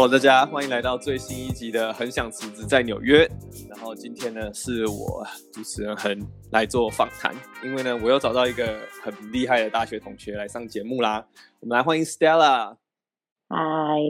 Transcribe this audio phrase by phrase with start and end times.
[0.00, 3.26] Hello，大家欢迎来到最新一集的《很想辞职在纽约》。
[3.68, 6.16] 然后今天呢，是我主持人恒
[6.52, 7.34] 来做访谈，
[7.64, 11.26] 因为呢，我又找到一个很厉害的大学同学来上节目啦。
[11.58, 12.76] 我们来欢迎 Stella。
[13.48, 13.58] 嗨，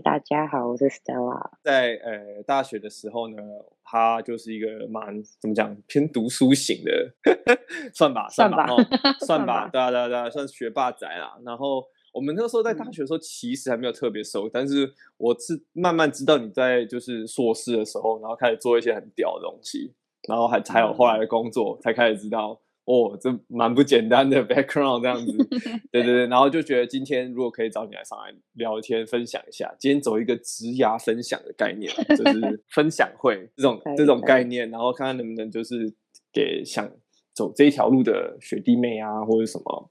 [0.04, 1.52] 大家好，我是 Stella。
[1.64, 3.38] 在呃大学的时候呢，
[3.82, 7.14] 他就是一个蛮怎么讲偏读书型的，
[7.96, 11.38] 算吧，算吧，算吧， 算吧，对啊，对啊，对啊，算学霸仔啦。
[11.46, 11.82] 然后。
[12.12, 19.92] 我们那个时候在大学的时候，其实还没有特别熟，嗯、但是我是慢慢知道你在就是硕士的时候，然后开始做一些很屌的东西，
[20.28, 25.36] 然后还才有后来的工作，嗯、才开始知道哦，这蛮不简单的 background 这样子，
[25.92, 35.94] 对对对，然后就觉得今天如果可以找你来上来聊天分享一下，今天走一个职涯分享的概念，就是 分享会这种这种概念，然后看看能不能就是
[36.32, 36.90] 给想
[37.34, 39.90] 走这一条路的学弟妹啊，或者什么。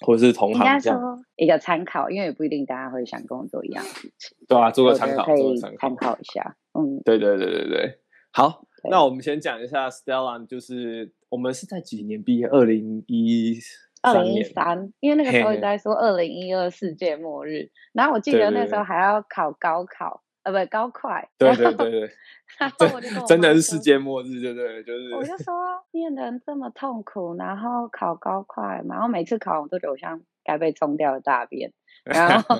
[0.00, 4.36] 或者是同行这样，一个参考，因为也不一定大家会想跟我做一样的事情。
[4.46, 6.56] 对啊，做个参考，可以参考一下。
[6.72, 7.98] 嗯，对对对对对。
[8.30, 12.46] 好，那我们先讲一下 Stella，就是我们是在几年毕业？
[12.46, 13.58] 二零一
[14.02, 20.22] 二零一三，因为那个时候也在说二零一二世界末日，然后我记得那时候还要考高考。
[20.52, 22.10] 呃，不，高快，对对对对，
[22.58, 25.14] 然后我就说真的是世界末日，对对，就是。
[25.14, 25.54] 我就说
[25.92, 31.72] 念的这么痛苦，然后考高快，然后每次考我都觉得我像该被冲掉的大便，
[32.04, 32.56] 然后，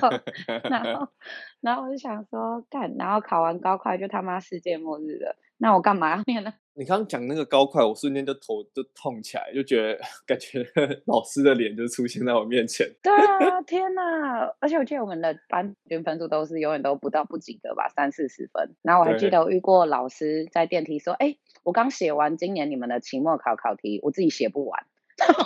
[0.68, 1.08] 然后，
[1.60, 6.52] 然后我就想说干，然后考完高快就他妈世界末日了，那我干嘛要念呢？
[6.78, 10.64] 你刚刚讲那个高快，我瞬间就头就痛起来，就觉得 感觉
[11.06, 12.88] 老师的脸就出现在我面前。
[13.02, 14.46] 对啊，天哪！
[14.60, 18.76] 而且我记得我们的班均分数都是永远都不到不及格吧，三四十分。
[18.82, 24.86] 然后我还记得我遇过老师在电梯说：“哎，我刚写完今年你们的期末考考题，我自己写不完。”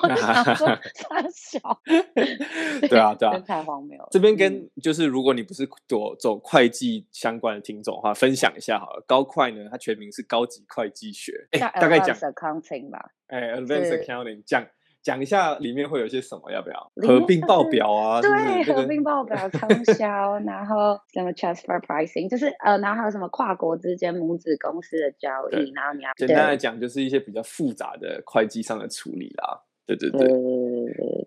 [0.02, 1.80] 我就想说 三小，
[2.88, 4.08] 对啊，对啊，太荒谬了。
[4.10, 9.04] 这边跟就是，如果你不是走走会计相关的听众的话，分享一下好了。
[9.06, 13.10] 高会呢，它全名是高级会计学，哎，大概讲 accounting 吧。
[13.28, 14.66] 哎，advanced accounting，讲
[15.02, 16.50] 讲一下里面会有些什么？
[16.52, 18.20] 要不要合并报表啊？
[18.20, 29.62] 对，合并报表、通销，然后什么 transfer pricing，就是呃，然后还有什么跨国之间母子公司的交易，然后你要简单来讲，就是一些比较复杂的会计上的处理啦。
[29.84, 30.28] 对对对，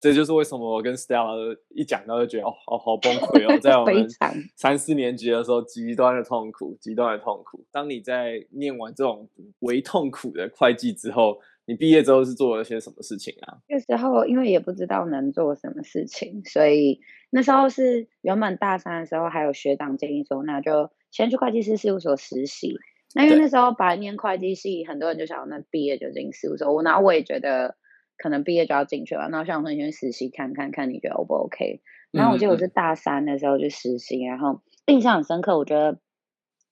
[0.01, 4.07] 这就是为什么我跟 Stella 一讲到就觉得哦，好好 崩溃哦，在我们
[4.55, 7.65] 三四年级的时候，极端的痛苦，极端的痛苦。
[7.69, 9.27] 当你在念完这种
[9.59, 13.59] 微痛苦的会计之后，你毕业之后是做了些什么事情啊？
[13.67, 16.99] 那时候因为也不知道能做什么事情，所以
[17.31, 22.75] 那时候是原本大三的时候，还有学长建议说，那就先去会计师事务所实习。
[23.13, 27.75] 那因为那时候白念会计系，很多人就想那毕业就进事务所，我然后我也觉得。
[28.17, 31.81] 可能毕业就要进去了，那我想说你先实习看看看，你觉得 O 不 OK？
[32.13, 35.57] 然后我记得我是大三的时候去实习，嗯、然后印象很深刻。
[35.57, 35.99] 我觉得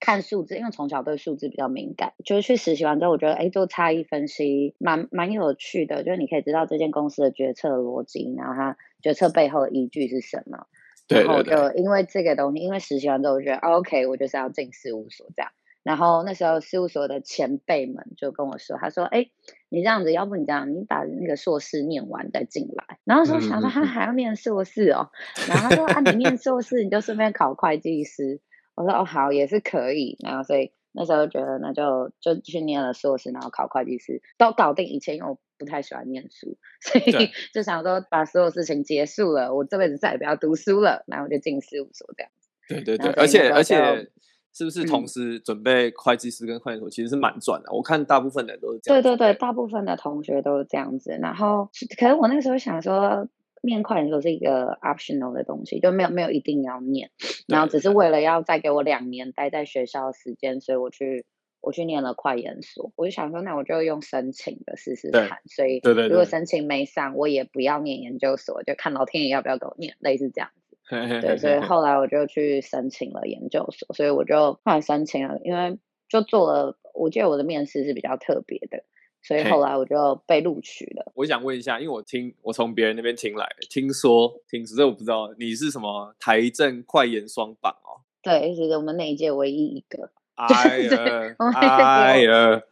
[0.04, 10.66] 看数字，因为从小对数字比较敏感，就是去实习完之后，我觉得哎，做差异分析蛮蛮有趣的，就是你可以知道这间公司的决策逻辑，然后它决策背后的依据是什么。
[11.08, 11.24] 对。
[11.24, 15.50] 然后就因为这个东西，因为实习完之后，我觉得 OK，我就是要进事务所这样。
[15.82, 19.28] 然后那时候事务所的前辈们就跟我说，他说：“哎，
[19.68, 25.10] 你这样子，要不你这样，你把那个硕士念完再进来。”然后说想说他还要念硕士哦，
[25.48, 28.40] 然后他说：“啊，你念硕士你就顺便考会计师。”
[28.74, 42.32] 我说：“哦，好，也是可以。”然后所以那时候觉得那就就去念了硕士，然后考会计师都搞定一切，因为我不太喜欢念书，所以就想说把所有事情结束了，我这辈子再也不要读书了，然后就进事务所这样。
[42.68, 44.10] 对对对，而且而且。
[44.56, 47.72] 是不是同时准备会计师跟会计所其实是蛮赚的？
[47.72, 49.02] 我看大部分的人都是这样。
[49.02, 51.18] 对对对，大部分的同学都是这样子。
[51.20, 51.68] 然后，
[51.98, 53.26] 可是我那个时候想说，
[53.64, 57.10] 念会计所是一个 optional 的东西，就没有没有一定要念。
[57.48, 61.24] 然后只是为了要再给我两年待在学校的时间，所以我去
[61.60, 62.92] 我去念了快研所。
[62.96, 65.40] 我就想说，那我就用申请的试试看。
[65.46, 70.76] 所以对对，如果申请没上，我也不要念研究所，就看老天爷要不要给我念，类似这样子。
[71.22, 75.78] 对，所以 后来我就去申请了研究所，所以我就后来申请了，因为
[76.10, 78.84] 就做了，我记得我的面试是比较特别的，
[79.26, 81.10] 所以后来我就被录取了。
[81.14, 88.04] 我想问一下，因为我听我从别人那边听来，听说听说，这我不知道你是什么台政快研双榜哦？
[88.22, 90.10] 对，是我们那一届唯一一个。
[90.34, 92.62] 哎呀， 哎呀，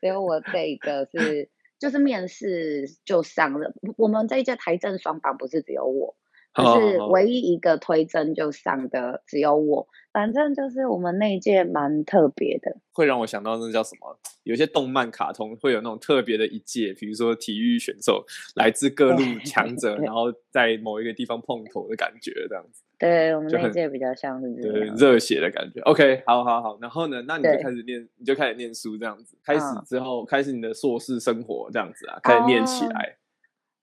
[0.00, 1.48] 只有我这一个是，
[1.78, 3.72] 就是面试就上了。
[3.96, 6.14] 我们这一届台政双榜不是只有我。
[6.54, 14.18] 就是唯一一个推甄就上的只有我，反正就是我们那一届蛮特别的，会让我想到那叫什么？
[14.42, 18.24] 有些动漫卡通会有那种特别的一届，比如说体育选手
[18.56, 22.82] 来自各路强者，然后在某一个地方碰头的感觉，这样子。
[22.98, 25.80] 对，我们那届比较像是这样，热血的感觉。
[25.80, 29.36] OK，好好好，然后呢，那你就开始念，你就开始念书这样子。
[29.44, 33.16] 开始之后，开始你的硕士生活这样子啊，开始念起来，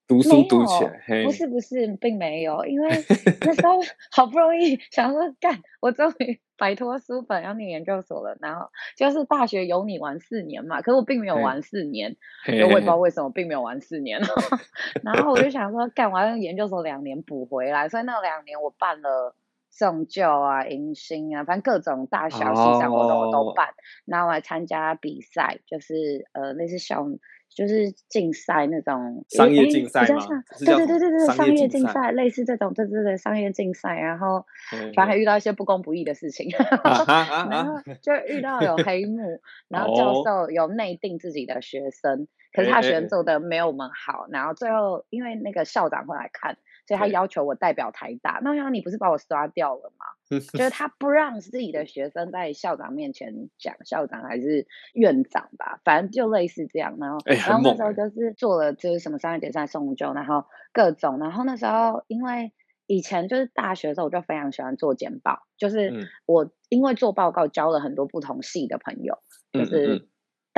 [0.09, 1.23] 读书读起来。
[1.23, 2.89] 不是不是，并没有，因为
[3.45, 3.79] 那时候
[4.11, 8.35] 好不容易想说干，我终于摆脱书本要念研究所了。
[8.41, 12.17] 然后就是大学有你玩四年嘛，可是我并没有玩四年，
[12.47, 14.19] 我也不知道为什么并没有玩四年。
[15.05, 19.35] 然后我就想说，干，我要用研究所两年补回来，所以那两年我办了。
[19.71, 23.75] 送旧啊，迎新啊，反正各种大小系上活动我都办，oh.
[24.05, 27.05] 然后我还参加比赛，就是呃类似小
[27.53, 30.43] 就是竞赛那种商业竞赛吗？
[30.65, 34.45] 对对对对对，商业竞赛类似这种，对对对，商业竞赛，然后
[34.95, 36.49] 反正还遇到一些不公不义的事情，
[37.49, 46.57] 然后就遇到有黑幕，然后教授有内定自己的学生，可是他学生做的没有我们好，然后最后因为那个校长会来看。
[46.87, 50.07] 所以他要求我代表台大，那我想你不是把我刷掉了吗？
[50.57, 56.97] 就是他不让自己的学生在校长面前讲，校长还是院长吧，反正就类似这样。
[56.99, 61.19] 然后，然后那时候就是做了就是什么商业竞赛送旧，然后各种。
[61.19, 62.53] 然后那时候因为
[62.87, 69.19] 以前就是大学的时候，我就非常喜欢做简报，就是我因为做报告交了很多不同系的朋友，
[69.53, 70.07] 就是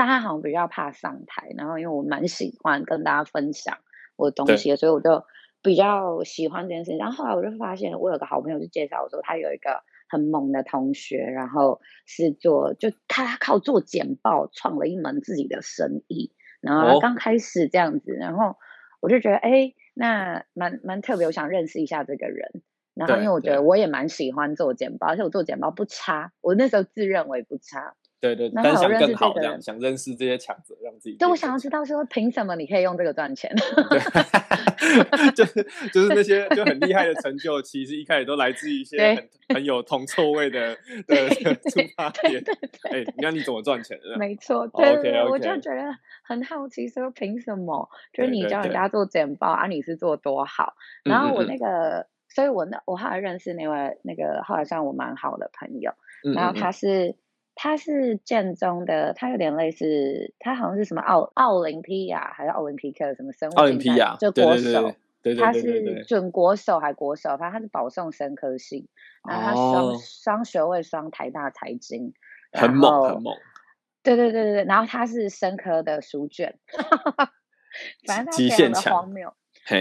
[0.02, 3.78] 大家好像比较怕上台，然后因为我蛮喜欢跟大家分享
[4.16, 5.24] 我的东西，所以我就。
[5.64, 18.56] 比较喜欢这件事情，然后后来我就发现，我有个好朋友就介绍我说，他有一个很猛的同学，然后是做就他靠做简报创了一门自己的生意，然后他刚开始这样子，然后
[19.02, 22.64] 我就觉得哎，那蛮蛮特别，我想认识一下这个人。
[22.96, 27.94] 然后因为我觉得我也蛮喜欢做简报，而且我做简报不差，我那时候自认为不差。
[28.22, 31.16] 对对，但想更好这样，想认识这些强者，让自己。
[31.18, 33.52] 对，我想要知道说，凭什么你可以用这个赚钱？
[33.90, 40.78] 对， 就是就是那些就很厉害的成就，其实一开始都来自于一些很很有铜臭味的
[41.08, 42.44] 的出发点。
[42.92, 44.16] 哎，你看你怎么赚钱的？
[44.20, 45.92] 没错，对，我就觉得
[46.24, 47.90] 很好奇，说凭什么？
[48.14, 50.76] 就是你教人家做简报啊，你是做多好？
[51.04, 55.92] 然后我那个，所以我那我后来认识那位那个后来算我蛮好的朋友，
[56.36, 57.16] 然后他是。
[57.56, 63.54] 他是建中的，他有点类似，他好像是什么奥奥林匹亚还是奥林匹克什么生物？
[63.56, 64.96] 奥林匹亚就国手，
[65.40, 68.88] 他是准国手还国手，反正他是保送生科系，
[69.28, 72.14] 然后他双双学位双台大财经，
[72.54, 73.36] 很猛很猛。
[74.04, 76.58] 对对对对，然后他是生科的书卷，
[78.08, 79.34] 反正他非常的荒谬。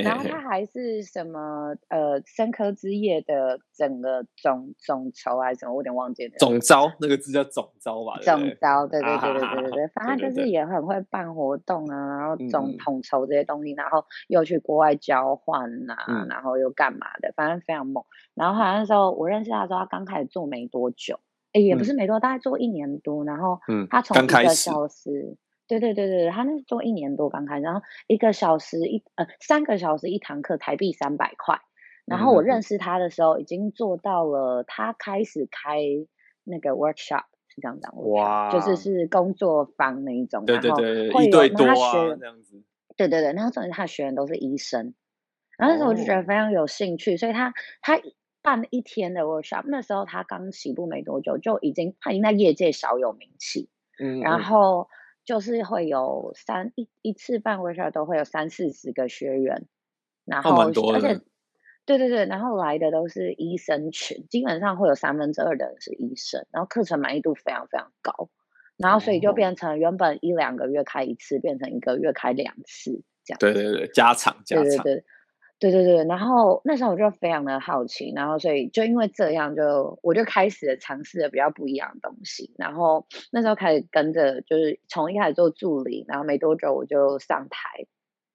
[0.02, 6.34] 然后他还是什么呃，生科之夜的整个总总筹还是什么，我有点忘记了。
[6.38, 8.18] 总招那个字叫总招吧？
[8.22, 15.96] 总招，对对对对对对对，反正就是也很会办活动啊，然后总统筹这些东西，然后又去国外交换呐，
[16.28, 18.04] 然后又干嘛的，反正非常猛。
[18.34, 21.18] 然后好像那时候我认识他的时候，他刚开始做没多久，
[21.52, 25.36] 哎，也不是没多，大概做一年多，然后他从一个小时。
[25.78, 31.60] 对对对对，他那是做一年多刚开始，然后一个小时一呃三个小时一堂课，台币三百块。
[32.06, 35.78] 然后我认识他的时候，已经做到了他开始开
[36.42, 42.64] 那个 workshop 是这样讲，哇，就是是工作坊那一种，对对对，一对多啊这样子。
[42.96, 44.94] 对对对，然后重点他的学员都是医生，
[45.56, 48.00] 然后那时候我就觉得非常有兴趣，所以他他
[48.42, 53.68] 办一天的 workshop，那时候他刚起步没多久，就已经他已经在业界小有名气，
[54.02, 54.88] 嗯，然后。
[55.24, 59.66] 就是会有三一一次办 workshop 都会有三四十个学员，
[60.24, 61.20] 然后而且
[61.86, 68.28] 对对对，然后来的都是医生群，基本上会有三分之二的人是医生，然后课程满意度非常非常高，
[68.76, 73.38] 然后所以就变成原本一两个月开一次，变成一个月开两次这样。
[73.38, 74.64] 对对对，加长加长。
[74.64, 75.04] 对对对。
[75.60, 87.86] 对对对，然后那时候我就非常的好奇，然后所以就因为这样就，就我就开始了尝试了比较不一样的东西，然后那时候开始跟着，就是从一开始做助理，然后没多久我就上台，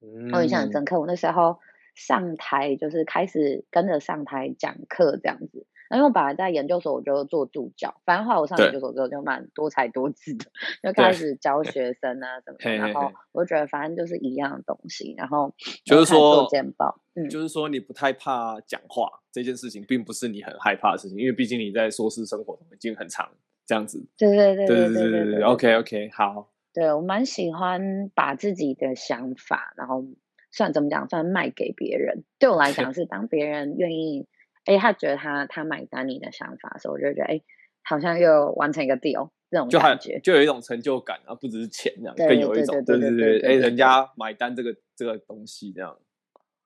[0.02, 1.58] 嗯，我印象很深刻，我那时候
[1.96, 5.66] 上台就是开始跟着上台讲课这样子。
[5.92, 7.94] 因为我本来在研究所，我就做助教。
[8.06, 10.46] 反正后来我上研究所之后，就蛮多才多姿的，
[10.82, 12.76] 就开始教学生啊什么的。
[12.76, 15.14] 然后我就觉得，反正就是一样的东西。
[15.16, 15.54] 然后
[15.86, 23.30] 就是说做简报，嗯，就是说你不太怕讲话这件事情，并不是你很害怕的事情，因为毕竟你在硕士生活已经很长，
[23.68, 24.04] 这样子。
[24.18, 25.42] 对对对对对对对，对。
[25.44, 26.52] OK OK，好。
[26.74, 30.04] 对，我蛮喜欢把自己的想法，然后
[30.52, 32.24] 算怎么讲，算卖给别人。
[32.40, 34.28] 对我来讲， 是当别人愿意。
[34.66, 37.42] 哎，他觉得他他买单你的想法的时候，我就觉得哎，
[37.84, 45.98] 好像又完成一个 deal 这种感觉，就，就有一种成就感啊，不只是钱这样，更有一种对对对，哎，人家买单这个这个东西这样，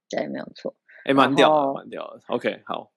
[0.10, 0.76] 对，没有错，
[1.06, 2.22] 哎，蛮屌的，蛮屌的。
[2.28, 2.92] OK，好，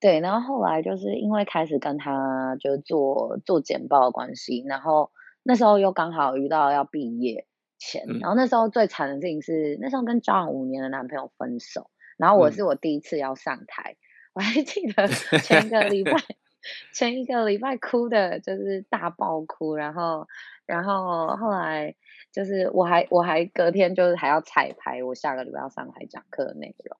[0.00, 5.10] 对，然后后来就是因为开始跟他就做做简报的关系，然后
[5.42, 7.46] 那时候又刚好遇到要毕业
[7.78, 13.96] 前，嗯、然后那时候最惨的事情是那时候跟交往五年的男朋友分手，然后我是我第一次要上台，嗯、
[14.32, 16.12] 我还记得前一个礼拜
[16.92, 20.26] 前一个礼拜哭的就是大爆哭，然后
[20.66, 21.94] 然后后来
[22.32, 26.96] 就是我还我还隔天就是还要彩排，我下个礼拜要上台讲课的内容。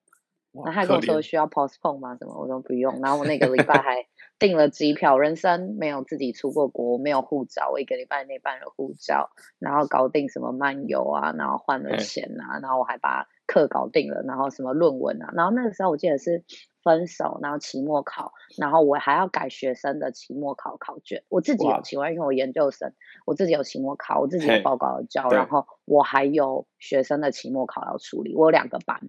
[0.53, 2.17] 然后他跟我说需要 postpone 吗？
[2.17, 2.37] 什么？
[2.37, 2.99] 我说不用。
[3.01, 4.05] 然后我那个礼拜还
[4.37, 16.45] 订了机票，人生没有自己出过国，没有护照，我一个礼拜内办了护照，然后搞定什么漫游啊，然后换了钱啊，然后我还把课搞定了，然后什么论文啊，然后那个时候我记得是
[16.83, 22.93] 分手，然后期末考，然后我还要改学生的期末考考卷，我自己有期末，因为我研究生，
[23.25, 29.01] 我自己有期末考，我自己有报告要交，然后我还有学生的期末考要处理，我有两个班。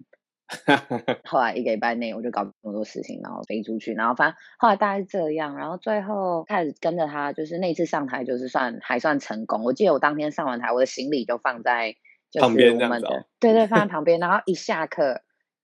[1.23, 9.63] 后来一个礼拜内我就搞那么多事情，然后飞出去，然后反正后来大概是这样，然后最后开始跟着他，就是那次上台就是算还算成功。
[9.63, 11.95] 我记得我当天上完台，我的行李就放在
[12.39, 14.19] 旁边，哦、对对，放在 旁边。
[14.19, 15.21] 然后一下课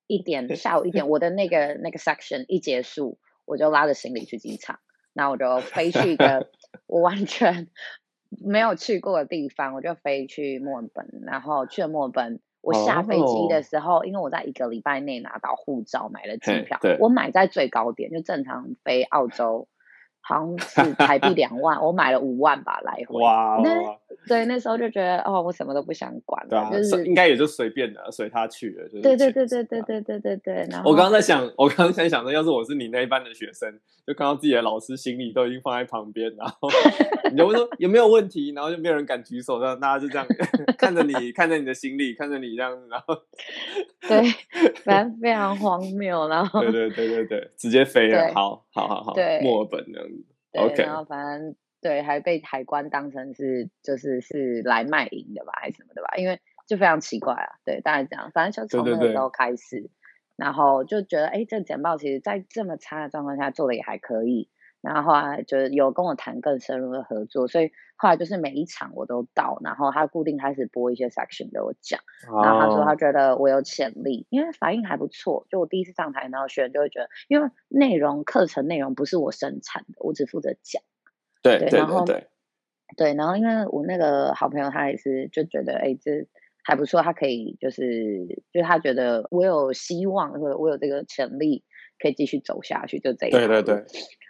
[0.08, 4.80] 一点，下午一点，我的那个那个 section 一结束，我就拉着行李去机场，
[5.14, 6.50] 然后我就飞去一个
[6.88, 7.68] 我完全
[8.30, 12.42] 没有去过的地方，我就飞去墨尔本，然后去了墨尔本。
[12.62, 19.70] 我下飞机的时候，oh, 因为我在一个礼拜内拿到护照，买了机票，我买在最高点，就正常飞澳洲。
[20.22, 23.22] 好像是台币两万，我买了五万吧来回。
[23.22, 23.62] 哇！
[23.64, 23.98] 那
[24.28, 28.88] 对那时候就觉得哦，我什么都不想管了，就是应该也就随便的，随他去了。
[29.02, 30.68] 对对对对对对对对对。
[30.70, 33.72] 然后我刚刚在想，我刚刚在想说，要是我是你那一班的学生，
[34.06, 36.70] 就看到自己的老师行李都已经放在旁边，然后
[37.32, 40.28] 你就会说有没有问题，然后就没有人敢举手，让大家就这样
[40.78, 43.16] 看着你，看着你的行李，看着你这样子，然后
[44.08, 44.24] 对，
[44.84, 50.26] 反正非常荒谬，然后对对对对对，直接飞了，好好好好，对，墨尔本这样子。
[50.52, 50.84] 对，Okay.
[50.84, 56.16] 然后反正对，还被海关当成是就是是来卖淫的吧，还是什么的吧？
[56.18, 57.60] 因为就非常奇怪啊。
[57.66, 58.32] 对，大概这样。
[58.34, 59.92] 反正就从那个时候开始，对对对，
[60.36, 64.50] 然后就觉得，哎，这个简报其实在这么差的状况下做的也还可以。
[64.82, 72.00] 然后后来就是有跟我谈更深入的合作，所以后来就是每一场我都到，然后他固定开始播一些 section 给我讲。
[72.30, 72.46] Oh.
[72.46, 75.46] 然后他说他觉得我有潜力，因为反应还不错。
[75.50, 80.82] 就我第一次上台，然后学员就会觉得，因为内容课程内容不是我生产的，我只负责讲。
[81.42, 82.28] 对对，然后对，
[82.98, 86.28] 对，然后因为我那个好朋友他也是就觉得，哎，这
[86.64, 91.64] 还不错，他可以就是就他觉得我有希望，或者我有这个潜力
[92.00, 93.40] 可以继续走下去，就这样。
[93.40, 93.86] 对对对。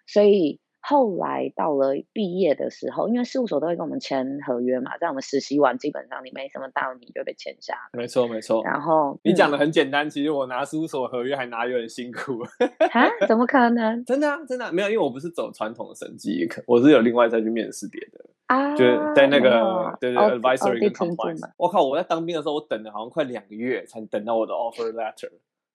[0.07, 7.75] 所以后来到了毕业的时候，因为事务所都会跟我们签合约嘛，在我们实习完，基本上你没什么大问题就被签下。
[7.93, 8.63] 没错，没错。
[8.63, 12.41] 然后你讲的很简单，嗯、其实我拿事务所合约还拿有点辛苦。
[12.91, 13.07] 啊？
[13.27, 14.03] 怎么可能？
[14.03, 21.47] 真的啊，真的、啊、没有，因为我不是走传统的审计课，我是有另外再去面试别的啊，就是在那个有对对 advisory 跟 compliance。
[21.55, 25.29] 我靠，我在当兵的时候，我等了好像快两个月才等到我的 offer letter。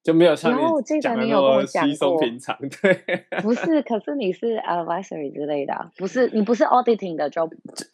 [0.04, 7.48] 就没有像你讲的那么稀松平常，对， 不是，可是你是 advisory 之类的，不是，你不是 auditing 的就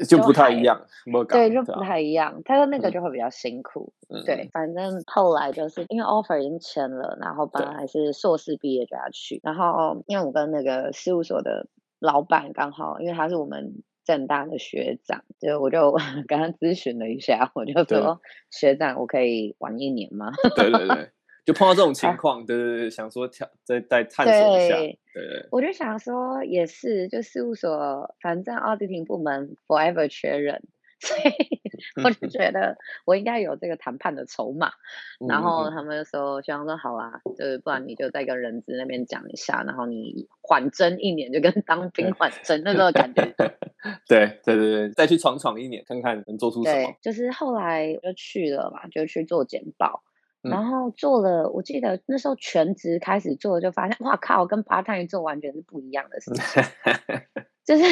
[0.08, 0.84] 就不太一样，
[1.28, 2.42] 对，就不太一样。
[2.44, 3.92] 他说那个就会比较辛苦，
[4.26, 11.68] 对，反正后来就是因为 offer 已经签了，然后本来还是硕士毕业就要去，然后因为我跟那个事务所的
[12.00, 15.92] 老板刚好，因为他是我们正大的学长，就我就
[16.26, 20.32] 跟他咨询了一下，我就说学长，我可以晚一年吗？
[20.56, 21.10] 对 对对。
[21.52, 25.48] 就碰到这种情况，对对对，想说跳再再探索一下，对对。
[25.50, 30.62] 我就想说也是，就事务所反正 auditing 部门 forever 缺人，
[31.00, 31.22] 所以
[32.04, 34.70] 我就觉得我应该有这个谈判的筹码。
[35.28, 43.22] 然后他们就说，学长说好啊，就是不然你就再跟人资那边讲一下，然后你缓征一年，就跟当兵缓征那种感觉。
[44.06, 46.94] 对对对对，再去闯闯一年，看看能做出什么。
[47.00, 50.02] 就是后来就去了嘛，就去做简报。
[50.42, 56.62] 然后做了，嗯、我记得那时候全职开始做，就发现哇靠，跟 part time 做完全是不一样的事情，
[57.64, 57.84] 就是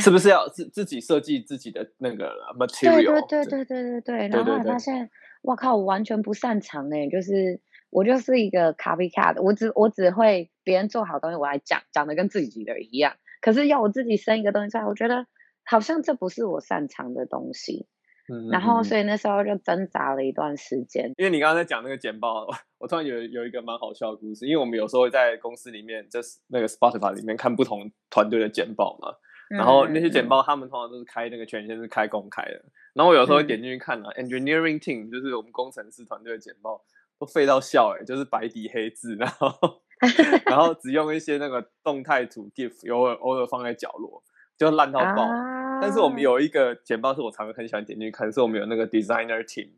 [0.00, 3.26] 是不是要自自己设计自己的那个 material？
[3.28, 4.28] 对对对对对对对。
[4.28, 5.10] 然后发现，
[5.42, 15.26] 哇靠，我完全不擅长哎，就是我就是一个 copycat，我只我只会别人做好东西我来讲，讲的跟自己的一样，可是要我自己生一个东西出来，我觉得
[15.64, 17.86] 好像这不是我擅长的东西。
[18.32, 21.12] 嗯，然后，所以那时候就挣扎了一段时间。
[21.16, 22.46] 因为你刚刚在讲那个简报，
[22.78, 24.46] 我突然有有一个蛮好笑的故事。
[24.46, 29.14] 因为我们有时候会在公司里面，就是那个 Spotify 里面看不同团队的简报嘛。
[29.48, 32.64] 然后那些简报，他们通常都是开那个权限是开公开的。
[32.94, 36.82] 然后我有时候会点进去看啊、嗯、，Engineering Team 就是我们工程师团队的简报，
[37.20, 39.54] 都废到笑哎、欸，就是白底黑字，然后
[40.46, 44.24] 然后只用一些那个动态图 GIF，偶尔偶尔放在角落，
[44.58, 45.22] 就烂到爆。
[45.22, 49.68] 啊、但是我们有一个简报是我常常很喜欢点进去看，是我们有那个 designer team，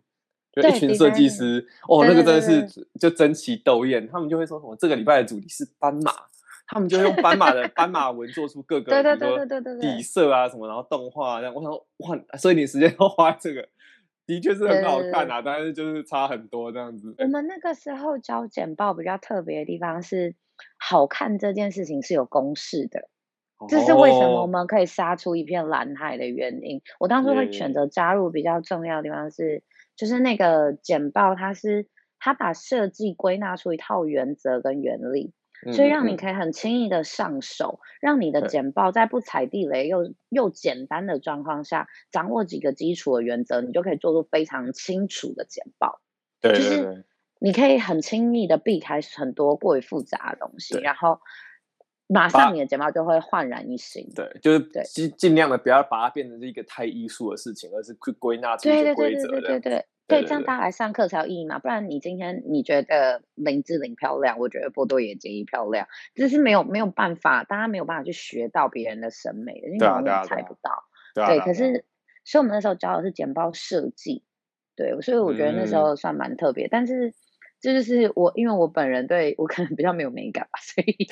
[0.53, 6.13] 就一群设计师，哦，那个真的是就争奇斗艳，他们就会说什么这个礼拜的主题是斑马。
[6.71, 11.55] 他们就用斑马的 斑马纹做出各个，对对对底色啊什么，然后动画这样。
[11.55, 13.67] 我想说哇，所以你时间都花这个，
[14.27, 17.15] 的确是很好看啊，但是就是差很多这样子。
[17.17, 20.35] 我们那个时候交简报比较特别的地方是，
[20.79, 23.09] 好看这件事情是有公式的，
[23.69, 26.83] 这是为什么我们可以杀出一片蓝海的原因。
[27.01, 29.63] 我当初会选择加入比较重要的地方是，
[29.97, 31.89] 就是那个简报它是
[32.19, 35.33] 它把设计归纳出一套原则跟原理。
[35.73, 46.01] 所以让你可以很轻易的上手，嗯、让你的简报在不踩地雷又又简单的状况下，掌握几个基础的原则，你就可以做出非常清楚的简报。
[46.41, 47.05] 对，对，对，就是
[47.41, 51.19] 你可以很轻易的避开很多过于复杂的东西，然后
[52.09, 54.09] 马上你的睫毛就会焕然一新。
[54.15, 59.41] 对，就是尽尽量的不要把它变成是一个太艺术的事情，而是去归纳出一些规则的。
[59.41, 59.61] 对对对对。
[59.61, 59.87] 对对。
[60.09, 61.59] 对，这样大家来上课才有意义嘛？
[61.59, 70.85] 不然你今天你觉得林志玲漂亮，我觉得波多野结衣漂亮，这是没有没有办法，大家没有办法去学到别人的审美的，因为永远猜不到。
[71.15, 71.85] 对，对，对，对，可是，
[72.25, 74.25] 所以我们那时候教的是剪报设计，
[74.75, 77.13] 对，所以我觉得那时候算蛮特别，嗯、但是。
[77.61, 81.09] 这就是我，因为我本人对我可能比较没有美感吧，所以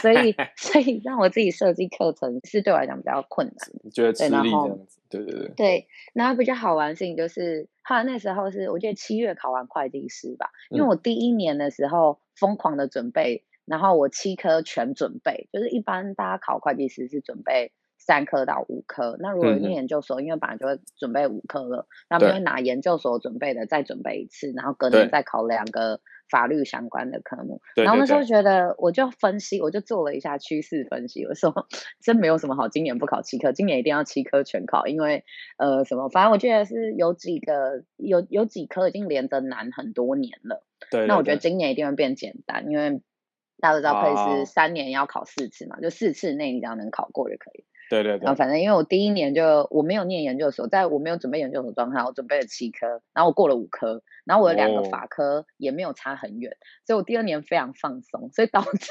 [0.00, 5.48] 所以 所以让我自己设计课程是对我来讲比较困难，觉得吃力这样子，对对对。
[5.56, 17.72] 对，然后比较好玩的事情就是，后来那时候是我记得七月考完会计师吧，因为我第一年的时候疯狂的准备，然后我七科全准备，就是一般大家考会计师是准备。
[18.08, 27.60] 三科到五科，那如果念研究所，嗯、因为本来就会准备五科了，那么会拿研究所准备的再准备一次，然后隔年再考两个法律相关的科目。
[27.74, 31.66] 对然后那时候觉得，我就分析，我就做了一下趋势分析，我说
[32.00, 35.22] 真没有什么好，今年不考七科，今年一定要七科全考，因为
[35.58, 40.64] 呃什么，反正我记得是有几个有有几科已经连着难很多年了。
[40.90, 43.02] 对，对，对，那我觉得今年一定会变简单，因为
[43.60, 47.66] 大家都知道可以是三年要考四次嘛，好就四次内你只要能考过就可以。
[47.88, 58.90] 对对对，然后反正因为我第一年就我没有念研究所，在我没有准备研究所状态，我准备了七科，然后我过了五科，然后我的两个法科也没有差很远，哦、所以我第二年非常放松，所以导致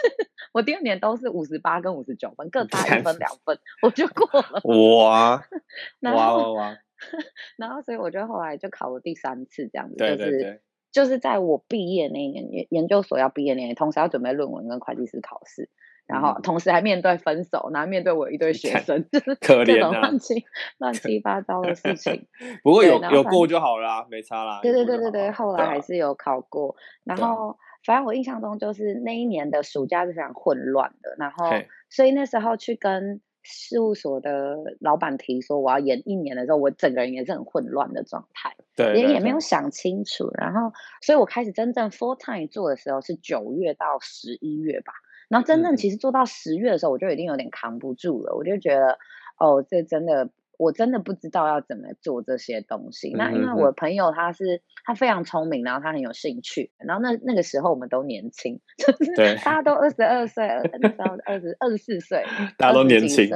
[0.53, 4.61] 我第二年都是五十八跟五十九分，各差一分两分，我就过了。
[4.63, 5.43] 哇！
[5.99, 6.77] 然后哇哇哇！
[7.57, 15.69] 然后所以我就后来就考了第三次这样子，对对对就是就是在我毕业那一年研研究所要毕业那年，同时要准备论文跟会计师考试。
[16.07, 20.45] 然后同时还面对分手，然后面对我一堆学生， 就是各种乱七
[20.79, 22.25] 乱七八糟的事情。
[22.63, 24.59] 不过有有过就好啦，没差啦。
[24.63, 26.75] 对对对对对，后来还是有考过。
[27.03, 31.49] 然后反正我印象中就是那一年的暑假是非常混乱的，然后
[31.89, 40.29] 所以那时候去跟事务所的老板提说我要延一年的时候，我整个人也是很混乱的状态，对，也也没有想清楚。
[40.37, 44.93] 然后，所以我开始真正 full time 做的时候是九月到十一月吧。
[45.29, 48.33] 然后真正其实做到十月的时候，我就已经有点扛不住了。
[48.33, 48.97] 嗯、我就觉得，
[49.37, 53.13] 哦，这真的，我真的不知道要怎么做这些东西。
[53.13, 56.71] 那因为我朋友他是他非常聪明，然后他很有兴趣。
[56.77, 60.47] 然后那那个时候我们都年轻， 就是大家都二十二岁，
[60.81, 62.23] 那时候二十二十四岁
[62.57, 63.29] 大家都年轻，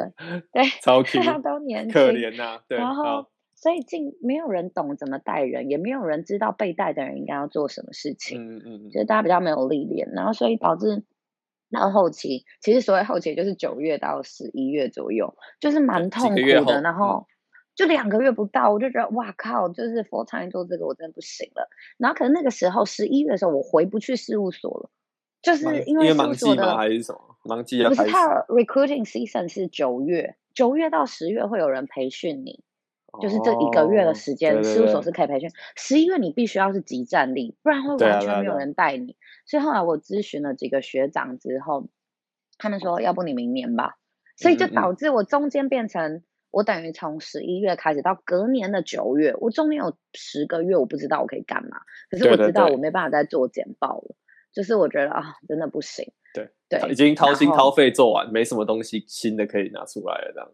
[0.52, 2.62] 对，超大家都年轻，可怜呐、啊。
[2.68, 8.42] 对，然后所以竟没有人懂怎么带人，也没有人知道被带的人应该要做什么事情。
[8.42, 11.04] 嗯嗯嗯，就是大家比较没有历练，然后所以导致。
[11.72, 16.82] 到后期，其实所谓后期就是九月到十一月左右，就是蛮痛苦的。
[16.82, 17.26] 然后
[17.76, 21.70] 就两个月不到，我就觉得哇靠，就是 full time 做这个我真的不行了。
[21.98, 24.90] 然后可能那个时候十一月的时候，我回不去事务所了，
[25.42, 27.90] 就是因为事务所的还是什么忙季啊？
[27.90, 32.64] 不是，他 recruiting season 是九月，九月到十月会有人培训你。
[33.22, 35.50] 就是这一个月的时间，事务所是可以培训。
[35.76, 39.18] 十一月你必须要是即战力，不然会完全没有人带你。
[39.46, 41.90] 所以后来我咨询了几个学长之后，
[42.58, 43.98] 他们说要不你明年吧。
[44.38, 51.82] 所以就导致我中间变成我等于从十一月开始到隔年的九月，我中间有十个月我不知道我可以干嘛。
[52.10, 54.16] 可是我知道我没办法再做简报了，
[54.52, 56.12] 就是我觉得啊，真的不行。
[56.34, 60.50] 对对，已经掏心掏肺做完，没什么东西新的可以拿出来了，这样。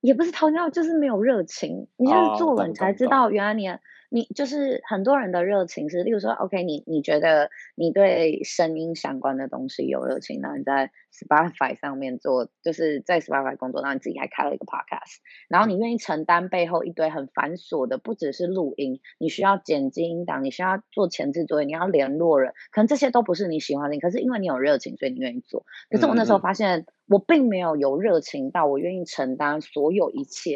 [0.00, 1.86] 也不是偷尿，就是没有热情。
[1.96, 3.68] 你就是做了，你才知道原来你
[4.10, 15.18] 你就是很多人的热情是，例如说，OK，你你觉得你对声音相关的东西有热情，那你在 Spotify 上面做，就是在 Spotify 工作，然后你自己还开了一个 Podcast，
[15.48, 25.66] 然后你愿意承担背后一堆很繁琐的，不只是录音，你需要剪辑音档，你需要做前置作业，你要联络人，可能这些都不是你喜欢的，可是因为你有热情，所以你愿意做。
[25.90, 30.54] 可是我那时候发现，我并没有有热情到我愿意承担所有一切。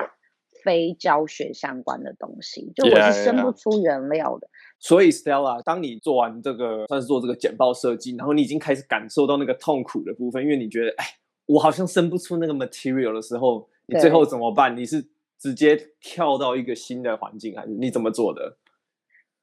[0.63, 4.47] 非教学相关的东西，就我是生不出原料的。
[4.47, 4.79] Yeah, yeah, yeah.
[4.79, 11.05] 所以，Stella，当你做完这个，算是做这个简报设计，然后你已经开始感受到那个痛苦的部分，因为你觉得，哎，
[11.47, 14.77] 我好像生不出那个 material 的时候，你最后怎么办？
[14.77, 15.07] 你是
[15.39, 18.57] 直接跳到一个新的环境，还是你怎么做的？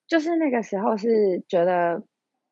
[0.08, 2.04] 就是那个时候是觉得，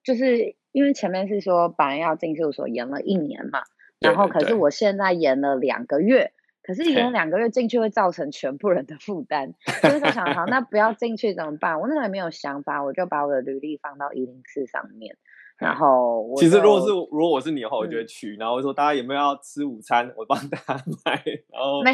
[0.04, 3.64] 就是因为前面是说本来要进事务所延了一年嘛，
[4.00, 6.32] 然后可是我现在延了两个月。
[6.68, 11.80] 可是，一人两个月进去会造成全部人的负担， 所以我想，好，那不要进去怎么办？
[11.80, 15.16] 我那时候也没有想法，我就把我的履历放到一零四上面，
[15.58, 21.94] 然后我其实如果是如果我是你的话，我就会去，然后我说大家有没有要吃午餐，我帮大家买， 然后没，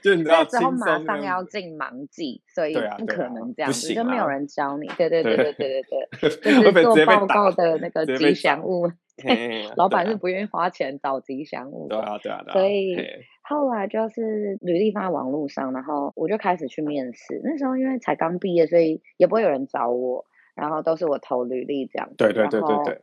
[0.00, 5.82] 就你知道，之后马上要进忙季，所以不可能这样子，就没有人教你，对对对对对对
[6.20, 8.88] 对，就是做报告的那个吉祥物。
[9.76, 12.52] 老板是不愿意花钱找吉祥物，对啊，对啊，对啊。
[12.54, 12.96] 所以
[13.52, 17.40] 后来就是履历放在网络上，然后我就开始去面试。
[17.44, 22.14] 那时候因为才刚毕业，所以也不会有人找我，然后都是我投履历这样子。
[22.16, 23.02] 对对对对对。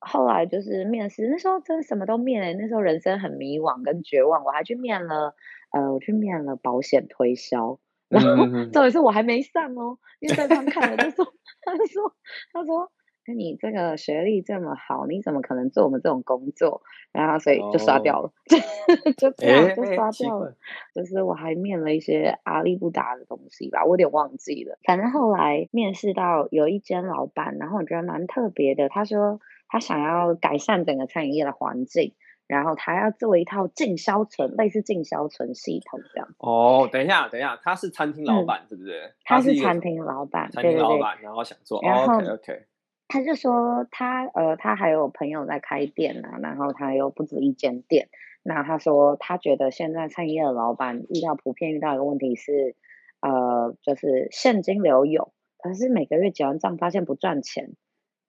[0.00, 5.34] 后来就是面试，那时候真的什么都面，那时候人生很迷惘跟绝望，我还去面了，
[5.72, 11.24] 呃，我去面了保险推销，然后重点是我还没上哦，因为对方看了就说，
[11.64, 12.14] 他说，
[12.52, 12.90] 他说。
[13.28, 16.80] 那你这个学历这么好，你怎么可能做我们这种工作？
[17.12, 18.32] 然后所以就刷掉了，
[19.18, 20.56] 就这样就刷掉了。
[20.94, 24.78] 就是我还面了一些阿里不达的东西吧，我有点忘记了。
[24.84, 28.88] 反正后来面试到有一间老板，然后我觉得蛮特别的。
[28.88, 32.14] 他说他想要改善整个餐饮业的环境，
[32.46, 36.28] 然后他要做一套进销存，类似进销存系统这样。
[36.38, 39.14] 哦，等一下，等一下，他是餐厅老板是不是？
[39.24, 41.78] 他是餐厅老板，餐厅老板，然后想做。
[41.78, 42.64] OK OK。
[43.08, 48.10] 他就说他呃，他还有朋友在开店啊，然后他又不止一间店。
[48.42, 52.76] 那他说他觉得现在餐饮业的老板遇到普遍遇到一个问题是，
[53.20, 57.74] 呃，就是现金流有，可是每个月结完账发现不赚钱。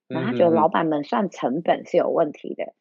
[0.07, 2.73] 然后他觉得老板们算成本是有问题的。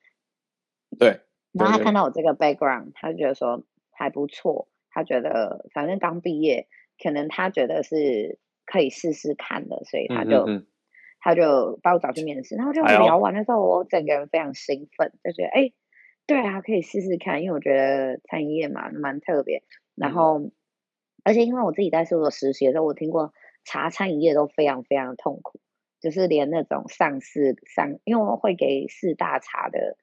[0.98, 1.20] 对。
[1.52, 4.68] 然后他看到我这个 background，他就觉得说还不错。
[4.90, 6.68] 他觉得反正刚毕业，
[7.02, 10.44] 可能他觉得是可以试试看的，所以他就。
[10.46, 10.66] 嗯嗯
[11.20, 15.72] 他就把我找去面试，然后就聊完的时候，我整个人非常兴奋，就觉得哎，
[16.26, 19.62] 对啊，可以试试看，因为我觉得餐饮业嘛蛮特别。
[19.94, 20.52] 然后，嗯、
[21.24, 23.32] 而且因为我自己在事务所实习的时候，我听过
[23.64, 25.60] 查餐饮业都非常非常痛苦，
[26.00, 29.96] 就是连那种上市上，因为我会给四大查的，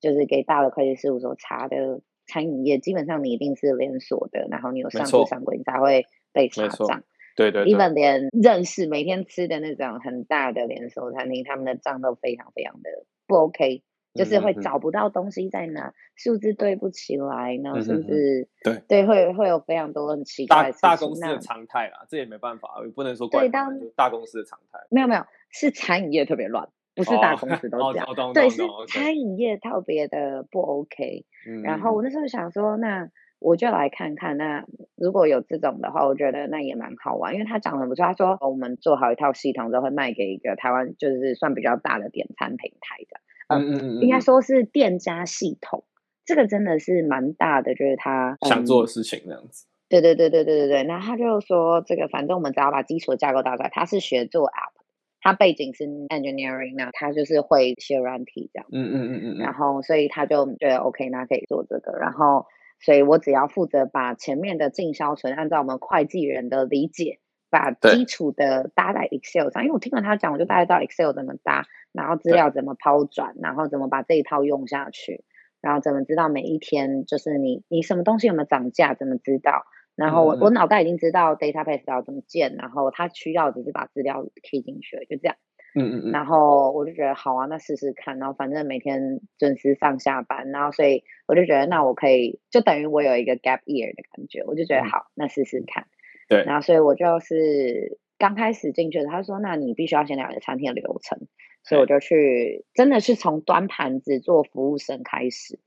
[0.00, 7.04] 就是给大的会计事务所查的餐饮业，基本上你一定是连锁的，然后你有上市上柜，你才会被查账。
[7.36, 12.88] 对对，一般连认识每天吃的那种很大的连锁餐厅，他们的账都非常非常的
[13.26, 13.82] 不 OK，
[14.14, 24.78] 就是会找不到东西在哪，数字对不起来，然后甚至对对会会有非常多很奇怪的大大公司的常态啦，这也没办法，不能说怪当大公司的常态。
[24.90, 31.26] 没有没有，是餐饮业特别乱，不是大公司都这样，对，是餐饮业特别的不 OK。
[31.62, 33.10] 然后我那时候想说，那。
[33.46, 34.64] 我就来看看，那
[34.96, 38.04] 如果有这种的话，我觉得那也蛮好玩，因为他讲的不错。
[38.04, 45.84] 他说我们做好一套系统之后，会卖给一个台湾就是算比较大的点餐平台的，呃、嗯嗯嗯，应该说是店家系统，
[46.24, 49.66] 这个真的是蛮大的，就是他、嗯、想做的事情这样子。
[49.88, 54.74] 对对对对对对对，那他就说这个反正我们只要把基础的架构打出来，他是学做 app，
[55.20, 62.46] 他背景是 engineering，那他就是会写软体这样，嗯嗯嗯嗯，然后所以他就觉得 OK，那可以做这个，然后。
[62.78, 69.62] 所以我只要负责把前面的进销存按照我们会计人的理解，把基础的搭在 Excel 上。
[69.64, 75.24] 因为我听了他讲，我就大概知道 Excel 怎么搭，然后资料怎么抛转，然后怎么把这一套用下去，
[75.60, 79.64] 然后怎么知道每一天就是你你什么东西有没有涨价，怎么知道？
[79.96, 85.36] 然后我、嗯、我脑袋已经知道 database 要怎么建，然后他需要只是把资料 key 进去，就这样。
[85.76, 88.18] 嗯嗯嗯，然后我就觉得好啊，那试试看。
[88.18, 94.42] 然后反正每天准时上下班，然后所以我就觉得那我可以，就等于我有一个 gap year 的感觉。
[94.46, 95.86] 我就觉得好，那试试看。
[96.28, 96.42] 对。
[96.44, 101.28] 然后所以我就是刚开始进去的，他说那你必须要先了解餐厅的流程，
[101.62, 105.60] 所以我就去，真的是从端盘子做服务生开始，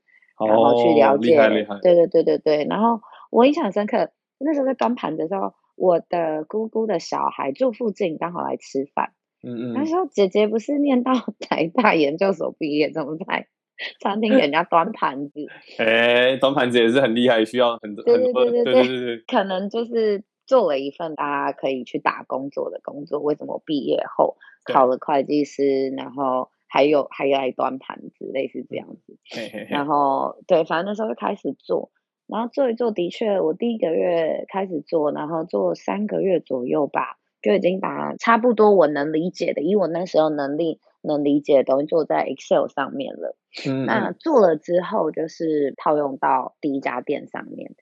[0.44, 1.30] 然后去了解。
[1.30, 1.78] 厉害厉害。
[1.82, 2.64] 对对对对对。
[2.64, 5.54] 然后我印象很深刻，那时候在端盘子的时候。
[5.76, 9.14] 我的姑姑的小孩住附近，刚好来吃饭。
[9.42, 9.74] 嗯嗯。
[9.74, 13.46] 他说：“姐姐不是念到台大研究所毕业，怎么在
[14.00, 15.46] 餐厅给人家端盘子？
[15.78, 18.04] ”哎，端盘子也是很厉害，需要很多。
[18.04, 19.18] 对对对对对对对。
[19.26, 23.20] 可能就是做了一份大家可以去打工做的工作。
[23.20, 29.16] 为什么毕业后考了会计师，然后还有还有来端盘子，类似这样子。
[29.30, 29.66] 嘿嘿嘿。
[29.70, 31.90] 然后对，反正那时候就开始做。
[32.26, 43.36] 然后做一做，的确，我第一个月开始做，然后做三个月左右吧，就已经把差不多我能理解的，以我那时候能力能理解的东西做在 Excel 上面了。
[43.66, 47.74] 嗯，那做了之后，就是套用到第一家店上面，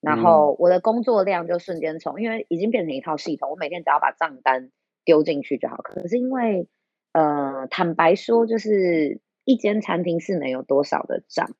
[0.00, 4.70] 然后我的工作量就瞬间从，因为已经变成一套系统，我每天只要把账单
[5.04, 5.76] 丢进去就好。
[5.78, 6.68] 可是因为，
[7.12, 11.50] 呃，坦白说，就是一间餐厅是能有多少的账？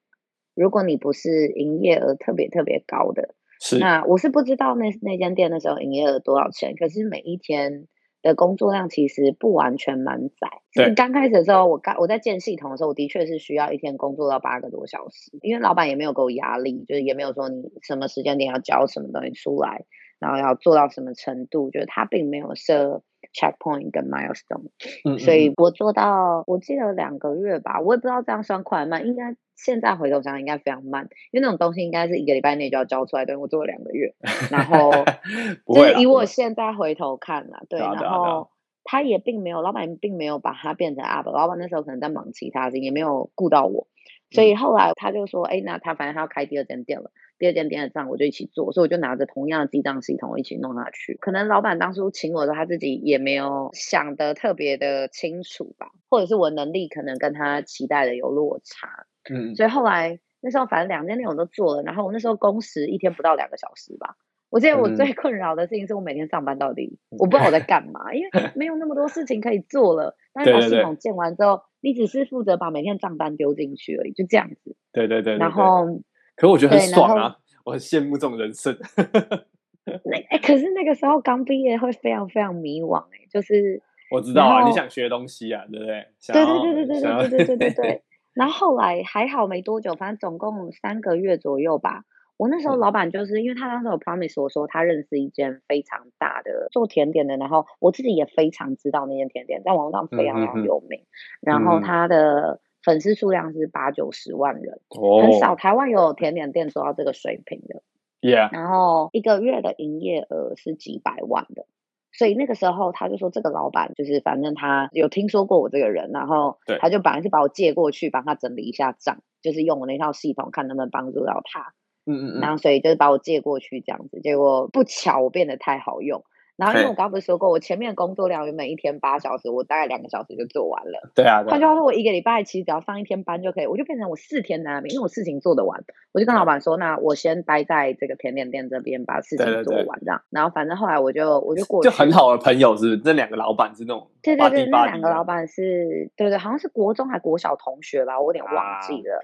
[0.55, 6.75] 如果你不是营业额特别特别高的，是那我是不知道那那间店的时候营业额多少钱。
[6.77, 7.87] 可是每一天
[8.23, 10.49] 的工作量其实不完全满载。
[10.75, 19.85] 对，刚开始的时候，我刚我在建系统的时候，我的确是需要一天工作到八个多小时，因为老板也没有给我压力，就是也没有说你什么时间点要交什么东西出来，
[20.19, 24.71] 然后要做到什么程度，就是他并没有设 checkpoint 跟 milestone。
[25.05, 29.37] 嗯，嗯，所以我做到我记得两个月吧，我也不知道这样算快慢，应该。
[29.57, 34.15] 现在回头想应该非常慢，因为那种东西应该是一个礼拜内就要交出来，对，我做了两个月，
[34.53, 34.93] 然后
[35.67, 38.51] 就是以我现在回头看了，对，然后
[38.85, 43.89] 他也并没有，老板并没有把他变成 app，老板那时候可能在忙其他事情，也没有顾到我，
[44.31, 51.17] 所以后来他就说，哎，那他反正他要开第二间店了，第二间店的账我就一起做，所以我就拿着同样的记账系统我一起弄下去。
[51.21, 59.07] 可能老板当初请我的时候，他自己也没有想得特别的清楚吧，或者是我能力可能跟他期待的有落差。
[59.29, 64.17] 嗯，所以后来那时候反正两件内容都做了，然后我那时候工时一天不到两个小时吧。
[64.49, 70.17] 我记得我最困扰的事情是我每天上班到底、嗯、我不知道我在 干嘛，因为没有那么多事情可以做了。
[70.33, 74.77] 但是把系统建完之后，你只是负责把每天账单丢进去而已，就这样子。
[74.93, 75.39] 对对对，对。
[75.39, 76.01] 然后，
[76.37, 78.77] 可我觉得很爽啊，我很羡慕这种人生。
[80.05, 86.07] 那哎，可是那个时候刚毕业会非常非常迷惘哎、欸，就是我知道啊，你想学东西啊，对不对？
[86.33, 88.03] 对对对对对对对对对对对。
[88.35, 92.03] 然后后来还好没多久，反正总共三个月左右吧。
[92.37, 101.07] 我那时候老板就是因为他当时有 promise 我说他认识一间非常大的做甜点的，然后我自己也非常知道那间甜点在网上非常非常有名，嗯、
[101.41, 107.83] 然后他的粉丝数量是八九十万人，哦、很少台湾有甜点店做到这个水平的。
[108.21, 108.49] Yeah.
[108.53, 111.67] 然后一个月的营业额是几百万的。
[112.13, 121.75] 所以那个时候他就说，这个老板就是反正他有听说过我这个人，然后他就本来是把我借过去帮他整理一下账，就是用我那套系统看能不能帮助到他。
[122.07, 122.41] 嗯嗯嗯。
[122.41, 126.25] 然后所以就是把我借过去这样子，结果不巧我变得太好用。
[126.57, 131.11] 然后因为我刚刚不是说过，我前面工作量原本一天八小时，我大概两个小时就做完了。
[131.15, 131.45] 对啊。
[131.47, 140.23] 换句话说，我一个礼拜其实只要上一天班就可以，我就变成我四天拿名，因为我事情做得完，我就跟老板说，那我先待在这个甜点店这边把事情做完这样。
[140.31, 141.91] 然后反正后来我就我就过去。
[141.91, 142.99] 就很好的朋友是不是？
[142.99, 144.09] 这两个老板是那种。
[144.23, 149.21] 对对对，那两个老板是，对对，好像是国中还国小同学吧，我有点忘记了。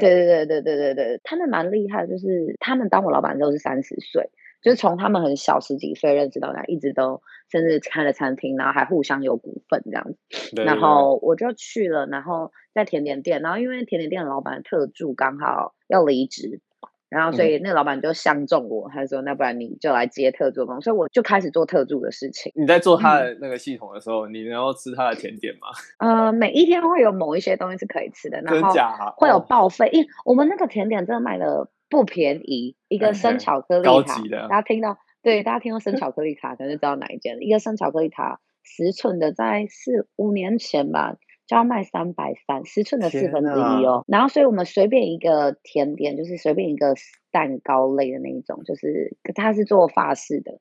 [0.00, 4.30] 对对对对对对对，他们蛮厉害，就是他们当我老板的时候是三十岁。
[4.68, 10.18] 就是从他们很小十几岁认识到现在，一直都甚至开了餐厅，然后还互相有股份这样子。
[10.62, 16.60] 然后我就去了，然后在甜点店，然后因为甜点店的老板特助刚好要离职，
[17.08, 22.52] 然后所以那个老板就相中我，他说：“那不然你就来接特助工。”所以我就开始做特助的事情。
[22.54, 25.68] 你在做他的那个系统的时候，嗯、你能够吃他的甜点吗？
[26.26, 28.70] 呃，每一天会有某一些东西是可以吃的，然后
[29.16, 31.70] 会有报废，因为我们那个甜点真的卖的。
[31.88, 34.22] 不便宜，一个生巧克力塔。
[34.48, 37.38] 大家听到，对，大家听到生 巧克力塔，可能就知道哪一间。
[37.40, 44.04] 一个生巧克力塔，十寸的，在四五年前吧，就要卖三百三，十寸的四分之一哦。
[44.06, 46.94] 然后，所以我们随便一个甜点，就是随便一个
[47.30, 50.60] 蛋糕类的那一种，就是它是做法式的，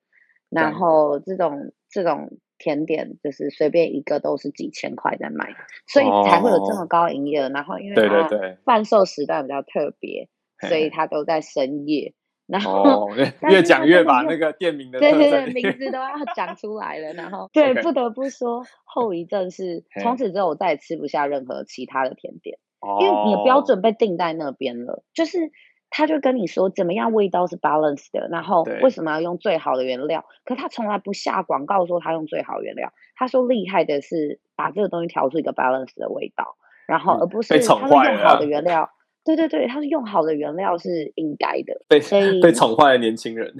[0.49, 5.55] 然后这种这种甜点，就是随便一个都是几千块在卖，
[5.87, 7.49] 所以才会有这么高营业额。
[7.49, 8.29] 然后，因为它
[8.63, 10.29] 贩售时段比较特别。
[10.59, 12.13] 所以他都在深夜，
[12.47, 13.09] 然后、哦、
[13.49, 22.57] 越讲越把那个店名的对对对名字 都要讲出来了，然后对，不得不说后遗症是从此之后我再也吃不下任何其他的甜点，
[23.01, 25.51] 因为你的标准被定在那边了，就是
[25.89, 36.55] 他就跟你说怎么样味道是 balance 的，然后为什么要用最好的原料，可他从来不下广告说他用最好原料，他说厉害的是把这个东西调出一个 balance 的味道，
[36.87, 38.89] 然后而不是他是用好的原料。
[39.35, 43.53] 对对对，他是用好的原料是应该的， 被所以被宠坏的年轻人。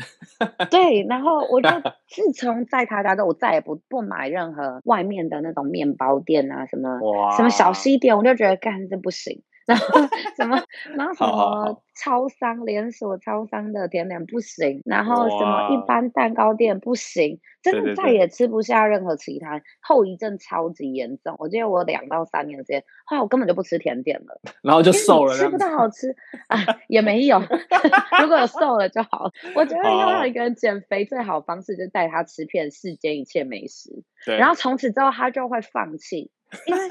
[0.71, 1.69] 对，然后我就
[2.08, 6.99] 自从在他家之后，我再也不不买任何外面的那种面包店啊，什么
[7.36, 9.41] 什么小西点，我就觉得干这不行。
[9.67, 9.99] 然后
[10.38, 10.63] 什么，
[10.95, 21.36] 然后什么超商连锁超商的甜点不行，然后什么一般蛋糕店不行，真的再也吃不下任何其他，后遗症超级严重。
[21.38, 26.15] 我记得我两到三年时间，后来我根本就不吃甜点了， 然后就瘦了，吃不到好吃
[26.47, 27.39] 啊，也没有。
[28.21, 29.30] 如果有瘦了就好。
[29.53, 34.03] 我觉得要让一个人减肥最好方式就是带他吃遍世间一切美食，
[34.38, 36.32] 然后从此之后他就会放弃。
[36.65, 36.81] 因为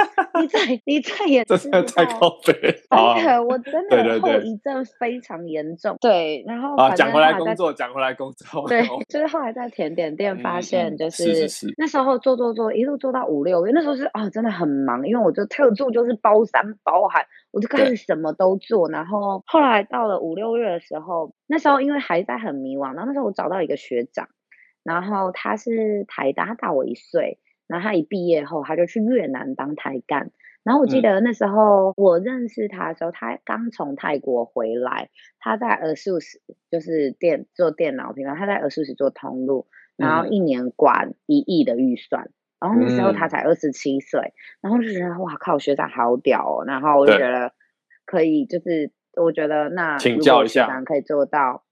[0.40, 2.52] 你再你再也吃不到，太靠北。
[2.60, 5.96] 对，我真的后遗症非常严重。
[6.00, 8.68] 对，然后啊，讲回来工作，讲回来工作。
[8.68, 11.46] 对，就是后来在甜点店发现，就是
[11.78, 18.90] 那时候做做做，一路做到五六月，那时候是啊，真的很忙，因为我就特助就是包山包海，我就开始什么都做。
[18.90, 24.28] 然后后来到了五六月的时候，那时候因为还在很迷惘，然后那时候我找到一个学长，
[24.82, 27.38] 然后他是台大，他大我一岁。
[27.66, 30.30] 然后他一毕业后，他就去越南当台干。
[30.62, 36.38] 然后我记得那时候我认识他的时候，他刚从泰国回来，他在 ASUS
[36.70, 42.30] 就是电做电脑平台，他在 ASUS 做通路，然后一年管一亿的预算。
[42.58, 46.64] 然后那时候他才二十七岁，然后就觉得哇靠，学长好屌哦。
[46.64, 47.52] 然后我就觉得
[48.06, 51.65] 可以，就是我觉得那请教一下，可以做到。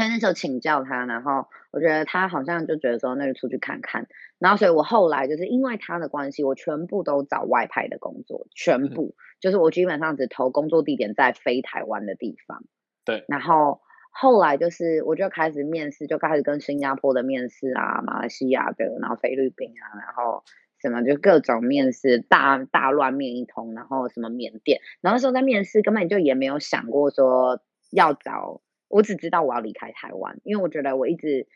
[0.00, 4.08] 那那时候请教他，然后我觉得他好像就觉得说，那就出去看看。
[4.38, 12.64] 然后所以我后来就是因为他的关系，我全部都找外派的工作，全部、嗯、就是我基本上只投工作地点在非台湾的地方。
[13.04, 13.26] 对。
[13.28, 20.44] 然后后来就是我就开始面试，就开始跟新加坡的面试啊，马来西亚的，然后菲律宾啊，然后
[20.80, 24.80] 什么就各种面试，大大乱面一通，然后什么缅甸。
[25.02, 27.60] 然后那时候在面试根本就也没有想过说
[27.90, 28.62] 要找。
[28.90, 31.46] 我只知道我要离开台湾，因为我觉得我一直，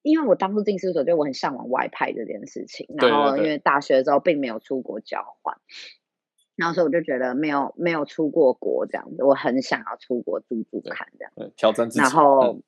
[0.00, 2.86] 因为我当初进事务所，就我很向往外派这件事情。
[2.96, 5.58] 然后因为大学的时候并没有出国交换，
[6.56, 11.52] 然后所以我就觉得没有没有出过国这样子，我很想要出国住住看这样。
[11.56, 12.00] 挑战自己。
[12.00, 12.62] 然后，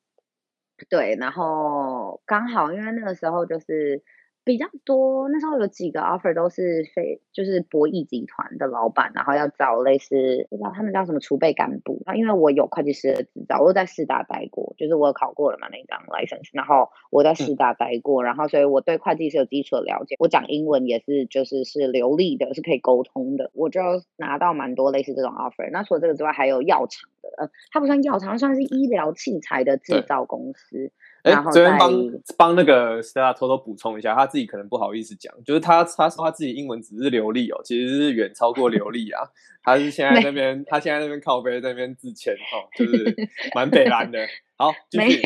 [0.90, 4.02] 对，然后刚好因为那个时候就是。
[4.46, 12.00] 比较多，那时候有几个 offer 都是非就是博弈集团的老板，然后要找类似不知道他们叫什么储备干部。
[12.06, 20.14] 那因为我有会计师的执照，我在四大待过，就是我考过了嘛那张 license，然后我在四大待过，嗯、然后所以我对会计是有基础的了解。
[20.20, 23.50] 我讲英文也是就是是流利的，是可以沟通的。
[23.52, 23.80] 我就
[24.14, 25.68] 拿到蛮多类似这种 offer。
[25.72, 30.92] 那除了这个之外，还有药厂的，呃，它不算药厂，它算是医疗器材的制造公司。
[31.26, 31.92] 哎，这边帮
[32.38, 39.22] 帮那个 Stella 偷偷补充一下，他自己可能不好意思讲，就是他他说他自己英文只是流利哦，其实是远超过流利啊。
[39.66, 43.16] 他是现在那边，他现在那边靠背在那边自谦哈，就是
[43.52, 44.24] 蛮北蓝的。
[44.56, 45.20] 好，继续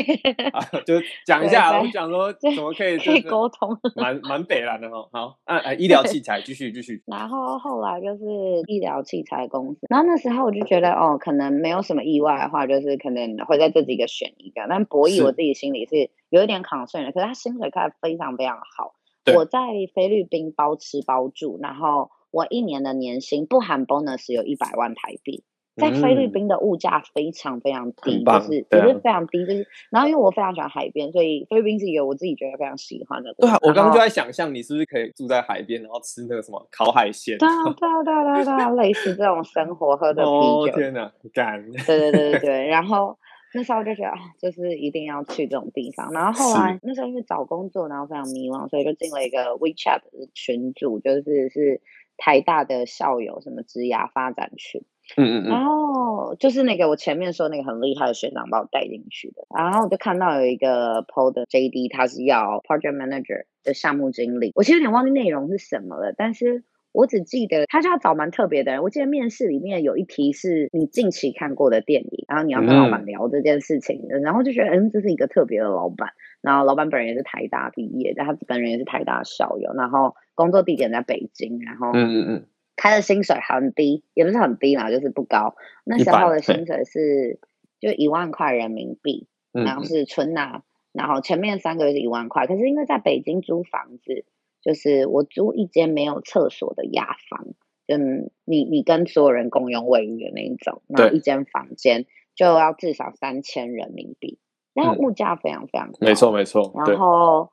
[0.50, 0.94] 啊，就
[1.26, 5.08] 讲一下，我讲说怎么可以可以沟通，蛮 蛮北蓝的哈。
[5.12, 7.02] 好，啊啊，医疗器材继续继续。
[7.06, 8.24] 然后后来就是
[8.66, 14.66] 医疗器材公司，然后那时候我就觉得哦，可能没有什么意外的话，就是可能会在这几个选一个。
[14.68, 18.94] 但博弈我自己心里是有一点 concern 的，可是他薪水开的非常非常好。
[19.36, 19.60] 我在
[19.94, 25.44] 菲律宾包吃包住，然后我一年的年薪不含 bonus 有一百万台币。
[25.76, 33.32] 在菲律宾的物价非常非常低，就是也是非常低，就是然后因为我非常喜欢海边，所以菲律宾是一个我自己觉得非常喜欢的。
[33.38, 37.38] 对啊，我刚刚就在想象你是不是可以住在海边，然后吃那个什么烤海鲜？
[37.38, 40.32] 对啊，对啊，对啊，对啊，类似这种生活，喝的啤酒。
[40.32, 41.64] 哦天哪，干！
[41.86, 43.16] 对对对对 对，然后
[43.54, 46.12] 那时候就觉得啊，就是一定要去这种地方。
[46.12, 51.80] 然后后来那时候因为找工作，然后非常迷茫，所以就进了一个 WeChat 的群组，就是是
[52.20, 54.82] 台大的校友什么职涯发展群。
[55.16, 68.84] 嗯嗯，然后就是那个我前面说那个很厉害的学长把我带进去的，然后我就看到有一个 PO 的 JD，他是要 Project Manager 的项目经理，我其实有点忘记内容是什么了，但是我只记得他就要找蛮特别的人。
[68.84, 82.46] 我记得面试里面有一题是你近期看过的电影，然后你要跟老板聊这件事情，嗯、然后就觉得嗯，这是一个特别的老板，然后老板本人也是台大毕业，但他本人也是台大校友，然后工作地点在北京，然后嗯嗯嗯。
[82.76, 85.54] 开的薪水很低，也不是很低嘛，就是不高。
[85.84, 87.38] 那时候的薪水是
[87.78, 90.62] 就一万块人民币，然后是春呐，
[90.92, 92.46] 然后前面三个月是一万块。
[92.46, 94.24] 可是因为在北京租房子，
[94.62, 97.48] 就是我租一间没有厕所的雅房，
[97.86, 104.38] 嗯，你你跟所有人共用卫浴的那一种，然后一间房间就要至少三千人民币，
[104.72, 105.98] 然后物价非常非常高。
[106.00, 106.72] 没错没错。
[106.86, 107.50] 然后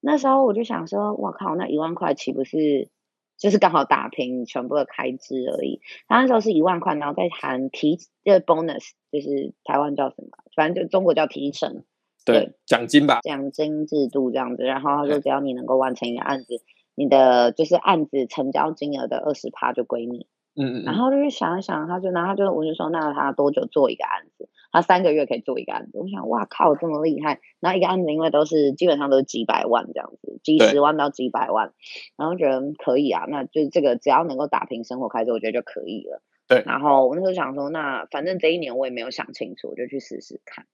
[0.00, 2.88] 那时候我就想说，我靠，那一万块岂不是？
[3.38, 5.80] 就是刚好打平全部的开支而已。
[6.08, 10.28] 他那时候是一万块，然后再含提这个 bonus，就是台湾叫什么？
[10.54, 11.84] 反正就中国叫提成，
[12.26, 14.64] 对，奖金吧，奖金制度这样子。
[14.64, 16.62] 然后他说，只要你能够完成一个案子，
[16.94, 20.26] 你的就是案子成交金额的二十趴就归你。
[20.54, 20.84] 嗯嗯。
[20.84, 24.48] 然后就是想一想，他就然后他就我就说，那他多久做一个案子？
[24.72, 25.98] 他三个月可以做一个案子。
[25.98, 27.40] 我想，哇靠，这么厉害！
[27.58, 31.72] 然后一个案子因为都是基本上都是几百万这样子，几十万到几百万，
[32.16, 36.22] 然后觉得可以啊，那就这个只要能够打平生活开支，我觉得就可以了。
[36.46, 36.62] 对。
[36.64, 40.66] 然后我那时候想说，那反正这一年我也没有想清楚，我就去试试看。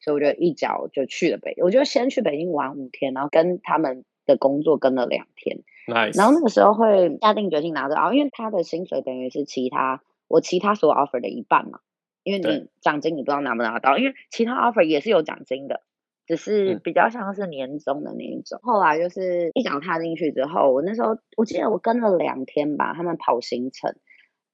[0.00, 5.60] 所以我就一脚就去了北，我就先去北京玩五天，然后跟他们的工作跟了两天。
[5.86, 6.16] Nice。
[6.16, 11.80] 然后那个时候会下定决心拿着啊，因为他的薪水等于是其他我其他所有 offer 的一半嘛。
[12.22, 15.82] 因为你奖金你不知道拿不拿到，因为其他 offer 也是有奖金的，
[16.26, 18.58] 只是比较像是年终的那一种。
[18.58, 23.94] 嗯、后来就是一脚踏进去之后，我那时候我记得我跟了两天吧，他们跑行程。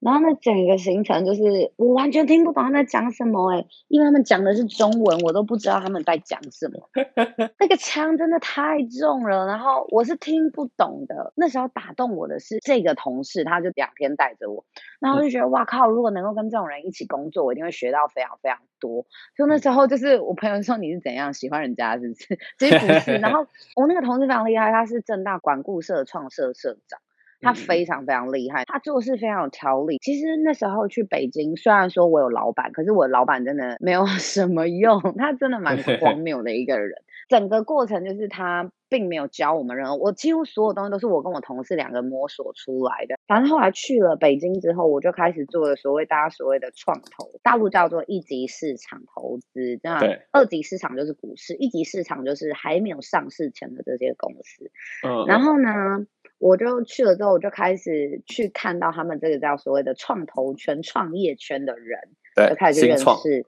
[0.03, 6.90] 然后那整个行程就是我完全听不懂他们在讲什么诶，因为他们讲的是中文，我都不知道他们在讲什么。
[7.61, 11.32] 那个枪真的太重了，然后我是听不懂的。
[11.36, 14.64] 那时候打动我的是这个同事，他就两天带着我，
[14.98, 19.07] 然后我就觉得哇靠，如果能够跟这种人一起工作，我一定会学到非常非常多。
[19.36, 22.38] 就那时候就是我朋友说，你是怎样喜欢人家，是不是？
[22.59, 23.18] 其实不是。
[23.18, 23.46] 然后
[23.76, 26.98] 我那个同事非常厉害，他是正大管顾社创社社长。
[27.43, 29.99] 他非常非常厉害，他做事非常有条理。
[29.99, 37.03] 其实那时候去北京，虽然说我有老板，可是我老板真的没有 什么用，他真的蛮 荒谬的一个人。
[37.28, 43.14] 整个过程就是他并没有教我们任何，我几乎所有东西都是我跟我同事两个摸索出来的。
[43.26, 50.01] 反正后来去了北京之后，我就开始做了所谓大家所谓的创投，大陆叫做一级市场投资，对吧？
[50.01, 50.20] 对。
[50.30, 54.70] 二级市场就是股市，一级市场就是还没有上市前的这些公司。
[55.07, 55.24] 嗯。
[55.26, 56.07] 然后呢？
[56.43, 62.01] 我就去了之后，我就开始去看到他们这个叫所谓的创投圈、创业圈的人，
[62.34, 63.47] 对，就开始去认识。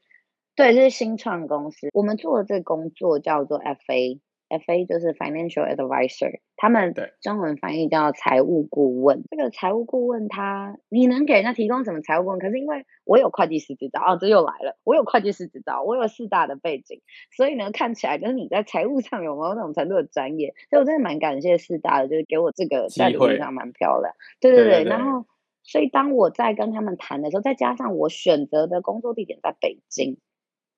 [0.55, 1.89] 对，这是新创公司。
[1.93, 4.21] 我们做的这个工作叫做 FA。
[4.49, 9.25] FA 就是 Financial Advisor，他们中文翻译叫财务顾问。
[9.31, 12.39] 这个财务顾问他，你能给人家提供什么财务顾问？
[12.39, 17.01] 可是因为我有会计师执照，哦，这又来了，我有会计师执照，我有四大的背景，
[17.37, 20.55] 所以呢，看起来就是你在财务上有某种程度的专业。
[20.71, 24.15] 所以我真的蛮感谢四大的，就是给我这个在领域上蛮漂亮。
[24.41, 25.27] 对对对，对对对，然后
[25.63, 30.19] 所以当我在跟他们谈的时候，再加上我选择的工作地点在北京，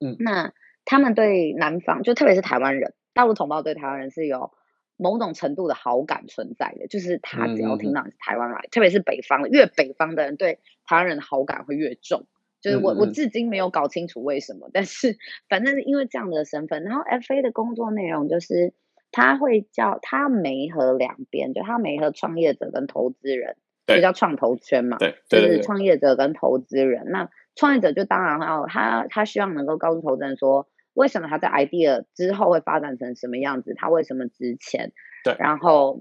[0.01, 0.53] 嗯，那
[0.85, 2.95] 他们对南方，就特别是台湾人。
[3.17, 4.53] 大陆同胞对台湾人是有
[4.99, 12.27] 某种程度的好感存在的，就是他只要听到你是台湾来，嗯嗯，特别是北方，越北方的人对台湾人的好感会越重。
[12.61, 15.17] 就是我我至今没有搞清楚为什么，但是
[15.49, 18.75] 反正因为这样的身份，然后 FA 的工作内容就是
[19.13, 23.57] 他会叫他媒合两边，就他媒合创业者跟投资人，
[23.87, 27.07] 就叫创投圈嘛，对，就是创业者跟投资人。
[27.07, 30.69] 那创业者就当然要他他希望能够告诉投资人说。
[30.97, 33.75] 为什么他在 idea 之后会发展成什么样子？
[33.77, 34.93] 他为什么值钱？
[35.23, 36.01] 对，然后，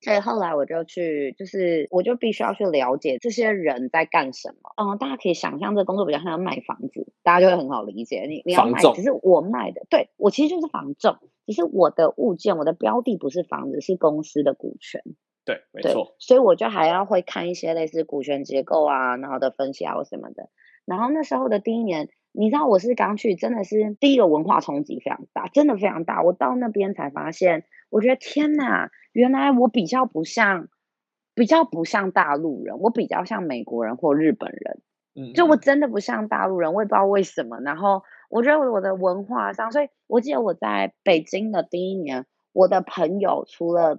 [0.00, 4.72] 所以后来我就去，就是我就必须要去了解这些人在干什么。
[4.82, 8.24] 嗯，大家可以想象这个工作比较像卖房子，大家就会很好理解。
[8.26, 15.02] 你你要卖，只是我卖的，对，我其实就是房仲，只是我的物件，我的标的不是房子，是公司的股权。
[15.44, 16.16] 对，没错。
[16.18, 20.48] 所以我就还要会看一些类似股权结构啊，然后的分析啊或什么的。
[20.86, 22.08] 然后那时候的第一年。
[22.38, 26.22] 你知道我是刚去，真的是第一个文化冲击非常大，真的非常大。
[26.22, 30.68] 我到那边才发现，我觉得天哪，原来我比较不像，
[31.34, 34.82] 比较不像大陆人，我比较像美国人或日本人。
[35.14, 37.58] 嗯，就我真的不像大陆人，我也不知道为什么。
[37.60, 43.98] 然后我觉得我的文化上，所以我记得我在北京的第一年，我的朋友除了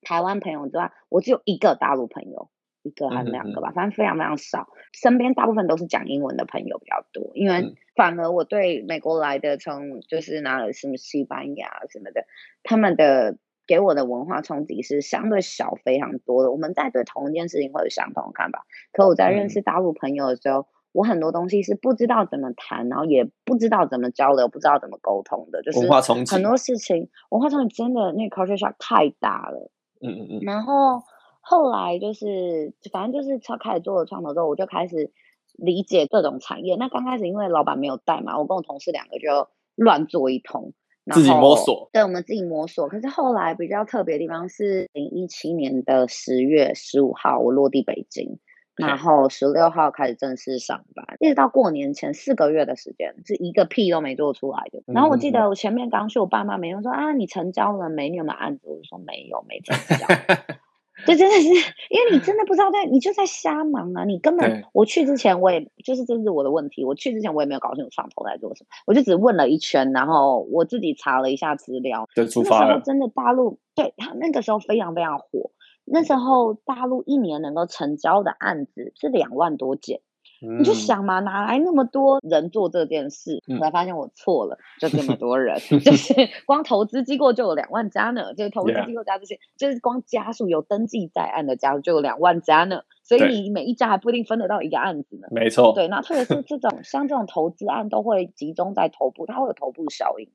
[0.00, 2.48] 台湾朋友之外，我只有一个大陆朋友。
[2.88, 4.68] 一个还是两个吧，反正非常非常少。
[4.92, 12.24] 身边大部分都是讲英文的朋友比较多，因为反而我对美国来的，从就是拿了什么西班牙什么的，
[12.62, 13.36] 他们的
[13.66, 16.50] 给我的文化冲击是相对小非常多的。
[16.50, 26.34] 我们在对同一件事情会有相同的看法，可我在认识大陆朋友的时候，我很多东西是不知道怎么谈，然后也不知道怎么交流，不知道怎么沟通的，就是文化冲击。
[26.34, 29.70] 很多事情文化冲击真的那个 culture shock 太大了。
[30.00, 31.02] 嗯嗯嗯，然后。
[31.50, 35.10] 后来就是，反正就是他开始做了创投之后，我就开始
[35.56, 36.76] 理解各种产业。
[36.76, 40.74] 那刚开始因为老板没有带嘛，我跟我同事两个就乱做一通，
[41.10, 41.88] 自己摸索。
[41.90, 42.88] 对，我们自己摸索。
[42.88, 48.38] 可是后来比较特别的地方是，零一七年的十月十五号我落地北京，
[48.76, 54.82] 然后十六号开始正式上班，一直到过年前四个月的时间，是一个屁都没做出来的。
[54.84, 58.10] 然后我记得我前面刚去，我爸妈没有说啊，你成交了没？
[58.10, 58.68] 你有没有案子？
[58.68, 60.06] 我就说没有，没成交。
[61.06, 64.04] 对，真的是，因为你真的不知道在，你就在瞎忙啊！
[64.04, 66.84] 你根本我去之前，我也就是这是我的问题。
[66.84, 72.08] 我去之前，我也没有搞清楚创投在做什么，我就只问了一圈，然后我自己查了一下资料。
[72.14, 72.66] 就出发了。
[72.66, 75.52] 那时候真的大陆对他那个时候非常非常火，
[75.84, 80.00] 那时候大陆一年能够成交的案子是两万多件。
[80.40, 83.42] 你就想嘛，哪来那么多人做这件事？
[83.48, 86.14] 后来发现我错了，就这么多人， 就是
[86.46, 88.34] 光投资机构就有两万家呢。
[88.34, 92.82] 就是投资机构加这些，就是光家数有登记在案的家数就有两万家呢。
[93.02, 95.28] 所以你每一家还不一定分得到一个案子呢。
[95.30, 100.30] 没错，对，那特别是这种像这种投资案都会集中在头部，它会有头部效应，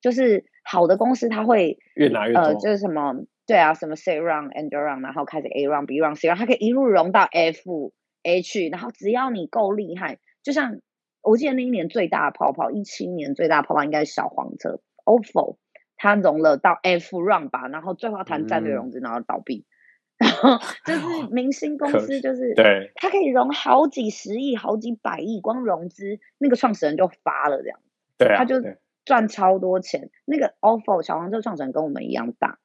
[0.00, 3.14] 就是好的公司它会越拿越多，呃，就是什么
[3.46, 7.92] 对啊，什么 C round、Angel round，然后开始 A round、B round、C round，它可以一路融到 F。
[8.24, 10.80] H，然后只要你够厉害，就像
[11.22, 15.58] 我记得那一年最大的泡泡，一七年最大的泡泡应该是小黄车 OFO，
[15.96, 19.64] 它融了到 F round 吧，然后最后谈战略融资，然后倒闭，
[20.18, 27.78] 然后就是明星公司，就是对，它可以融好几十亿、好几百亿，光融资那个创始人就发了这样，
[28.18, 28.56] 对啊，他就
[29.04, 30.10] 赚超多钱。
[30.24, 32.58] 那个 OFO 小黄车创始人跟我们一样大，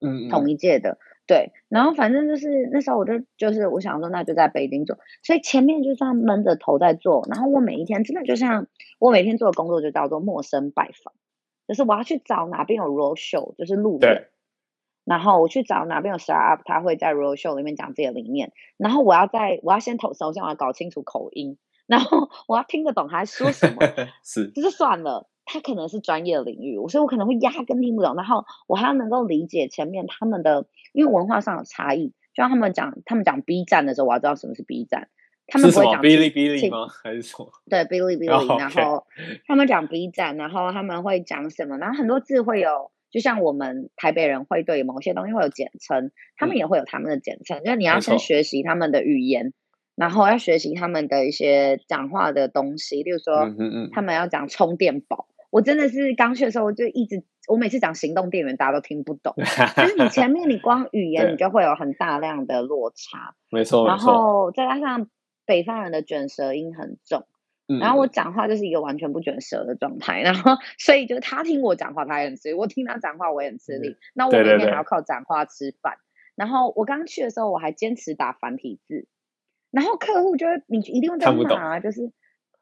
[0.00, 0.98] 嗯，同一届的。
[1.26, 8.68] 对，然后反正就是那时候我就就是我想说，那就在北京做，所以前面就算闷着头在做，然后我每一天真的就像
[9.00, 11.12] 我每天做的工作就叫做陌生拜访，
[11.66, 14.28] 就是我要去找哪边有 roadshow，就是路人，
[15.04, 23.80] 然后我去找哪边有 startup，他会在 roadshow 里面讲自己的理念，然后我要在我要先投，首先我要搞清楚口音，然后 我要听得懂他在说什么，
[24.22, 25.28] 是，就是算了。
[25.46, 28.14] 他可能是专业领域，所以我可能会压根听不懂。
[28.14, 32.08] 然后我还要能够理解前面他们的，因为文化上有差异。
[32.34, 35.08] 就像他们讲，他们讲 B 站的时候，我要知道什么是 B 站。
[35.46, 36.86] 他们不会讲哔哩哔哩吗？
[36.88, 37.48] 还是什么？
[37.70, 38.28] 对，哔哩哔哩。
[38.28, 38.60] Oh.
[38.60, 39.06] 然后
[39.46, 41.78] 他们讲 B 站，然后他们会讲什么？
[41.78, 47.58] 然后很多字会有，就像我们台北人会对某些东西会有简称，他们也会有他们的简称。
[47.58, 49.54] 嗯、就是你要先学习他们的语言，
[49.94, 55.28] 然后要学习他们的一些讲话的东西，例如说，嗯嗯嗯他们要讲充电宝。
[55.56, 59.32] 我真的是刚去的时候，我就一直我每次讲行动电源，大家都听不懂。
[59.36, 63.34] 就是你前面你 光语言，你就会有很大量的落差。
[63.48, 65.08] 没错，然后再加上
[65.46, 67.26] 北方人的卷舌音很重，
[67.68, 70.20] 嗯、然后我讲话就是一个完全不卷舌的状态。
[70.20, 73.88] 然后所以就是他听我讲话，他也很吃力；我听他讲话，我也很吃力。
[73.88, 75.94] 嗯、那我每天还要靠讲话吃饭。
[75.94, 76.04] 对对对，
[76.36, 79.06] 然后我刚去的时候，我还坚持打繁体字，
[79.70, 82.12] 然后客户就会你一定会在骂，就是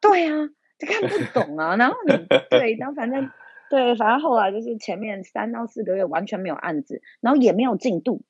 [0.01, 0.51] 对啊。
[0.79, 2.12] 就看不懂啊，然后你
[2.51, 3.31] 对，然后反正
[3.70, 8.22] 对，反正后来就是前面三到四个月完全没有案子，然后也没有进度，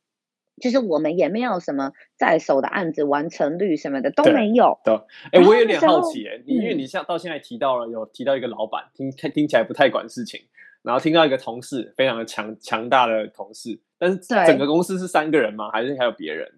[0.60, 4.78] 就是我们也没有什么在手的案子完成率什么的都没有。
[4.84, 4.94] 对，
[5.32, 10.40] 哎、欸，我有点好奇、欸，哎，因为你像到现在提到了有提到一个老板，听听起来不太管事情，
[10.82, 15.70] 然后听到一个同事非常的强强大的同事，但是整个公司是三个人吗？
[15.70, 16.52] 还是还有别人？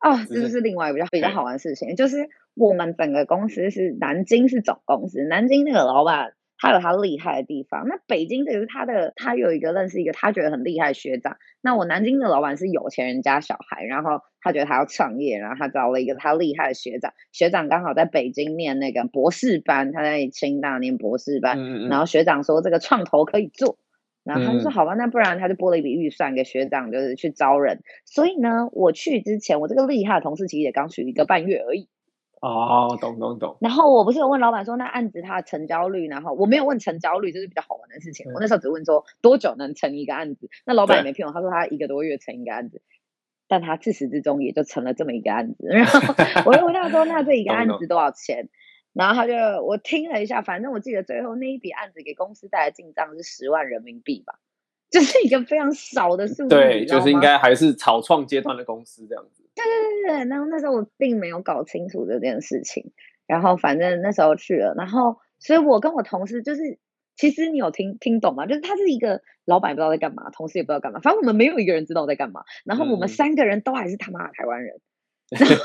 [0.00, 2.28] 哦，这就是另外比较比较好玩的事情，就是
[2.58, 23.78] 我们整个公司是南京是总公司，南京那个老板他有他厉害的地方，那北京这个是他的，他有一个认识一个他觉得很厉害的学长，那我南京的老板是有钱人家小孩，然后他觉得他要创业，然后他找了一个他厉害的学长，学长刚好在北京念那个博士班，他在清大念博士班，嗯嗯然后学长说这个创投可以做。
[24.24, 27.80] 然后他就说：“好吧，那不然他就拨了一笔预算给学长，就是去招人。
[28.04, 31.88] 所以呢，我去之前，我这个厉害的同事其实也刚去一个半月而已。
[32.40, 33.56] 哦，懂懂懂。
[33.60, 36.08] 然后我不是有问老板说，那案子它的成交率？
[36.08, 38.32] 然后我没有问成交率，这是比较好玩的事情。
[38.32, 40.48] 我那时候只问说多久能成一个案子。
[40.64, 42.80] 那老板也没骗我，他说他一个多月成一个案子，
[43.48, 45.66] 但他自始至终也就成了这么一个案子。
[45.70, 46.00] 然后
[46.46, 48.48] 我又问他说，那这一个案子多少钱？”
[48.94, 49.34] 然后他就
[49.64, 54.40] 我听了一下，反正我记得最后那一笔案子给公司带来进账是十万人民币吧，
[54.90, 56.48] 就是一个非常少的数字。
[56.48, 59.44] 对，就是应该还是草创阶段的公司这样子。
[59.64, 62.92] 对对对对，然后那时候我并没有搞清楚这件事情，
[63.26, 66.78] 然后反正那时候去了，然后所以我跟我同事就是，
[67.16, 68.46] 其实你有听听懂吗？
[68.46, 74.76] 就是他是一个老板不知道在干嘛，同事也不知道干嘛，反正我们没有一个人知道在干嘛，然后我们三个人都还是他妈的台湾人。
[74.76, 74.80] 嗯
[75.38, 75.56] 然后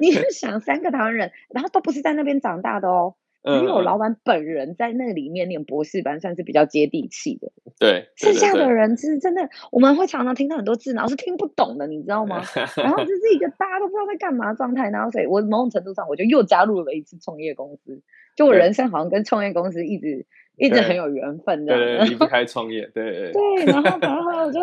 [0.00, 7.50] 你就想三个台湾人，然后都不是在那边长大的哦，只有老板本人在那里面念博士班，算是比较接地气的。
[7.78, 12.42] 对，剩下的人其实真的，我们会常常听到很多字，然后是听不懂的，你知道吗？
[12.76, 18.02] 然后就是一个大家都不知道在干嘛状态，然后所以我某种程度上我就又加入了一次创业公司，
[18.36, 20.26] 就我人生好像跟创业公司一直
[20.56, 23.32] 一直很有缘分这样，对，离不开创业，对对
[23.64, 24.60] 对，然后然后我就。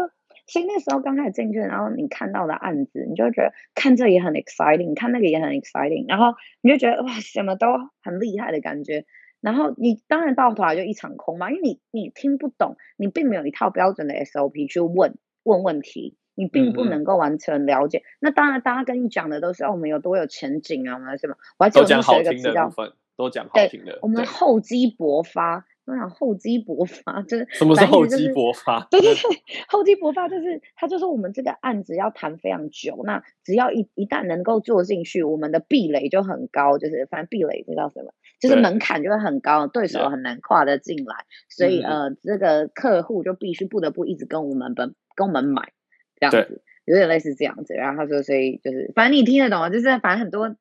[0.47, 7.67] 所以那时候刚开始进去，然后你看到的案子，你就觉得看这也很 exciting，看那个也很 exciting，然后你就觉得哇，什么都
[8.01, 9.05] 很厉害的感觉。
[9.39, 17.99] 然后你当然到头来就一场空嘛，因为你你听不懂，你并没有一套标准的 SOP 去问问问题，你并不能够完全了解。
[17.99, 21.35] 嗯嗯，那当然，大家跟你讲的都是哦，我们有多有前景啊，我们什么？
[21.59, 22.73] 我还记得我们学一个词叫
[23.15, 25.65] “都讲好听的”，我们厚积薄发。
[25.87, 28.85] 我想厚积薄发， 就是什么是厚积薄发？
[28.91, 29.21] 对对对，
[29.69, 38.11] 厚积薄发就是他就说我们这个案子要谈非常久，那只要一一旦能够做进去，我们的壁垒就很高，就是反正壁垒这叫什么？
[38.39, 41.15] 就是门槛就会很高，对，对手很难跨得进来，
[41.49, 45.71] 所以呃，这个客户就必须不得不一直跟我们跟跟我们买
[46.19, 47.73] 这样子，有点类似这样子。
[47.73, 50.55] 然后他说，所以就是反正你听得懂啊，就是反正很多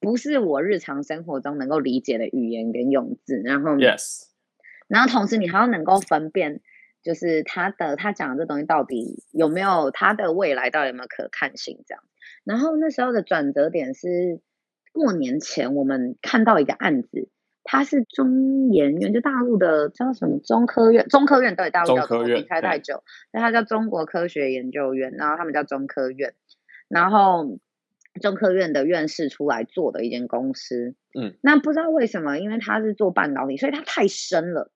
[0.00, 4.29] 不是我日常生活中能够理解的语言跟用字，然后 yes。
[4.90, 6.60] 然后同时，你还要能够分辨，
[7.00, 12.02] 就是他的他讲的这东西到底有没有他的未来，到底有没有可看性这样。
[12.42, 14.40] 然后那时候的转折点是
[14.92, 17.28] 过年前，我们看到一个案子，
[17.62, 26.34] 他是中研院，就大陆的叫什么中科院，中科院对，大陆叫中科院，开太久，那他叫中国科学研究院，然后他们叫中科院，
[26.88, 27.60] 然后
[28.20, 34.72] 中科院的院士出来做的一间公司，嗯，那不知道为什么，因为他是做半导体，所以他太深了。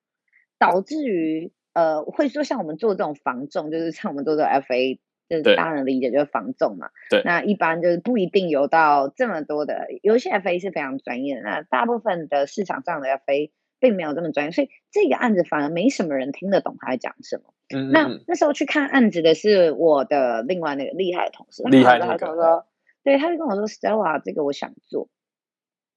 [0.73, 4.99] 导致于呃，会说像我们做这种防重，就是像我们做这个 FA，
[5.29, 6.91] 就是大家能理解就是防重嘛。
[7.11, 7.23] 对。
[7.25, 13.51] 那一般就是不一定有到这么多的，有些 FA 是非常专业的，那大部分的市场上的 FA
[13.81, 17.53] 并没有这么专业，所以这个案子反而没什么人听得懂他在讲什么。
[17.75, 17.91] 嗯，嗯。
[17.91, 22.67] 那那时候去看案子的是我的另外那个厉害的同事，厉害的他跟我说，
[23.03, 25.09] 对，他就跟我说，Stella，这个我想做。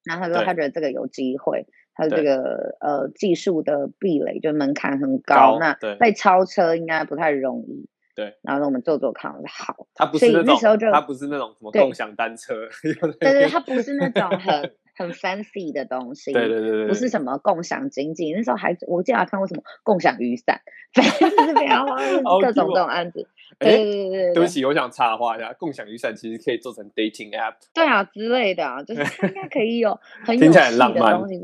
[0.03, 1.67] 然后他说他觉得这个有机会。
[1.97, 7.89] 它的这个呃技术的壁垒就门槛很高，高那被超车应该不太容易。
[8.15, 9.87] 对，然后我们做做看，我说好。
[9.95, 12.53] 它不是那时候就它不是那种什么共享单车。
[12.81, 16.33] 对对对，它不是那种很很 fancy 的东西。
[16.33, 18.31] 对对对对，不是什么共享经济。
[18.33, 20.59] 那时候还我记得还看过什么共享雨伞，
[20.93, 21.85] 反正就是非常
[22.41, 23.27] 各种这种案子。
[23.59, 27.55] 对对对对，对不起，我想插话一下，共享雨伞其实可以做成 dating app。
[27.73, 31.39] 对啊，之类的啊，就是它应该可以有很有趣的东西。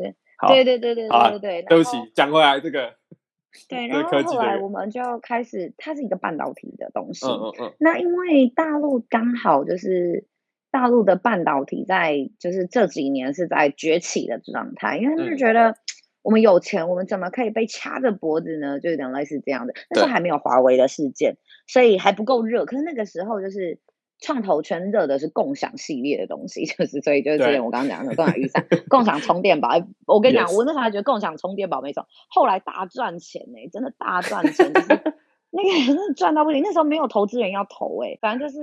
[0.47, 2.93] 对对对对对对对，对不起，讲回来这个。
[3.69, 7.27] 对，然后后来我们就开始，它是一个半导体的东西。
[7.27, 7.73] 嗯嗯嗯。
[7.79, 10.25] 那因为大陆刚好就是
[10.71, 15.75] 大陆的半导体在就是这几年是在崛起的状态，因为他们觉得
[16.23, 18.79] 我们有钱，我们怎么可以被掐着脖子呢？
[18.79, 19.73] 就有点类似这样的。
[19.91, 22.65] 那时候还没有华为的事件，所以还不够热。
[22.65, 23.79] 可是那个时候就是。
[24.23, 29.69] 创投圈热的是共享系列的东西， 就是所以就是之前我刚刚讲的共享雨伞、共享充电宝。
[30.07, 34.87] 我跟你讲.我那时候还觉得共享充电宝没错，后来大赚钱呢、欸，真的大赚钱，就是
[35.51, 36.63] 那个人真的赚到不行。
[36.63, 38.59] 那时候没有投资人要投哎、欸，反正就是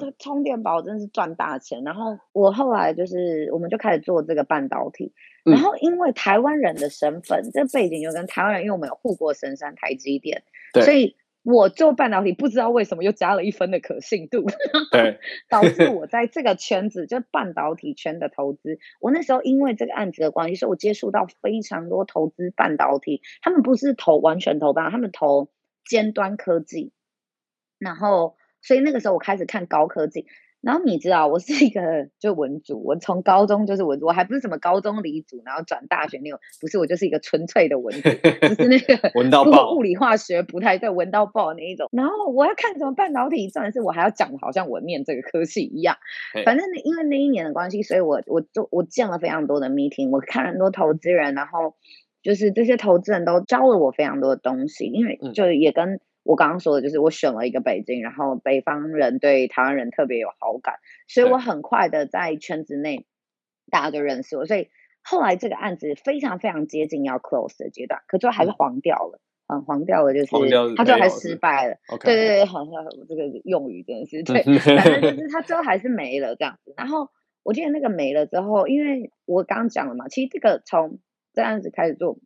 [0.00, 1.84] 这个充电宝真的是赚大钱。
[1.84, 5.12] 然后我后来就是我们就开始做这个半导体，
[5.44, 10.42] 然后因为台湾人的身份，这背景就跟台湾人，因为我们有护国神山台积电，
[10.82, 11.14] 所以。
[11.44, 14.46] 我做半导体，不知道为什么又加了一分的可信度，
[14.90, 18.78] 对，导致我在这个圈子，就半导体圈的投资。
[18.98, 25.50] 我那时候因为这个案子的关系，所以我接触到非常多投资半导体，他们不是投完全投半，他们投
[25.84, 26.92] 尖端科技。
[27.78, 30.26] 然后，所以那个时候我开始看高科技。
[30.64, 41.88] 然后你知道，我是一个就文组，我从高中就是文组，我还不是什么高中理组，然后转大学那种，不是，我就是一个纯粹的文组，就是那个 文到爆，物理化学不太对，文到爆那一种。
[41.92, 45.96] 然后我要看什么半导体，真的是我还要讲好像我念这个科系一样。
[46.44, 51.74] 反正因为那一年的关系，所以我我就我见了非常多的 meeting，我看了很多投资人，然后
[52.22, 56.00] 就是这些投资人都教了我非常多的东西，因为就也跟。
[56.24, 63.06] 我刚刚说的就是我选了一个北京，然后北方人对台湾人特别有好感，所以我很快的在圈子内
[63.70, 64.70] 大家都认识我，所以
[65.02, 70.26] 后来这个案子非常非常接近要 close 的阶段，可最后还是黄掉了，嗯，黄掉了就是
[70.74, 72.72] 他最后还失败了，对对对，好像
[73.06, 74.42] 这个用语真的是对，
[74.80, 76.72] 反正就是他最后还是没了这样子。
[76.76, 77.10] 然后
[77.42, 80.98] 我记得那个没了之后，因为我刚刚讲了嘛，其实这个从
[81.34, 82.18] 这案子开始做，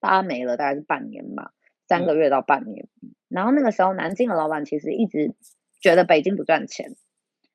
[0.00, 1.50] 大家没了大概是半年嘛。
[1.92, 2.88] 三个月到半年，
[3.28, 5.34] 然后那个时候，南京的老板其实一直
[5.78, 6.96] 觉得北京不赚钱，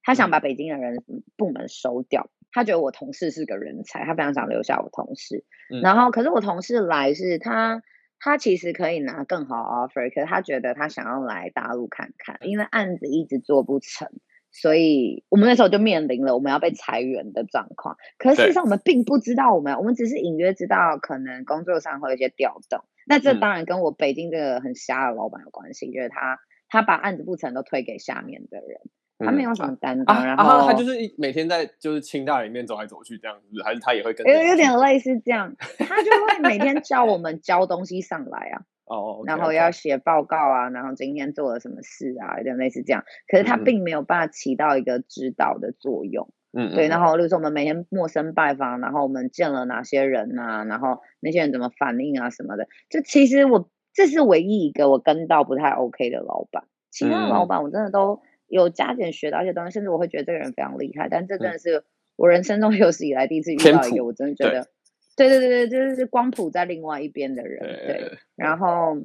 [0.04, 1.04] 他想把北京的人
[1.36, 2.30] 部门收掉。
[2.52, 5.44] 他觉得我同事是个人才，他非常想留下我同事。
[5.82, 7.82] 然后，可是我同事来是他，
[8.20, 14.08] 他其实可以拿更好 offer，可是他觉得他想要来大陆看看，因为案子一直做不成。
[14.52, 22.84] 所以我们那时候就面临了我们要被裁员的状况，可是事实上我们并不知道我们，我们只是隐约知道可能工作上会有一些调动。
[23.08, 28.82] 那这当然跟我北京这个很瞎的老板有关系，就是他他把案子不成都推给下面的人，
[29.20, 34.28] 他没有什么担当，然后他就是每天在就是清大里面走来走去这样子，还是他也会跟？
[34.28, 38.62] 有有点类似这样，他就会每天叫我们交东西上来啊。
[38.88, 43.04] 哦，然后要写报告啊，然后今天做了什么事啊，有点类似这样。
[43.28, 46.30] 可是他并没有办法起到一个指导的作用。
[46.52, 46.88] 嗯，对。
[46.88, 52.68] 然后，例如说我们每天陌生拜访，然后我们见了哪些人啊，然后那些人怎么反应啊什么的。
[52.90, 61.10] 就其实我这是唯一一个我跟到不太 OK 的老板，其他的老板我真的都有加减学到一些东西，甚至我会觉得这个人非常厉害。
[61.10, 61.84] 但这真的是
[62.16, 64.68] 我人生中 有史以来第一次遇到一个，我真的觉得。
[65.16, 68.20] 对对对对，就是光谱在另外一边的人，对。
[68.36, 68.98] 然后，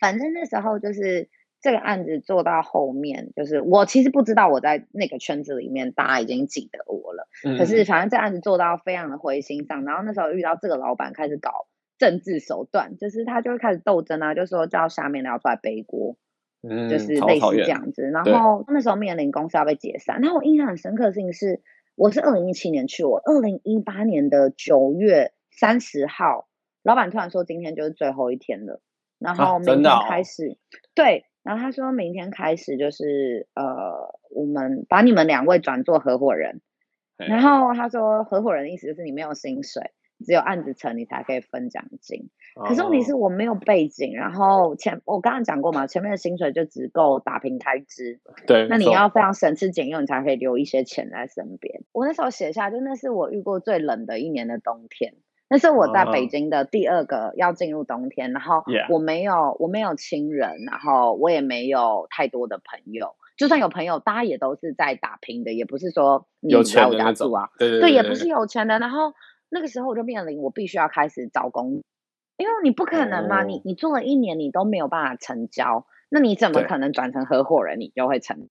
[0.00, 1.28] 反正那时候就是
[1.60, 7.28] 这个案子做到后面，就是我其实不知道我在那个圈子里面，大家已经记得我了。
[7.44, 7.58] 嗯。
[7.58, 11.66] 可是反正这案子做到非常的灰心上，然后那时候遇到这个老板开始搞
[11.98, 16.16] 政治手段，就是他就会开始斗争啊，就说叫下面的要出来背锅，
[16.62, 18.02] 嗯，就是类似这样子。
[18.02, 21.62] 然后那时候面临公司要被解散，那我印象很深刻的事情是。
[21.98, 26.46] 我是二零一七年去，我二零一八年的九月三十号，
[26.82, 28.82] 老板突然说今天就是最后一天了，
[29.18, 30.56] 然后明天开始，啊哦、
[30.94, 36.60] 对，然后他说明天开始就是呃，我们把你们两位转做合伙人，
[37.16, 39.92] 然后他说合伙人的意思就是你没有薪水。
[40.24, 42.30] 只有案子成，你才可以分奖金。
[42.54, 48.18] 可是问题是我没有背景，然后前我刚刚讲过嘛，前面的薪水就只够打平开支。
[48.46, 51.82] 对，那你要非常省吃俭用，你才可以留一些钱在身边。
[51.92, 55.12] 我那时候写下，就那是我遇过最冷的一年的冬天。
[55.48, 63.14] 那是我在北京的第二个要进入冬天，然后我没有我没有亲人，然后我也没有太多的朋友。
[63.36, 69.12] 就算有朋友，大家也都是在打拼的，也不是说你在我家住啊，对对对，对，也不是有钱的，然后。
[69.48, 71.84] 那个时候我就面临我必须要开始找工，
[72.36, 78.48] 因为你不可能嘛，你你做了一年你都没有办法成交，那你怎么可能转成合伙人你就会成，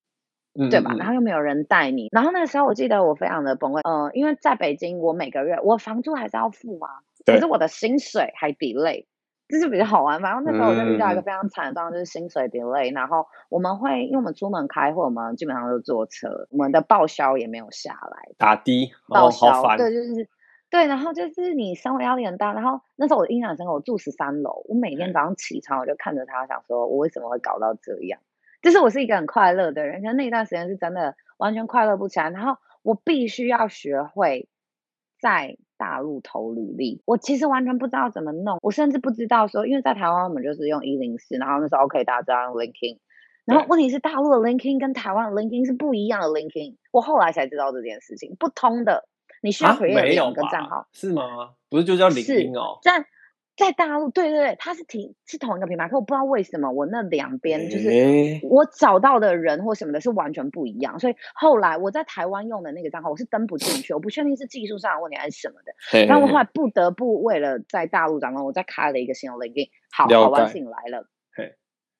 [0.55, 0.95] 对吧？
[0.97, 9.05] 然后又没有人带你，然后那个时候我记得我非常的崩溃，呃，因为在北京我每个月我房租还是要付啊，可是我的薪水还 delay，
[9.47, 10.21] 这就比较好玩。
[10.21, 20.29] 反正那时候我就遇到一个非常惨的状况，就是薪水 delay，然后我们会因为我们出门开会，我们基本上都坐车，我们的报销也没有下来，打的报销，对，就是。
[20.67, 28.19] 对，然后就是你生活压力很大，然后那时候我印象深刻，我住十三楼，我每天早上起床我就看着他，想说我为什么会搞到这样？
[28.65, 32.31] 就是我是一个很快乐的人，可是那一段时间是真的完全快乐不起来。
[32.31, 34.49] 然后我必须要学会
[35.21, 42.97] 在大陆投履历，我其实完全不知道怎么弄，我甚至不知道说，因为在台湾我们就是用一零四，然后那时候 OK 大家知道用 LinkedIn，
[43.45, 49.07] 然后问题是大陆的 LinkedIn 跟台湾的 LinkedIn 是不一样的 LinkedIn，我后来才知道这件事情不通的。
[49.41, 51.51] 你需要 create 两个账号是吗？
[51.69, 52.79] 不是就叫领英哦？
[52.81, 53.05] 在
[53.55, 57.89] 在大陆，对对对，它是挺是同一个品牌，可我不知道为什么我那两边就是
[58.43, 65.73] 我找到的人或什么的是完全不一样，所以后来我在台湾用的那个账号我是登不进去，我不确定是技术上的问题还是什么的，
[66.05, 71.07] 然后我后来不得不为了在大陆涨工，我再开了一个新的 LinkedIn，好好玩性来了，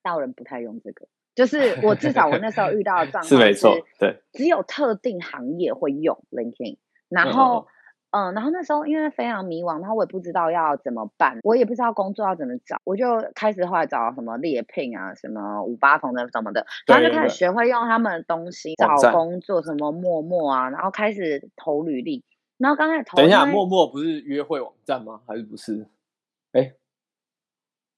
[0.02, 6.76] 大陆人不太用这个，就是我至少我那时候遇到的 状况是没错，对，只有特定行业会用 LinkedIn。
[7.08, 7.70] 然后，嗯，
[8.16, 13.04] 嗯，然后那时候因为非常迷惘，然后我也不知道要怎么办，我也不知道工作要怎么找，我就
[13.34, 22.24] 开始后来找什么猎聘啊，什么五八同的什么的，然后就开始学会用他们的东西找工作，什么陌陌啊，然后开始投履历。
[22.56, 25.20] 然后刚开始投，等一下，陌陌不是约会网站吗？
[25.26, 25.86] 还是不是？
[26.52, 26.72] 哎，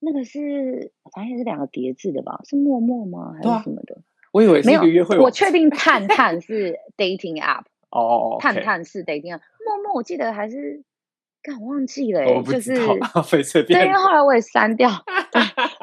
[0.01, 2.41] 那个是反正也是两个叠字的吧？
[2.45, 3.35] 是陌陌吗？
[3.37, 3.99] 还是什么的？
[4.33, 7.67] 我以为是一个约会网站，我确定探 探是 dating app。
[7.91, 9.41] 哦、oh, 探探是 dating，陌
[9.89, 10.85] 陌我记得还是，
[11.43, 12.75] 干我忘记了、欸，oh, 就是
[13.65, 14.91] 对，因为后来我也删掉，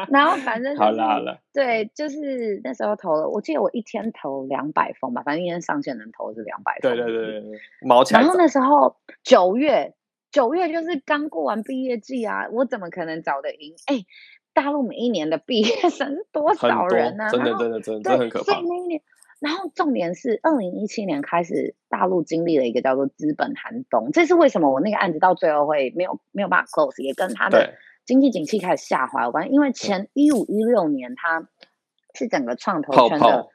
[0.10, 8.20] 然后反正、就是、好了好了，对，就是那时候投了，我记得我一天投两百封吧，反正一天上线能投是两百封，对对对对，毛钱。
[8.20, 9.96] 然后那时候九月，
[10.32, 13.74] 九月就是刚过完毕业季啊，我怎么可能找得赢？
[13.88, 14.06] 哎、欸，
[14.54, 17.30] 大陆每一年的毕业生是多少人呢、啊？
[17.30, 18.62] 真的真的真的，很可怕。
[19.40, 24.12] 然后重点是，二零一七年开始，大陆经历了一个叫做资本寒冬。
[24.12, 27.74] 这是为什么我那个案子到最后会没有没有办法 close，也跟他的
[28.06, 29.52] 经济景气开始下滑有关。
[29.52, 31.48] 因为前一五一六年，它
[32.14, 33.50] 是整个创投圈的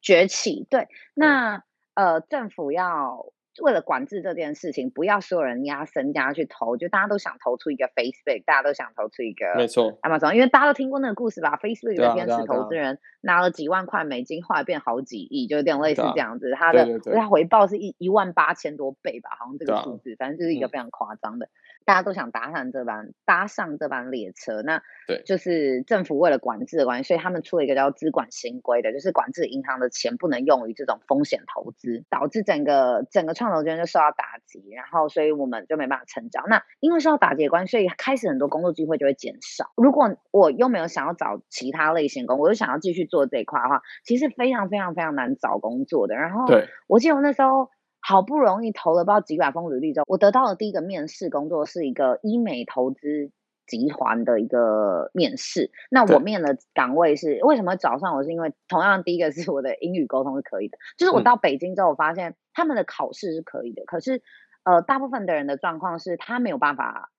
[0.00, 0.66] 崛起。
[0.70, 1.62] 对，那
[1.94, 3.26] 呃，政府要。
[3.62, 16.50] 为了管制这件事情，不要所有人压身家去投，就大家都想投出一个 Facebook，大家都想投出一个没错 Amazon，因为大家都听过那个故事吧？Facebook 的天使投资人拿了几万块美金，后来变好几亿，就有点类似这样子。
[16.52, 21.48] 他的他回报是一一万八千多倍吧，好像这个数字，反正就是一个非常夸张的。
[21.84, 36.44] 大家都想搭上这班搭上这班列车，那对，就是政府为了管制的关系，所以他们出了一个叫资管新规的，就是管制银行的钱不能用于这种风险投资，导致整个整个创投圈就受到打击，然后所以我们就没办法成长。
[36.48, 39.70] 那因为受到打击的关系，所以开始很多工作机会就会减少。
[39.76, 46.14] 如果我又没有想要找其他类型工，我又想要继续做这一块的话，其实非常非常非常难找工作的。
[46.14, 47.68] 然后，对，我记得我那时候。
[48.06, 53.30] 好不容易投了不知道几百封履历之后，我得到的第一个面试工作是一个医美投资
[53.66, 55.70] 集团的一个面试。
[55.90, 58.22] 那我面的岗位是为什么找上我？
[58.22, 64.20] 是因为同样第一个是我的英语沟通是可以的，就是我到北京之后，我发现他们的考试是可以的，可是
[64.64, 67.10] 呃，大部分的人的状况是他没有办法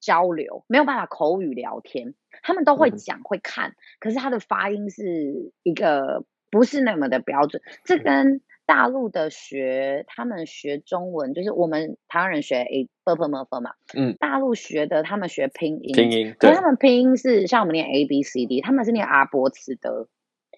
[0.00, 8.40] 交流，没有办法口语聊天，他们都会讲会看，可是他的发音是一个不是那么的标准，这跟。
[8.66, 20.08] 大陆的学，他们学中文，就是我们台湾人学 a b p m f 嘛，嗯，大陆学的他们学拼音，拼音，对，他们拼音是像我们念 a b c d，他们是念阿波茨德，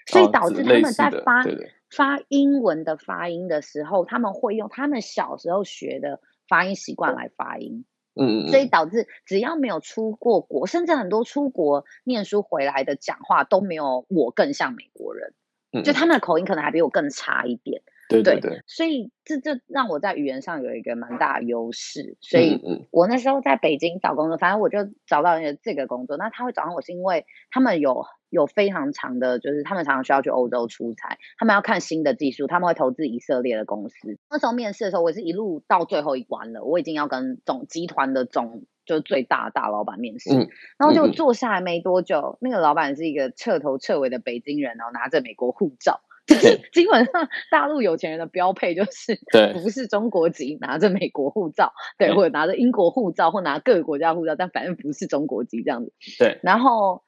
[0.07, 1.43] 所以导致他们在发
[1.91, 7.85] 发英文的发音的时候，他们会用他们小时候学的发音习惯来发音，
[8.15, 15.35] 嗯，所以导致只要没有出过国，甚至很多出国念书回来的讲话都没有我更像美国人，
[15.83, 17.83] 就他们的口音可能还比我更差一点。
[18.09, 26.17] 对对对，所以这这让我在语言上有一个蛮大的优势，所以我那时候在北京找工作，反正我就找到了这个工作。
[26.17, 34.19] 那他会找上我是因为他们有有非常长的，就是他们常常需要去欧洲出差，他们要看新的技术，他们会投资以色列的公司。
[34.31, 40.49] 那时候面试的时候，我是一路到最后一关了，我已经要跟总集团的总就是最大大老板面试，嗯、
[40.79, 46.01] 然后就坐下来没多久，那个老板是一个彻头彻尾的北京人，然后拿着美国护照。
[46.27, 55.93] 就是 基本上大陆有钱人的标配就是，对，不是中国籍，拿着美国护照，对，或者拿着英国护照，或拿各个国家护照，但反正不是中国籍这样子。
[56.19, 57.03] 对，然后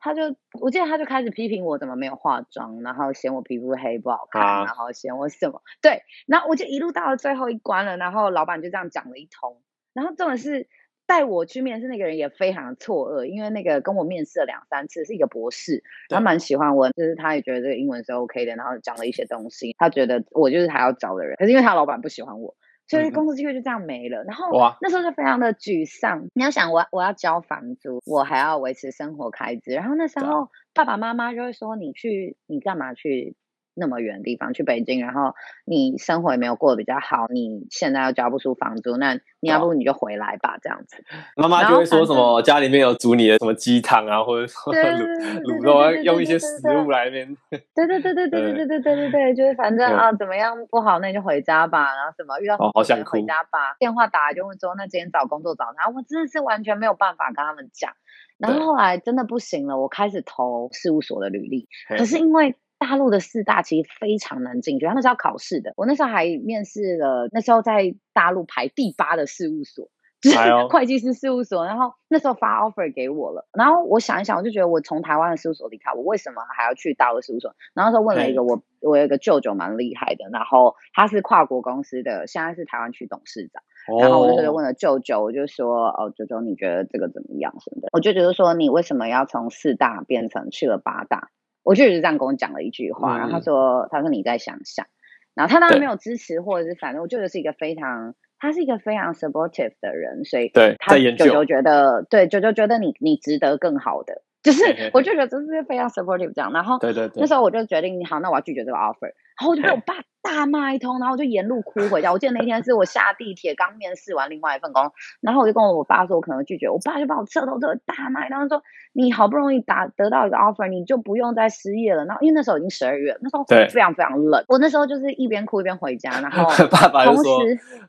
[0.00, 9.62] 他就，我记得他就开始批评我怎么没有化妆，然后嫌我皮肤黑不好看，啊、然后嫌我什么，对，然后我就一路到了最后一关了，然后老板就这样讲了一通，
[9.92, 10.68] 然后重点是。
[11.06, 22.54] 带我去面试那个人也非常的错愕，因为那个跟我面试了两三次，是一个博士，他蛮喜欢我，就是他也觉得这个英文是 OK 的，然后讲了一些东西，他觉得我就是他要找的人，可是因为他老板不喜欢我，
[22.86, 24.24] 所以工作机会就这样没了。
[24.24, 24.50] 然后
[24.80, 33.36] 那时候就非常的沮丧，你要想我我要交房租，我还要维持生活开支，然后那时候爸爸妈妈就会说，你去你干嘛去？
[33.74, 40.96] 那么远的地方去北京，然后你生活也没有过得比较好，你现在又交不出房租，那你要不你就回来吧，这样子。
[41.36, 46.46] 妈妈就会说什么家里面有煮你的什么鸡汤啊，或者说卤卤肉，用一些食
[46.76, 47.36] 物来面。
[47.74, 51.94] 对对对对对对 对对对对对，就是反正啊怎么样不好，那你就回家吧。
[51.94, 57.92] 然后什么遇到好想回家吧，电话打来就问说那今天找工作找他，我真的是完全没有办法跟他们讲。
[58.38, 62.54] 然后后来真的不行了，我开始投事务所的履历，可是因为。
[62.84, 65.72] 大陆的四大其实非常难进去，他们是要考试的。
[65.74, 69.88] 我那时候还面试了，那时候在大陆排第八的事务所，
[70.20, 70.36] 就是
[70.68, 71.64] 会计师事务所。
[71.64, 77.54] 然后那时候发 offer 给我了，然后我想一想，我就觉得我从台湾的事务所离开，我为什么还要去大陆事务所？
[77.72, 83.62] 然后说问了一个我，我有一个舅舅蛮厉害的，然后他是跨国公司的，现在是台湾区董事长。
[83.98, 87.88] 然后我那时候就问了舅舅，我就说哦，舅舅你觉得这个怎么样什么的？
[87.92, 91.30] 我舅舅就说你为什么要从四大变成去了八大？
[91.64, 94.86] 我舅舅这样跟我讲了一句话，然后他说：“他说你再想想。”
[95.34, 106.52] 然后他当然没有支持，或者是反正我舅舅是一个非常，他是一个非常 supportive 的人，所以他舅舅觉得，对舅舅觉得你你值得更好的，就是我舅舅就是非常 supportive 这样。
[106.52, 109.94] 然后对对对，那时候我就决定，好，那我要拒绝这个 offer，然后我就被我爸。
[110.24, 112.10] 大骂一通，然后我就沿路哭回家。
[112.10, 114.90] 我记得那天是我下地铁刚面试完另外一份工，
[115.20, 118.62] 然后我就跟我爸说我可能拒绝，我爸就把我彻头彻尾大骂，然后说
[118.94, 122.04] 你好不容易打得到一个 offer，你就不用再失业了。
[122.04, 127.40] 然后因为那时候已经十二月，那时候非常非常冷，我那时候就是一边哭一边回家，然后 爸爸就说，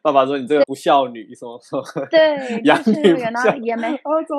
[0.02, 2.76] 爸爸说你这个不孝女，什么什么，对， 然
[3.36, 3.92] 后也没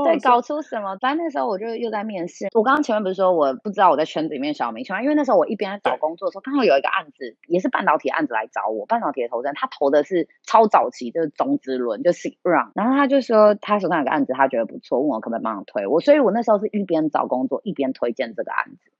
[0.04, 0.96] 对搞出什么。
[1.00, 2.48] 反正那时候我就又在面试。
[2.54, 5.02] 我刚刚前面不是说我不知道我在圈子里面小明星吗？
[5.02, 7.66] 因为那时候我一边在找工作的时候，刚好有一个案子也是。
[7.76, 12.70] 半导体案子来找我，半导体的投资人，他投的是超早期，就是种子轮，就是 round。
[12.74, 16.00] 然后他就说他手上有个案子，他觉得不错，问我可不可以帮他推我。
[16.00, 18.90] 所以我那时候是一边找工作一边推荐这个案子。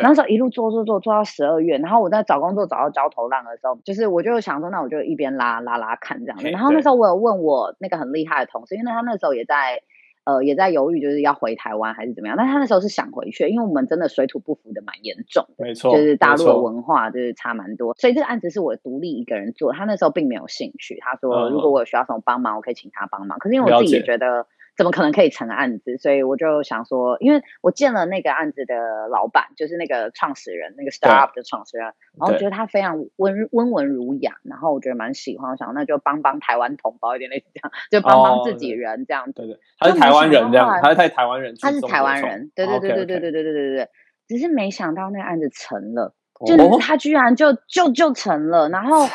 [0.00, 6.48] 那时候一路做做做做到十二月，然后我在找工作找到焦头烂额的时候，就是我就想说，那我就一边拉拉拉看这样子。
[6.48, 9.82] 然后那时候我有问我那个很厉害的同事，因为他那时候也在
[10.22, 12.36] 呃，也在犹豫，就是要回台湾还是怎么样。
[12.36, 17.94] 但他那时候是想回去，因为我们真的水土不服的蛮严重的，没错，就是大陆的文化就是差蛮多。
[17.96, 21.00] 所以这个案子是我独立一个人做，他那时候并没有兴趣。
[21.00, 23.40] 他说，如果我有需要什么帮忙，我可以请他帮忙。
[23.40, 24.46] 可是因为我自己也觉得。
[24.76, 25.96] 怎么可能可以成案子？
[25.98, 31.86] 所以我就想说，因为我见了那个案子的老板，就是那个创始人，那个 startup 的创始人，
[32.18, 39.32] 然后觉得他非常温温文儒雅，然后我觉得蛮喜欢，我想那就帮帮台湾同胞一点类似这样，就帮帮自己人这样子。
[39.34, 43.88] 对对，他是台湾人这样，他是台湾人，他是台湾人，对对对对对对对对对对对。
[44.26, 46.14] 只是没想到那个案子成了，
[46.44, 49.06] 就是他居然就就就成了，然后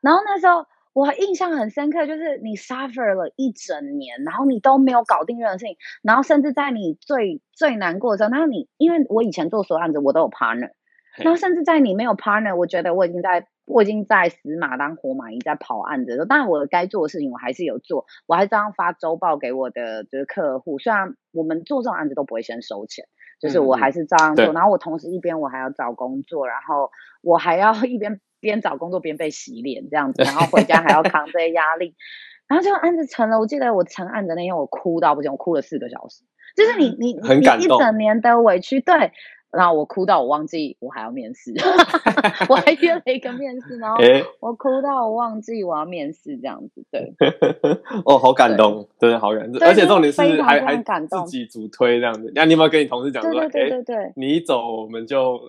[0.00, 0.66] 然后那时候。
[0.92, 10.72] 我印象很深刻，就是你 suffer 了一整年，然后你都没有搞定任何事情，然后甚至在你最最难过的时候，然后你因为我以前做所有案子我都有 partner，
[11.16, 23.04] 然后甚至在你没有 partner，我觉得我已经在我已经在死马当活马医在跑案子的时候，当然我该做的事情我还是有做，我还是这样发周报给我的就是客户，虽然我们做这种案子都不会先收钱，
[23.40, 26.90] 就是我还是照样做，嗯、然后我同时一边我还要找工作，然后
[27.22, 28.20] 我还要 一边。
[28.40, 31.94] 边找工作边被洗脸这样子，然后回家还要扛这些压力，
[32.48, 33.38] 然后就案子成了。
[33.38, 36.24] 我记得我成案的那天，我哭到不行，我哭了四个小时。
[36.56, 39.12] 就是你你你一整年的委屈，对。
[39.52, 41.52] 然后我哭到我忘记我还要面试，
[42.48, 43.96] 我还约了一个面试，然后
[44.40, 47.14] 我哭到我忘记我要面试这样子，对。
[48.04, 52.30] 哦，好感动，真的好感动，而且重点是还还自己主推这样子。
[52.34, 55.40] 那你有没有跟你同事讲说，对对对对，你一走我们就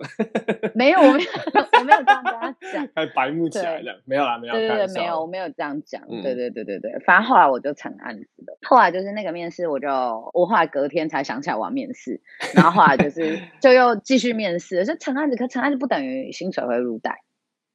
[0.74, 1.30] 没有，我没有，
[1.78, 8.58] 我没有这样跟他讲，还白目起来这样，没有啦，没有，对对对，没有，我没有这样讲，对对对对对，反正后来我就成案子了。
[8.62, 9.88] 后来就是那个面试，我就
[10.32, 12.20] 我后来隔天才想起来我要面试，
[12.54, 13.91] 然后后来就是就又。
[13.96, 17.22] 继续面试，就成案子，可成案子不等于薪水会入袋，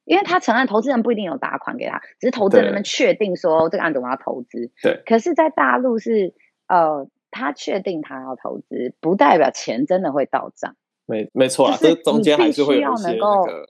[0.04, 4.70] 因为他成案，投资人不一定有打款给他，只是投资人们确定说这个案子我要投资。
[4.82, 5.02] 对。
[5.04, 6.34] 可是，在大陆是
[6.66, 10.76] 呃，他确定他要投资，不代表钱真的会到账。
[11.06, 13.66] 没没错啊，这中间还是会有一些那个。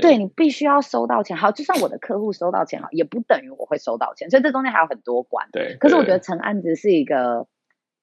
[0.00, 1.36] 对，你必须要收到钱。
[1.36, 5.48] 好，就算我的客户收到钱，好，也不等于我会收到钱，所以这中间还有很多关。
[5.52, 5.76] 对。
[5.78, 7.46] 可是我觉得成案子是一个。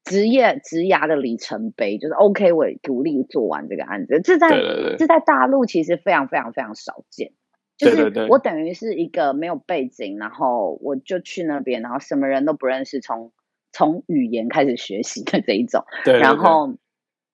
[0.10, 4.50] 职业职涯的里程碑，就是 OK，我独立做完这个案子，这在
[4.98, 7.32] 这在大陆其实非常非常非常少见。
[7.78, 13.32] 就是我等于是一个没有背景，然后我就去那边，然后什么人都不认识，从
[13.72, 15.86] 从语言开始学习的这一种。
[16.04, 16.74] 对，对，对，然后。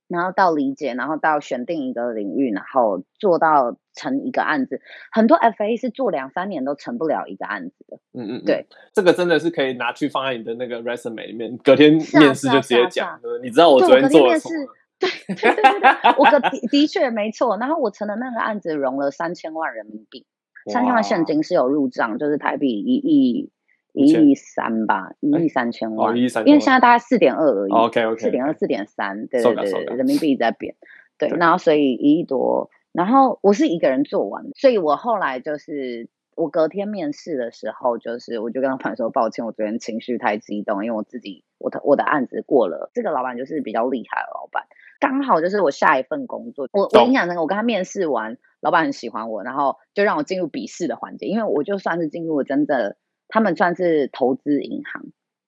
[0.08, 4.82] 然后到理解，然后到选定一个领域，然后做到成一个案子。
[5.12, 7.98] 很多 FA 是做两三年都成不了一个案子的。
[8.14, 13.20] 嗯嗯，对，这个真的是可以拿去放在你的那个 resume 里面，隔天面试就直接讲。
[13.42, 14.68] 你知道我昨天做了什么？
[14.98, 16.40] 对对对对对，我的
[16.70, 17.58] 的确没错。
[17.58, 20.26] 然后我成的那个案子融了三千万人民币，
[20.72, 23.50] 三千万现金是有入账，就是台币一亿。
[23.96, 27.72] 一亿三吧，一亿三千万，因为现在大概四点二而已。
[27.72, 30.76] OK OK，四点二、四点三，对对对，人民币在变。
[31.18, 44.64] 对，然后所以一亿多，然后我是一个人做完，所以我后来就是我隔天面试的时候，就是我就跟老板说抱歉，我昨天情绪太激动，因为我自己我的我的案子过了，这个老板就是比较厉害的老板，
[45.00, 52.98] 刚好就是我下一份工作，我我印象中我跟他面试完，老板很喜欢我，然后就让我进入笔试的环节，因为我就算是进入了真的。
[53.28, 55.04] 他们算是投资银行，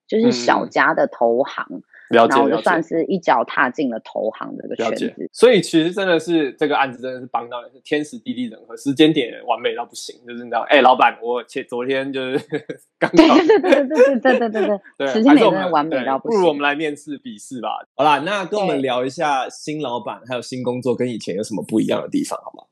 [0.08, 5.30] 就是小家的投行，嗯、然后就算是一脚踏进了投行这个圈子。
[5.34, 10.16] 所以其实真的是这个案子真的是帮到是天时地利人和，时间点完美到不行。
[10.26, 12.40] 就是你知道，哎、欸，老板，我前昨天就是
[12.98, 16.40] 刚刚对对对对对对对对对， 时间点真的完美到不行。
[16.40, 17.86] 不如我们来面试笔试吧。
[17.96, 22.64] 好啦，那跟我们聊一下新老板还有新工作跟以前有什么不一样的地方，好吗？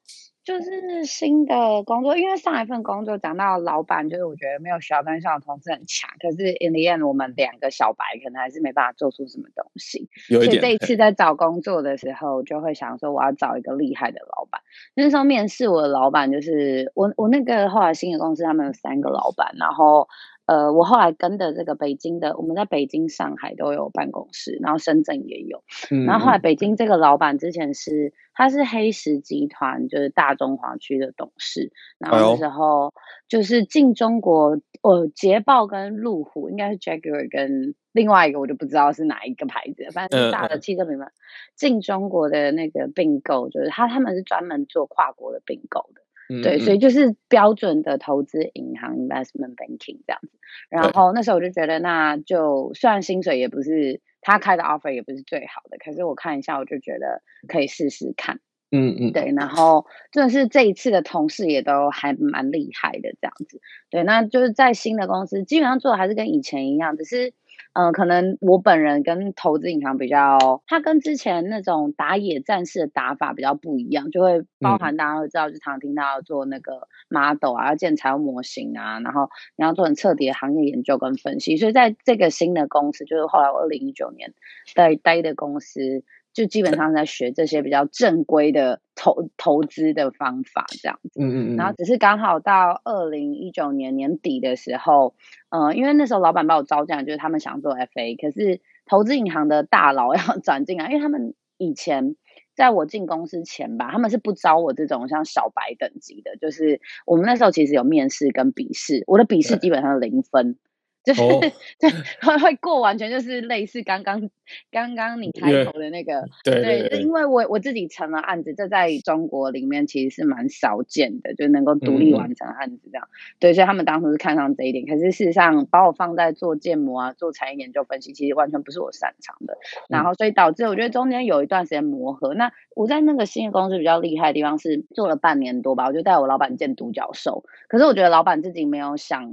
[0.45, 10.07] 就是新的工作，因为上一份工作讲到老板，就是我觉得没有小班上的同事很强，可是 in the end 我们两个小白可能还是没办法做出什么东西。
[10.29, 10.51] 有一点。
[10.51, 14.61] 所以这一次在找工作的时候，就会想说我要找一个厉害的老板。
[14.93, 20.07] 那时候面试我的老板就是我，我那个后来新的公司他们有三个老板，然后。
[20.45, 25.63] 呃，我后来跟的这个北京的，我们在北京、上海都有办公室，然后深圳也有。
[25.89, 31.71] 嗯，然后后来北京这个老板之前是，他是黑石集团，就是大中华区的董事。
[31.97, 32.93] 然后那时候
[33.27, 41.11] 就是进中国，哦，捷豹跟路虎，应该是 Jaguar 跟另外一个我就不知道是哪一个牌子，反正是大的汽车品牌
[41.55, 46.04] 进中国的那个并购，就是他他们是专门做跨国的并购的。
[46.27, 50.29] 对，所以就是标准的投资银行 investment banking 这样子。
[50.69, 58.39] 然后那时候我就觉得，那就虽然薪水也不是他开的 offer 也不是最好的，可是我看一下，我就觉得可以试试看。
[58.71, 59.31] 嗯嗯，对。
[59.35, 63.61] 然后真的是这一次的同事也都还蛮厉害的这样子。
[63.91, 67.33] 对，那就是在新的公司，基本上做的还是跟以前一样，只是
[67.75, 81.57] 嗯、呃，可能我本人跟投资银行比较，它跟之前那种打野战士的打法比较不一样，就会包含大家会知道，就常常听到要做那个 model 啊，要建财务模型啊，然后你要做很彻底的行业研究跟分析。
[81.57, 84.33] 所以在这个新的公司，就是后来我二零一九年
[84.73, 86.03] 在待的公司。
[86.35, 91.21] 就基本上在学这些比较正规的投投资的方法，这样子。
[91.21, 91.55] 嗯嗯嗯。
[91.55, 95.15] 然后只是刚好到二零一九年年底的时候，
[95.49, 102.17] 呃，因为那时候老板把我招进来，就是他们想做 FA，可是投资银行的大佬 要转进来，因为他们以前
[102.53, 110.57] 在我进公司前吧，他们是不招我这种像小白等级的，就是我们那时候其实有面试跟笔试，我的笔试基本上是零分。
[111.05, 111.21] 就是
[111.79, 111.89] 对，
[112.21, 114.29] 会会过完全就是类似刚刚
[114.71, 129.57] 刚刚你开头的那个，对对，对，因为我我自己成了案子，这在中国里面其实是蛮少见的，就能够独立完成案子这样，嗯、对，所以他们当时是看上这一点，可是事实上把我放在做建模啊，做产业研究分析，其实完全不是我擅长的，
[129.89, 132.33] 然后所以导致我觉得中间有一段时间磨合。
[132.33, 139.31] 那我在那个新的公司比较厉害的地方是做了半年多吧，我就带我老板见独角兽，可是我觉得老板自己没有想。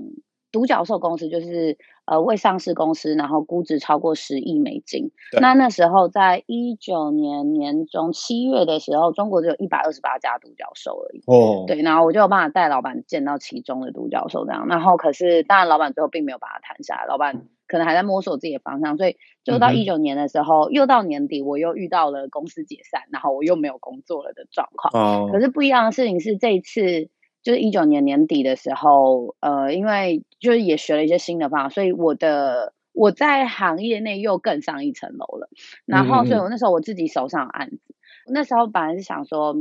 [0.53, 5.11] 独角兽公司就是呃未上市公司，然后估值超过十亿美金。
[5.40, 11.22] 那那时候在一九年年中七月的时候，中国只有一百二十八家独角兽而已。
[11.26, 14.66] 哦，对，然后我就有办法带老板见到其中的独角兽这样。
[14.68, 18.98] 然后可是当然老板最后并没有把它谈下来，老板可能还在摸索自己的方向。
[18.98, 24.92] 所以就到一九年的时候，嗯、又到年底，我又遇到了公司解散，然后我又没有工作了的状况。
[25.03, 27.09] 哦，可是不一样的事情是这一次。
[27.43, 35.49] 就是一九年年底的时候，呃，因为就是也学了一些新的方法，所以我的我在行业内又更上一层楼了。
[35.84, 37.95] 然后，所以我那时候我自己手上有案子，
[38.28, 39.57] 嗯、那时候本来是想说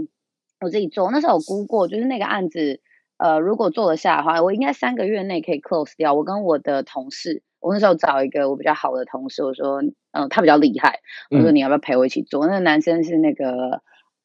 [0.59, 2.81] 我自己做，那时候我估过，就是那个案子，
[3.17, 6.13] 呃，如果做得下的话，我应该三个月内可以 close 掉。
[6.13, 10.99] 我跟我的同事，我那时候找一个我比较好的同事，我说，嗯、呃，他比较厉害，
[11.31, 12.45] 我说你要不要陪我一起做？
[12.45, 13.81] 嗯、那个男生是那个。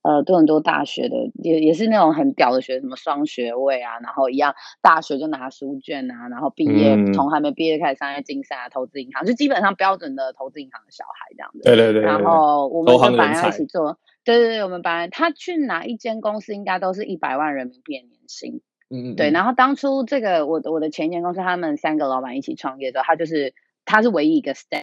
[0.07, 11.59] 呃，多伦多大学的也也是那种很屌的学，什么双学位啊，然后一样大学就拿书卷啊，然后毕业从、嗯、还没毕业开始商业竞赛啊，投资银行就基本上标准的投资银行的小孩这样子。
[11.65, 12.03] 对对对。
[12.03, 18.61] 然后我们就本来要一起做，对对对，我们本来他去哪一间公司应该都是一百万人民币的年薪。
[18.91, 19.17] 嗯嗯。
[19.17, 23.55] 对，然后当初这个我的我的前一间公司，他们三个老板一起创业的时候，他就是
[23.85, 24.83] 他是唯一一个 step，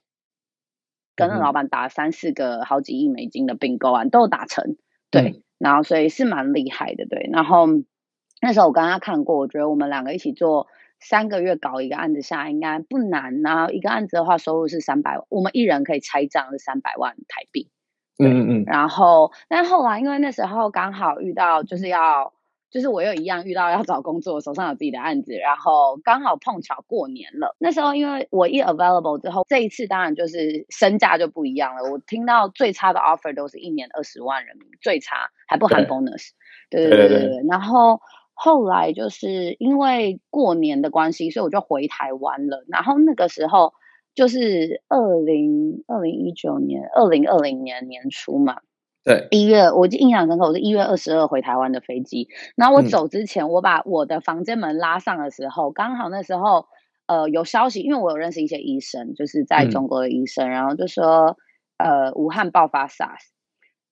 [1.15, 4.75] 跟那老板打三四个好几亿美金的并购案都有打成。
[5.13, 7.29] 对，嗯、然后所以是蛮厉害的，对。
[7.31, 7.67] 然后
[8.41, 10.67] 那时候我跟他看过，我觉得我们两个一起做
[10.99, 13.41] 三个月搞一个案子下来应该不难。
[13.41, 17.69] 然后一个案子的话，收入是三百万，我们一人可以拆账是三百万台币。
[18.17, 18.63] 嗯嗯嗯。
[18.65, 22.33] 然后，但后来因为那时候刚好遇到就是要。
[22.73, 27.55] 就是我又一样遇到要找工作，手上有自己的案子，然后刚好碰巧过年了。
[27.59, 31.91] 那时候因为我一 available 之后，这一次当然就是身价就不一样了。
[31.91, 36.29] 我听到最差的 offer 都是一年二十万人民币，最差还不含 bonus。
[36.71, 37.47] 对对对对对。
[37.47, 38.01] 然后
[38.33, 42.65] 后来就是因为过年的关系，所以我就回台湾了。
[42.67, 43.75] 然后那个时候
[44.15, 48.61] 就是二零二零一九年二零二零年年初嘛。
[49.03, 52.29] 对，一月我就印象深刻，我是一月二十二回台湾的飞机。
[52.55, 56.67] 然后我走之前，我把我的房间门拉上的时候，嗯、刚好那时候
[57.05, 61.37] 呃有消息，因为我有认识一些医生，就是在中国的医生，嗯、然后就说
[61.77, 63.32] 呃武汉爆发 SARS。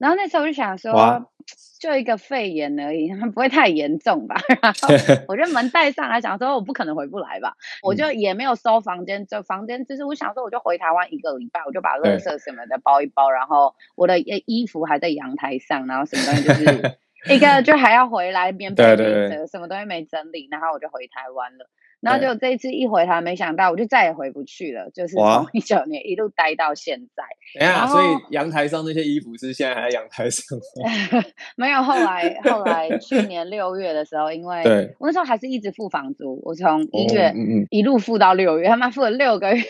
[0.02, 1.28] 然后那时候我就想说，
[1.80, 4.36] 就一个肺炎而已， 不会太严重吧？
[4.62, 4.89] 然后
[5.30, 16.97] 我就门带上来，想说我不可能回不来吧，我就也没有收房间，就房间就是我想说我就回台湾一个礼拜，我就把垃圾什么的包一包，然后我的衣服还在阳台上，然后什么东西就 是
[17.36, 18.95] 一个就还要回来，棉被没
[19.30, 21.70] 折，什么东西没整理，然后我就回台湾了。
[22.02, 27.24] 然后就这一次一回台，没想到我就再也回不去了，就是从一九年一路待到现在。
[27.60, 31.24] 哎呀，所以阳台上那些衣服是现在还在阳台上吗？
[31.56, 34.64] 没有，后来后来去年六月的时候，因为
[34.99, 37.34] 我那时候还是一直付房租，我从一月
[37.70, 39.64] 一路付到六月，他妈付了六个月，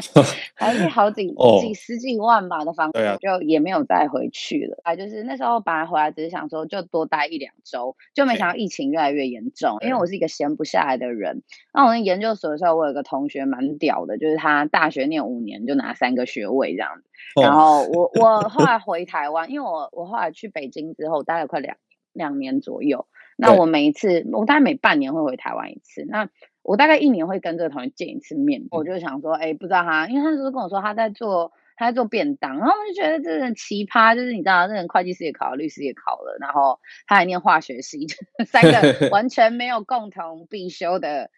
[0.54, 4.78] 还是好几几十几万吧的房租，就也没有再回去了。
[4.84, 11.42] 啊就是那时候本来回来只是想说就多待一两周，就没想到疫情越来越严重，因为我是一个闲不下来的人。
[11.74, 17.10] 那我在研究所的时候，我有个同学蛮屌的，就是他大学念五年就拿三个学位这样子。
[17.42, 21.76] 然后我 我后来回台湾，因为我我后来去北京之后待了快两
[22.12, 23.08] 两年左右。
[23.36, 26.06] 那我每一次我大概每半年会回台湾一次。
[26.08, 26.28] 那
[26.62, 28.68] 我大概一年会跟这个同学见一次面。
[28.70, 36.78] 我就想说，哎，不知道他，因为他就是跟我说他在做他在做便当，然后我就觉得这人奇葩，就是你知道，这人会计师也考了，律师也考了，然后
[37.08, 38.06] 他还念化学系，
[38.46, 41.30] 三个 完全没有共同必修的。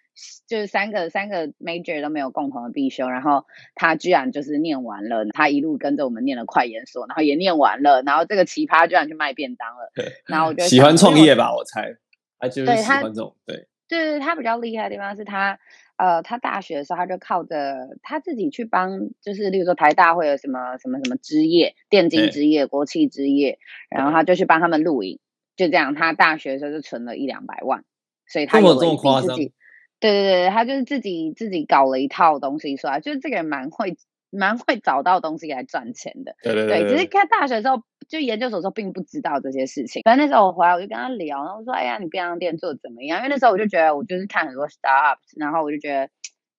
[0.47, 3.45] 就是三个三个 major 都没有共同的必修，然后
[3.75, 9.91] 他居然就是念完了，他一路跟着我们念了快研所，然后也念完了，然后这个奇葩居然去卖便当了。
[9.95, 11.97] 对，然后我 觉得喜欢创业吧，我猜，
[12.39, 15.59] 他就是喜欢这种，对，对，对，他比较厉害的地方是他。
[15.99, 25.21] 呃，他大学的时候，他就靠着他自己去帮，就是例如说台大会有什么什么什么之夜、电竞之夜、国企之夜，然后他就去帮他们录影，
[25.57, 25.95] 就这样。
[25.95, 27.83] 他大学的时候就存了一两百万，
[28.27, 29.55] 所以他有了一笔自己。
[30.01, 33.97] 对对对，他就是自己自己搞了一套东西出来，就是这个人蛮会。
[34.31, 36.91] 蛮会找到东西来赚钱的，对对对，对。
[36.91, 40.03] 只是在大学的时候，就研究所的时候，并不知道这些事情。
[40.05, 46.11] 反正那时候我回来，我就跟他聊，然后我说：“哎呀，你便当店做的怎么样？”因为那时候我就觉得，我就是看很多 startups，然后我就觉得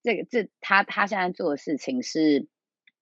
[0.02, 2.48] 这个这他他现在做的事情是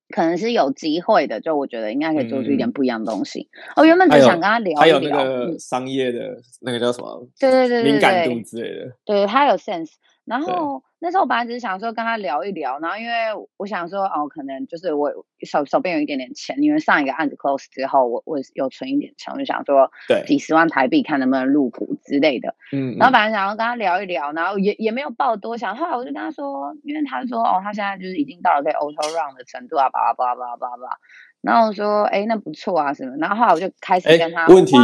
[0.10, 3.48] 可能是有机会的，就我觉得应该可以做出一点不一样的东西。
[3.78, 7.30] 我、嗯哦、原本只想跟他聊一聊，还有那个商业的、嗯、那个叫什么？
[7.40, 8.92] 对对对对，敏感度之类的。
[9.06, 9.92] 对，他有 sense。
[10.26, 13.14] 然后那时候我本来只是想说跟他聊一聊，然后因为
[13.58, 15.12] 我想说哦，可能就是我
[15.46, 20.24] 手手边有一点点钱，因为上一个案子 close 之后，我我有存一点钱，我就想说对。
[20.26, 22.56] 几十万台币看能不能入股之类的。
[22.72, 30.98] 嗯，然后本来想要跟他聊一聊，然后也也没有抱多想，后来我就跟他说，因为他说哦，他现在就是已经到了可以 auto run 的程度啊，巴拉巴拉巴拉巴拉，
[31.46, 34.76] 然后我说哎，那不错啊什么，然后后来我就开始跟他问题。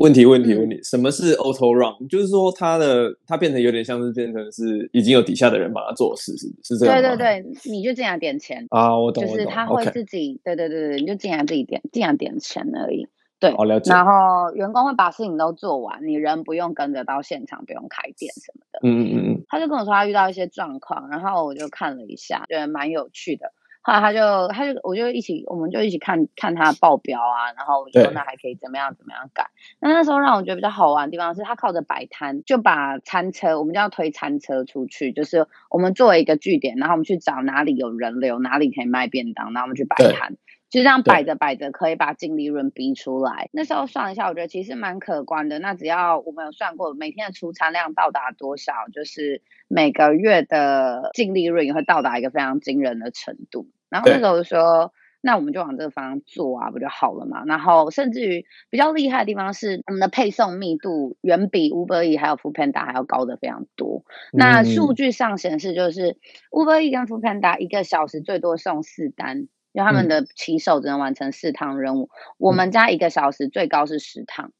[0.00, 2.08] 问题问题问题，嗯，什么是 auto run？
[2.08, 7.02] 就是说它的它变成有点像是变成是已经有底下的人帮他做事，是是这样吗？
[7.02, 13.08] 对对对，你就进来点钱啊，我懂，就是他会自己对对对对，你就进来自己点进来点钱而已。
[13.38, 13.90] 对，好了解。
[13.92, 18.80] 然后员工会把事情都做完，你人不用跟着到现场，不用开店什么的。
[18.82, 19.44] 嗯嗯嗯。
[19.48, 23.52] 他就跟我说他遇到一些状况，然后我就看了一下，觉得蛮有趣的。
[23.82, 29.48] 后来他就他就我就一起我们就一起看看他的报表啊，然后我就说那还可以怎么样怎么样改。
[29.80, 40.36] 那那时候让我觉得比较好玩的地方是他靠着摆摊，就把餐车我们就要推餐车出去，就是我们作为一个据点，然后我们去找哪里有人流，哪里可以卖便当，然后我们去摆摊，
[40.70, 43.50] 就这样摆着摆着可以把净利润逼出来。
[43.52, 45.58] 那时候算一下，我觉得其实蛮可观的。
[45.58, 53.68] 那只要我们有算过每天的出餐量到达多少，就是每个月的净利润也会到达一个非常惊人的程度。
[53.88, 57.44] 然后那时候就说，那我们就往这个方向做啊，不就好了嘛？
[57.44, 64.04] 然后甚至于比较厉害的地方是，我们的配送密度远比 Uber E 还有 Foodpanda 还要高的非常多。
[64.32, 66.16] 嗯、那数据上显示，就是
[66.52, 72.04] Uber E 跟 Foodpanda 一个小时最多送四单，因为他们的骑手只能完成四趟任务。
[72.04, 74.52] 嗯、我们家一个小时最高是十趟。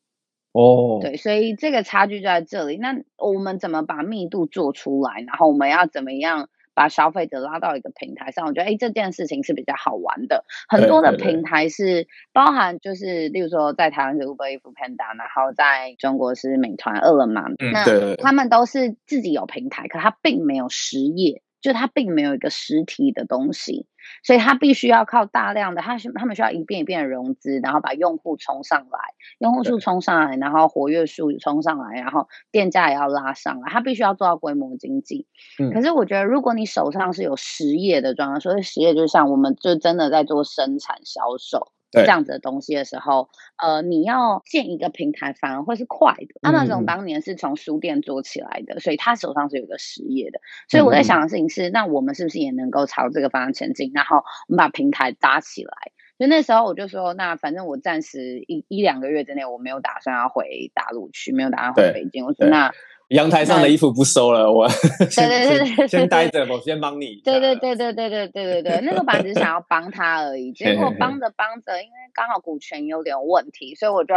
[0.53, 2.77] 哦，对，所以这个差距就在这里。
[2.77, 5.20] 那我们怎么把密度做出来？
[5.27, 6.49] 然后我们要怎么样？
[6.73, 10.45] 把消费者拉到一个平台上，我觉得哎，这件事情是比较好玩的。
[10.66, 21.43] 很多的平台是包含，就是例如说在台湾是 Uber Eats、Foodpanda，然后在中国是美团、饿了么，嗯，那他们都是自己有平台，可他并没有实业。
[21.61, 23.87] 就它并没有一个实体的东西，
[24.23, 28.99] 所以它必须要靠大量的，它他们需要一遍一遍的融资，然后把用户冲上来，
[29.39, 35.27] 用户数冲上来，然后活跃数冲上来，然后店价也要拉上来，它必须要做到规模经济。
[35.59, 41.73] 嗯，可是我觉得，如果你手上是有实业的状况，所以实业就是像我们就真的在做生产销售。
[41.91, 46.27] 这样子的东西的时候，呃，你要建一个平台反而会是快的。
[46.43, 50.41] 嗯、Amazon 当年是从书店做起来的，所以他手上是有一个实业的。
[50.69, 53.91] 所以我在想的事情是，嗯、那我们是不是也能够朝这个方向前进？
[53.95, 54.19] 然后
[54.49, 55.73] 我们把平台搭起来。
[56.19, 62.27] 所以那时候我就说，那反正我暂时一一两个月之内我没有打算要回大陆去，没有打算回北京。
[62.27, 62.73] 我说那。
[63.11, 64.66] 阳台上的衣服不收了，我
[64.99, 67.20] 对对对对，先待着，我先帮你。
[67.24, 74.15] 对对对对对对对对对，那个本来只是想要帮他而已，结果帮着帮着，因为刚好股权有点问题，所以我就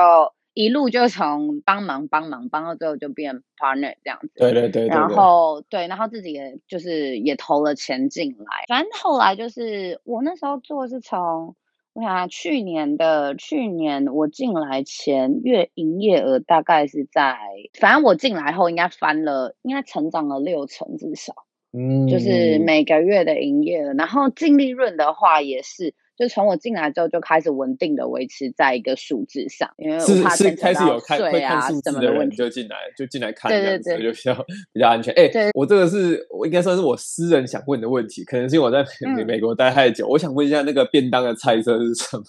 [0.53, 4.31] 一路就从帮忙帮忙帮到最后就变 partner 这样子。
[4.35, 11.55] 对对对，然后对，然后自己也就是也投了钱进来，反正后来就是我那时候做是从。
[11.93, 17.37] 我想啊，去年的去年我进来前月营业额大概是在，
[17.79, 21.33] 反正我进来后应该翻了，应该成长了六成至少，
[21.71, 25.93] 嗯，就是每个月的营业额，然后净利润的话也是。
[26.17, 34.33] 就从我进来之后就开始稳定的维持在一个数字上，因为我怕开始有看会看数字的问题就进来就进来看，对对对，就比较
[34.71, 35.13] 比较安全。
[35.15, 38.85] 哎、欸，我这个是我应该算是我私人想问的问题，可能是因为我在
[39.15, 42.23] 美美国待太久，嗯，我想问一下那个便当的菜色是什么？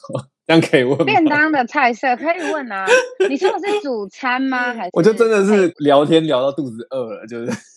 [0.47, 1.05] 这样可以问？
[1.05, 2.87] 便当的菜色可以问啊？
[3.29, 4.73] 你说的是主餐吗？
[4.75, 4.91] 还是？
[4.95, 7.74] 我就真的是聊天聊到肚子饿了，就是。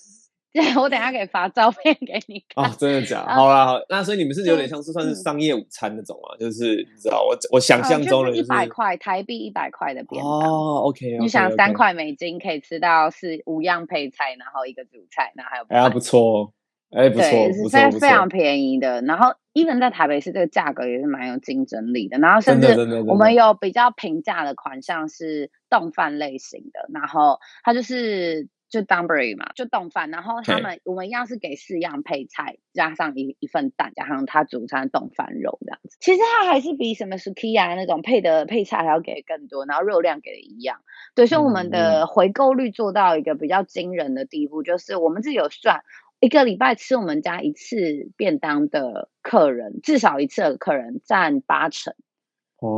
[0.53, 2.65] 对， 我等下可以发照片给你看。
[2.65, 3.33] 啊，真的假的？
[3.33, 10.31] 好啦，好，那所以你们是有点像是算是商业午餐那种啊，就是你知道，我我想象中的，一百块台币，一百块的便当。
[10.31, 16.53] 哦，OK，你想三块美金可以吃到四五样配菜，然后一个主菜，然后还有哎呀不错，
[16.89, 19.01] 哎不错，是非非常便宜的。
[19.01, 22.17] 然后，even 在台北市这个价格也是蛮有竞争力的。
[22.17, 22.73] 然后，甚至
[23.05, 28.47] 我们有比较平价的款项是冻饭类型的，然后它就是。
[28.69, 35.97] 就 Donburi 嘛，就冻饭，然后他们我们一样是给四样配菜，加上一一份蛋，加上他主餐冻饭肉这样子。
[36.01, 40.81] 其实它还是比什么 Sukiya 那种配的配菜还要给更多，然后肉量给的一样。
[41.15, 45.83] 对，所以我们的回购率做到一个比较惊人的地步，就是我们自己有算，
[46.19, 51.95] 一个礼拜吃我们家一次便当的客人，至少一次的客人占八成。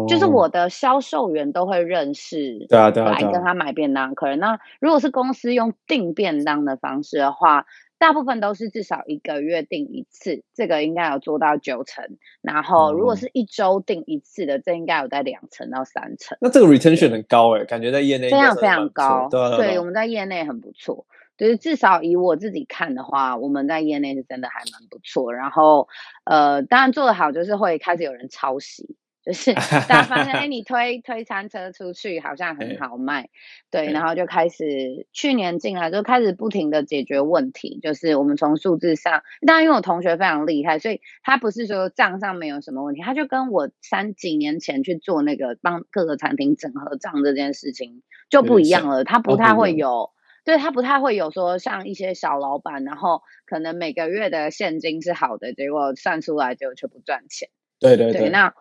[0.07, 4.39] 就是我的销售员都会认识，对啊，对啊，来跟他买便当客人。
[4.39, 7.65] 那如果是公司用订便当的方式的话，
[7.97, 12.17] 大部分都是至少一个月订一次，这个应该有做到九成。
[12.41, 16.37] 然后如果是一周订一次的，这应该有在两成到三成。
[16.41, 19.27] 那这个 retention 很高哎，感觉在业内非常非常高。
[19.29, 21.05] 对，我们在业内很不错。
[21.37, 25.33] 就是至少以我自己看的话，我们在业内是真的还蛮不错。
[25.33, 25.87] 然后
[26.25, 28.97] 呃，当然做得好，就是会开始有人抄袭。
[29.21, 29.53] 就是
[29.87, 33.29] 大家发现，哎，你推推餐车出去好像很好卖，
[33.69, 37.79] 对，然后就开始去年进来就开始不停的解决问题。
[37.81, 49.03] 就是我们从数字上，当然因为我同学非常厉害，所以他不是说账上没有什么问题，他就跟我三几年前去做那个帮各个餐厅整合账这件事情就不一样了。
[49.03, 50.11] 他不太会有，
[50.45, 57.49] 对，他不太会有说像一些小老板，然后可能每个月的现金是好的，结果算出来就却不赚钱。
[57.81, 58.53] 对对对，那。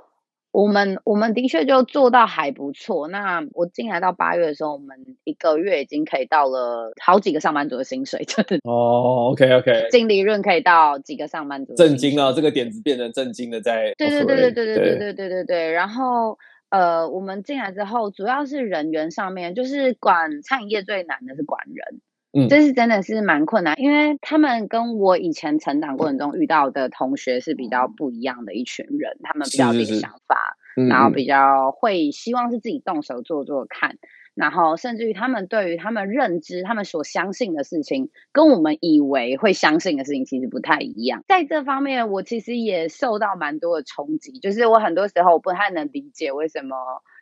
[0.51, 3.07] 我们我们的确就做到还不错。
[3.09, 11.75] 那我进来到八月的时候，我们一个月已经可以到了好几个上班族的薪水，真的哦，OK OK，净利润可以到几个上班族。
[11.75, 12.33] 震惊啊！
[12.33, 13.93] 这个点子变成震惊的在。
[13.99, 15.71] 对对对对对对对对对对对。
[15.71, 16.39] 然后
[16.71, 22.01] 呃，我们进来之后，主要是人员上面，就是管餐饮业最难的是管人。
[22.33, 33.97] 嗯，这是真的是蛮困难，因为他们跟我以前成长过程中遇到的同学是比较不一样的一群人，他们比较有点想法，是是是，然后比较会希望是自己动手做做看。
[34.35, 41.25] 然后，甚至于他们对于他们认知、他们所相信的事情，跟我们以为会相信的事情其实不太一样。
[41.27, 44.31] 在这方面，我其实也受到蛮多的冲击。
[44.39, 46.77] 就是我很多时候我不太能理解为什么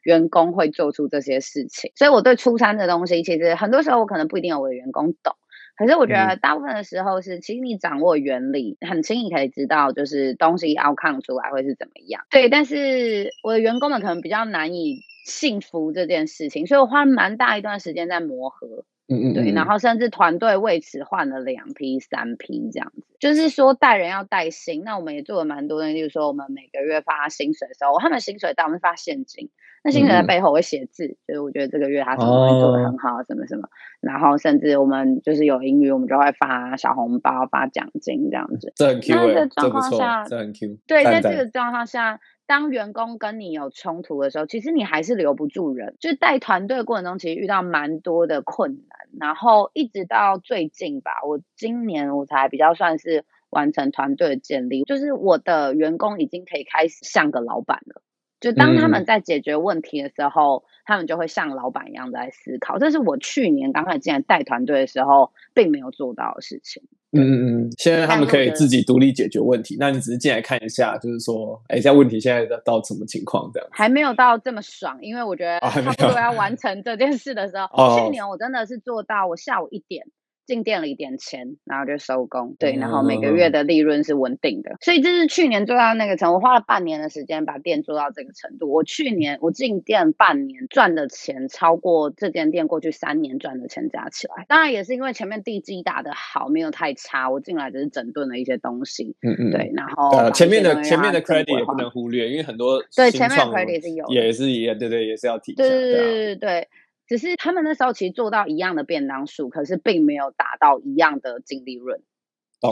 [0.06, 1.90] 员工会做出这些事情。
[1.96, 5.34] 所以我对出餐的东西，其实很多时候我可能不一定有我的员工懂。
[5.76, 12.24] 可是我觉得大部分的时候是，其实你掌握原理，很轻易可以知道，就是东西 outcome 出来会是怎么样。
[12.30, 15.00] 对，但是我的员工们可能比较难以。
[15.26, 24.82] 幸福这件事情，所以我花蛮大一段时间在磨合，嗯嗯，对，然后甚至团队为此换了两批、三批这样子，就是说带人要带薪。
[24.84, 29.48] 那我们也做了蛮多的，例如说我们每个月发薪水的时候，他们薪水到我们发现金，
[29.84, 33.68] 那薪水在背后会写字，嗯、就是我觉得这个月他什么做的很好，什么什么，
[34.00, 38.72] 然后甚至我们就是有盈余，我们就会发小红包、发奖金这样子。
[38.74, 40.78] 这很 Q 的状况下，这很 Q。
[40.86, 42.18] 对，在这个状况下。
[42.46, 45.96] 当员工跟你有冲突的时候，其实你还是留不住人。
[46.00, 58.02] 就带团队的过程中，其实遇到蛮多的困难，然后一直到最近吧，我今年我才比较算是完成团队的建立，就是我的员工已经可以开始像个老板了。
[58.46, 62.78] 就当他们在解决问题的时候，嗯、他们就会像老板一样在思考。
[62.78, 66.80] 这是我去年刚开始进来带团队的时候，并没有做到的事情。
[67.10, 69.76] 嗯嗯嗯，现在他们可以自己独立解决问题。
[69.80, 73.50] 那你只是进来看一下，就是说，哎，现在问题现在到什么情况？
[73.52, 80.06] 这样还没有到这么爽，因为我觉得差不多要完成这件事的时候，哦、去年我真的是做到我下午一点。
[80.46, 82.56] 进店了一点钱，然后就收工。
[82.58, 86.36] 对，然后每个月的利润是稳定的，所以这是去年做到那个程度。
[86.36, 88.72] 我花了半年的时间把店做到这个程度。
[88.72, 94.44] 我去年我进店半年赚的钱超过这间店过去三年赚的钱加起来。
[94.48, 97.28] 当然也是因为前面地基打的好，没有太差。
[97.30, 99.16] 我进来只是整顿了一些东西。
[99.22, 99.50] 嗯嗯。
[99.50, 105.54] 对，然后前面的前面的 credit 也不能忽略，因为很多对前面的 credit 是有，也是也对对，也是要提。
[105.54, 106.68] 对对对对对。
[107.06, 112.02] 只是他们那时候其实做到一样的便当数，可是并没有达到一样的净利润。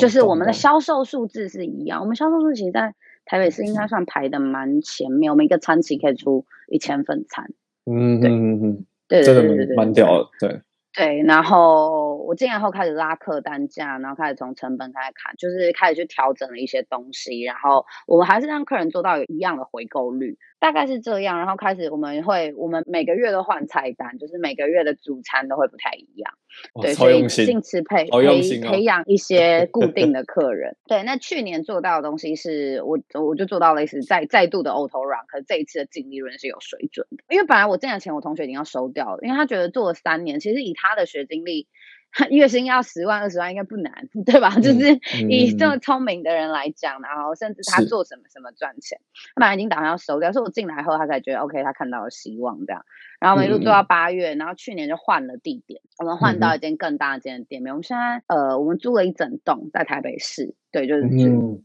[0.01, 2.95] 就是我们的销售数字是一样，我们销售数其实在
[3.27, 7.53] 台北市应该算排的蛮前面，我们一个餐期可以出一千份餐。
[7.85, 10.61] 嗯，对，嗯嗯，对对对对对，蛮屌的，对。
[10.97, 21.39] 对，然后我进来后开始拉客单价，然后开始从成本开始砍，就是开始去调整了一些东西，然后我们还是让客人做到有一样的回购率，大概是这样。
[21.39, 26.33] 然后开始我们会，我们每个月都换菜单，就是每个月的主餐都会不太一样。
[26.81, 30.77] 对，所以尽吃配培培养一些固定的 客人。
[30.87, 37.25] 对，那去年做到的东西是我我就做到类似再再度的 auto run，可是这一次的净利润是有水准的。
[37.31, 41.67] 因为本来我挣的钱，我同学已经要收掉了，因为他觉得做了三年，其实以他的学经历。
[42.31, 43.93] 月薪要十万二十万应该不难，
[44.25, 44.53] 对吧？
[44.57, 44.95] 嗯、就是
[45.29, 48.99] 以这么聪明的人来讲，然后甚至他做什么什么赚钱，
[49.35, 52.85] 他本来已经打算要收掉，所以我进来后他才觉得 OK，他看到了希望这样。
[53.21, 57.73] 然后我们一路做到八月，然后去年就换了地点，我们换到一间更大间的店面。
[57.73, 60.55] 我们现在呃，我们租了一整栋在台北市。
[60.75, 61.09] 对，就是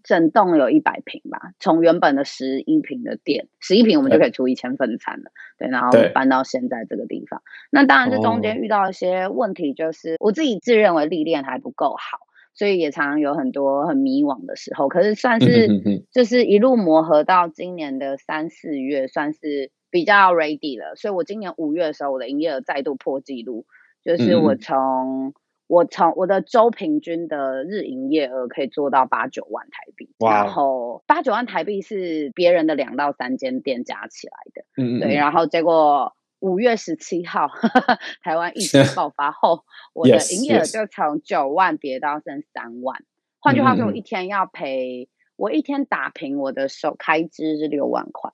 [0.04, 5.32] 整栋有一百平吧，从原本的十一平的店，十一平我们就可以出一千份餐了。
[5.58, 7.42] 对，然后搬到现在这个地方。
[7.72, 12.20] 那当然，这中间遇到一些问题，就是我自己自认为历练还不够好，
[12.54, 14.88] 所以也常常有很多很迷惘的时候。
[14.90, 20.96] 可是算是就是一路磨合到今年的三四月，算是比较 ready 了。
[20.96, 23.66] 所以我今年五月的时候，我的营业额再度破纪录，
[24.06, 25.34] 就是我从。
[25.70, 39.64] 我从我的周平均的日营业额可以做到八九万台币.然后八九万台币是别人的两到三间店加起来的，嗯嗯，对，然后结果五月十七号呵呵 台湾疫情爆发后，
[39.94, 43.04] 我的 营业额就从九万跌到剩三万，
[43.40, 48.32] 换.句话说，我一天要赔，我一天打平我的手开支是六万块。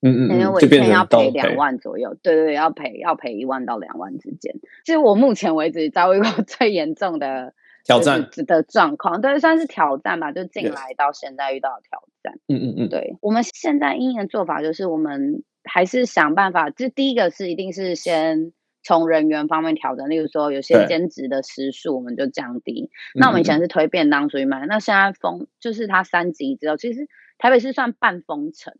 [0.00, 4.54] 嗯嗯，因为我一天要赔两万左右，对对对，要赔要赔一万到两万之间。
[4.84, 7.52] 其实我目前为止遭遇过 最严重的
[7.84, 10.30] 挑战的状况，对，算是挑战吧。
[10.30, 13.16] 就进来到现在遇到的挑战，嗯嗯嗯，对。
[13.20, 16.70] 我们现在因应的做法就是，我们还是想办法。
[16.70, 18.52] 就第一个是，一定是先
[18.84, 22.88] 从人员方面调整，例如说有些兼职的时数我们就降低。
[23.14, 28.74] 那我们以前是推便当出去卖，那现在封就是它三级之后，其实台北是算半封城。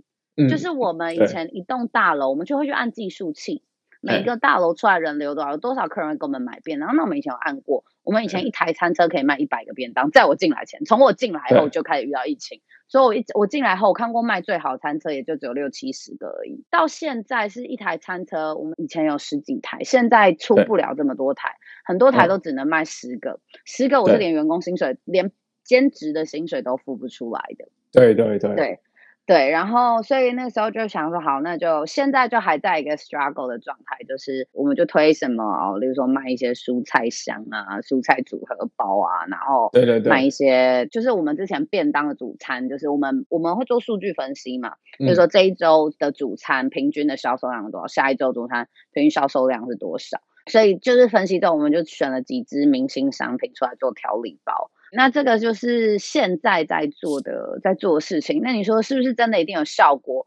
[0.46, 3.62] 就是我们以前一栋大楼，我们就会去按计数器，
[4.00, 6.94] 每一个大楼出来人流多少，有多少客人会给我们买便当。
[6.94, 10.10] 那我们以前有按过，我们以前一台餐车可以卖一百个便当。
[10.10, 16.64] 在我进来前，从我进来后就开始遇到疫情，所以我一我进来后，我看过卖最好餐车也就只有六七十个而已。
[16.70, 25.32] 到现在是一台餐车，我们以前有十几台，现在出不了这么多台，很多台都只能卖十个，十个我是连员工薪水、连
[25.64, 27.68] 兼职的薪水都付不出来的。
[27.90, 28.80] 对对对对。
[29.28, 54.70] 对，然后所以那时候就想说，好，那就现在就还在一个 struggle 的状态，就是我们就推什么，比如说卖一些蔬菜箱啊、蔬菜组合包啊，然后对对对，卖一些就是我们之前便当的主餐，就是我们我们会做数据分析嘛，就是说这一周的主餐平均的销售量是多少，下一周主餐平均销售量是多少，所以就是分析之后，我们就选了几支明星商品出来做调理包。
[54.92, 58.40] 那这个就是现在在做的，在做的事情。
[58.42, 60.26] 那你说是不是真的一定有效果？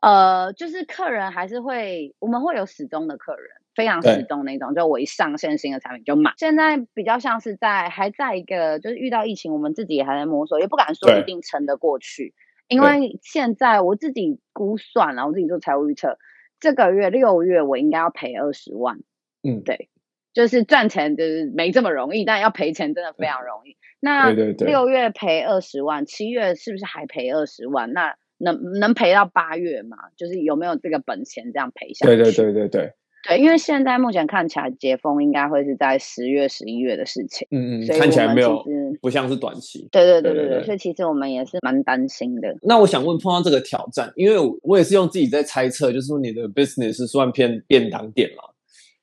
[0.00, 6.32] 呃，就是客人还是会，我们会有始终的客人，非常始终那种，就我一上线新的产品就买。
[6.36, 12.34] 现在比较像是在还在一个，就是遇到疫情，我们自己也还在摸索，也不敢说一定撑得过去。
[12.68, 16.18] 因为现在我自己估算了，我自己做财务预测，
[16.58, 18.98] 这个月六月我应该要赔二十万。
[19.42, 19.88] 嗯，对。
[20.32, 23.76] 就是赚钱就是没这么容易，但要赔钱真的非常容易。
[24.00, 27.92] 那六月赔二十万，七月是不是还赔二十万？
[27.92, 29.96] 那能能赔到八月吗？
[30.16, 32.16] 就是有没有这个本钱这样赔下去？
[32.16, 32.92] 对对对对对
[33.28, 37.46] 对，因为现在目前看起来解封应该会是在十月、十一月的事情。
[37.52, 38.64] 嗯嗯，看起来没有，
[39.00, 39.86] 不像是短期。
[39.92, 42.56] 对对对对对，所以其实我们也是蛮担心的。
[42.62, 48.42] 那我想问，碰到这个挑战，因为我也是用自己在猜测，就是说你的 business 是算偏便当店嘛，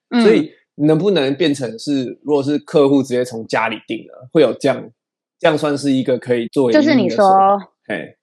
[0.10, 0.51] 嗯、所以。
[0.80, 4.89] 能不能变成是，如果是客户直接从家里订了，会有这样，
[5.39, 6.72] 这样算是一个可以做？
[6.72, 7.60] 就是你说，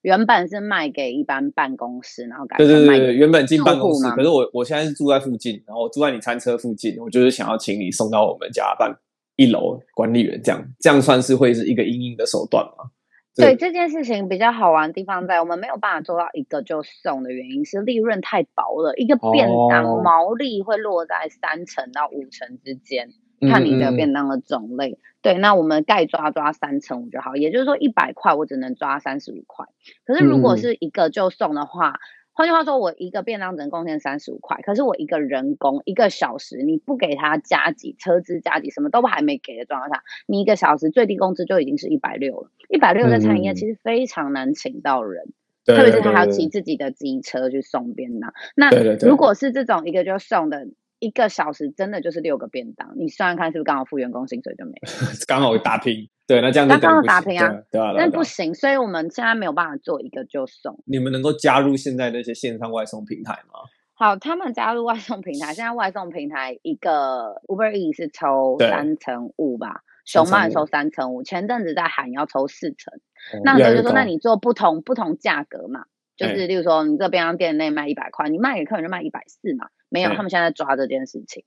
[0.01, 8.95] 原本是卖给一般办公室，然后改对对对对，原本进办公室，可是我我现在是住在附近，然后我住在你餐车附近，我就是想要请你送到我们家办
[9.35, 12.89] 一楼管理员这样，这样算是会是一个因应的手段吗？
[13.37, 23.09] 对这件事情比较好玩的地方在，我们没有办法做到一个就送的原因是利润太薄了，一个便当毛利会落在三成到五成之间，
[23.49, 24.99] 看你的便当的种类。
[25.21, 29.67] 对，那我们该抓抓三成五就好，也就是说一百块我只能抓三十五块。
[30.05, 31.89] 可是如果是一个就送的话。
[31.89, 31.99] 嗯
[32.37, 42.51] 换句话说，我一个便当只能贡献三十五块，可是我一个人工一个小时，你不给他加急车资加急什么都还没给的状况下，你一个小时最低工资就已经是一百六了。
[42.69, 45.33] 一百六在餐饮业其实非常难请到人，
[45.65, 48.31] 嗯、特别是他还要骑自己的机车去送便当。
[48.55, 48.69] 那
[49.03, 50.67] 如果是这种一个就送的，
[50.99, 55.13] 一个小时真的就是六个便当，你算算看是不是刚好付员工薪水就没了？
[55.27, 60.81] 刚好打平，对，那这样子刚好打平啊，对啊，但不行，所以我们现在没有办法做一个就送。
[60.85, 63.59] 你们能够加入现在那些线上外送平台吗？
[63.93, 72.93] 好，他们加入外送平台，现在外送平台一个 Uber Eats 是抽三成五吧，熊猫抽三成五，前阵子在喊要抽四成，
[73.33, 75.85] 哦、那所以就说，那你做不同不同价格嘛，
[76.17, 79.69] 就是例如说你这便当店内卖一百块，你卖给客人就卖一百四嘛。
[79.89, 81.45] 没有，他们现在在抓这件事情，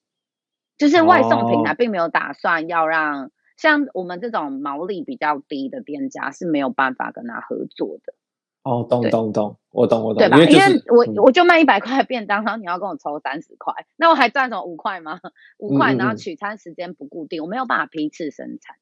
[0.79, 8.15] 就是外送平台并没有打算要让像我们这种毛利比较低的店家是没有办法跟他合作的。
[8.63, 10.39] 哦，懂懂懂，我懂我懂，对吧？
[10.39, 15.19] 因为、我我就卖一百块便当，然后你要跟我抽三十块，那我还赚什么五块吗？
[15.59, 18.77] 五块，然后取餐时间不固定，嗯嗯，我没有办法批次生产。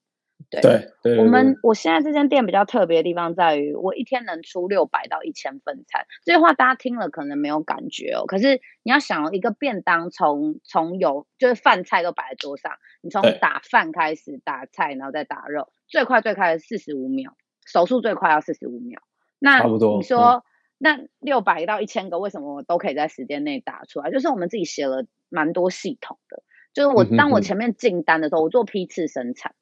[0.51, 6.07] 对对，对，我们我现在这间店比较特别的地方在于，我一天能出六百到一千份餐。
[6.25, 12.73] 这句话大家听了可能没有感觉哦，可是你要想一个便当从从有就是饭菜都摆在桌上，
[13.03, 19.03] 你从打饭开始打菜，然后再打肉，最快最快的四十五秒，手速最快要四十五秒。
[19.39, 20.43] 那差不多你说、嗯、
[20.79, 24.11] 那六百到一千个为什么我都可以在时间内打出来？
[24.11, 26.43] 就是我们自己写了蛮多系统的，
[26.73, 29.55] 就是我当我前面进单的时候，我做批次生产。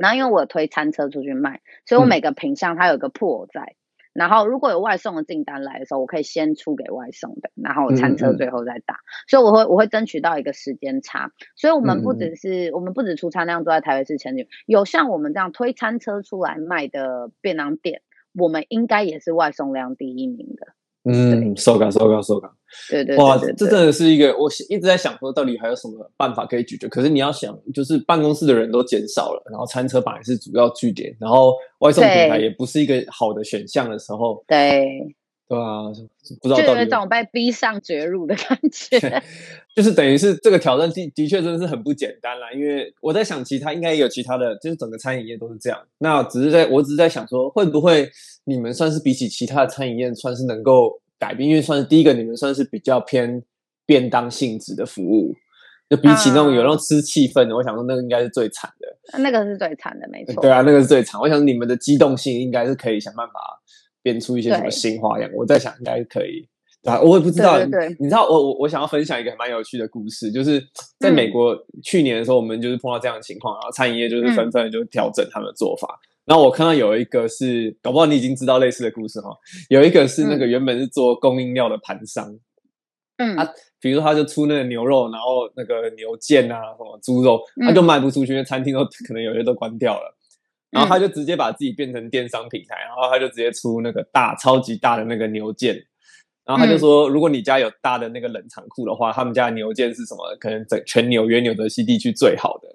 [0.00, 3.76] 然后因为我推餐车出去卖，所以我每个品相它有一个 pool 在、嗯。
[4.12, 8.94] 然后如果有外送的订单来的时候，我可以先出给外送的，然后餐车最后再打。
[8.94, 11.30] 嗯嗯，所以我会我会争取到一个时间差。
[11.54, 18.02] 所以我们不只是、嗯、我们不止出餐量都在台北市前几，有像我们这样推餐车出来卖的便当店，
[18.34, 20.74] 我们应该也是外送量第一名的。
[21.12, 22.50] 嗯，收感收感收感，
[22.88, 26.88] 对对，对，对，对，哇，这真的是一个，我一直在想说，到底还有什么办法可以解决？
[26.88, 35.14] 可是你要想，就是办公室的人都减少了，然后餐车本来是主要据点，然后外送平台也不是一个好的选项的时候，对。
[35.50, 35.82] 对啊，
[36.40, 39.20] 不知道到底就有一种被逼上绝路的感觉，
[39.74, 42.52] 就是等于是这个挑战的的确真的是很不简单啦。
[42.52, 45.76] 因为我在想，其他应该也有其他的，就是整个餐饮业都是这样。
[45.98, 48.08] 那只是在我只是在想说，会不会
[48.44, 51.48] 你们算是比起其他的餐饮业，算是能够改变？
[51.48, 53.42] 因为算是第一个，你们算是比较偏
[53.84, 55.34] 便当性质的服务，
[55.88, 59.18] 就比起那种有那种吃气氛的，嗯，我想说那个应该是最惨的。
[59.18, 60.40] 那个是最惨的，没错。
[60.40, 61.20] 对啊，那个是最惨。
[61.20, 63.60] 我想你们的机动性应该是可以想办法。
[64.02, 65.30] 编出一些什么新花样？
[65.34, 66.48] 我在想应该可以，
[66.82, 67.56] 对啊，我也不知道。
[67.58, 70.62] 对对对，你知道，我我我想要分享一个蛮有趣的故事，就是
[70.98, 75.98] 在美国去年的时候，我们就是碰到这样的情况，然后餐饮业就是纷纷就调整他们的做法。
[76.02, 76.06] 嗯。
[76.26, 79.30] 然后我看到有一个是，搞不好你已经知道类似的故事哈，
[79.68, 82.38] 有一个是那个原本是做供应料的盘商，
[83.16, 83.44] 嗯，他
[83.80, 90.16] 比如说他就出那个牛肉，然后那个牛腱啊，什么猪肉，他就卖不出去，因为餐厅都 可能有些都关掉了。
[90.70, 95.74] 然后他就直接把自己变成电商平台，然后他就直接出那个大、超级大的那个牛腱，
[96.44, 100.36] 然后他就说，如果你家有大的那个冷藏库的话，他们家的牛腱是什么？
[100.38, 102.68] 可能整全纽约、纽泽西地区最好的。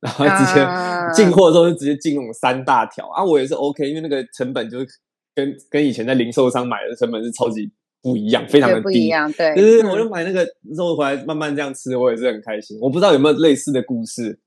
[0.00, 0.66] 然后直接
[1.14, 4.86] 进货的时候就直接进那种三大条啊，我也是 OK，因为那个成本就是
[5.32, 7.70] 跟跟以前在零售商买的成本是超级
[8.02, 8.82] 不一样，非常的低。
[8.82, 9.54] 不一样，对。
[9.54, 10.44] 就是我就买那个
[10.76, 12.76] 肉回来慢慢这样吃，我也是很开心。
[12.80, 14.40] 我不知道有没有类似的故事。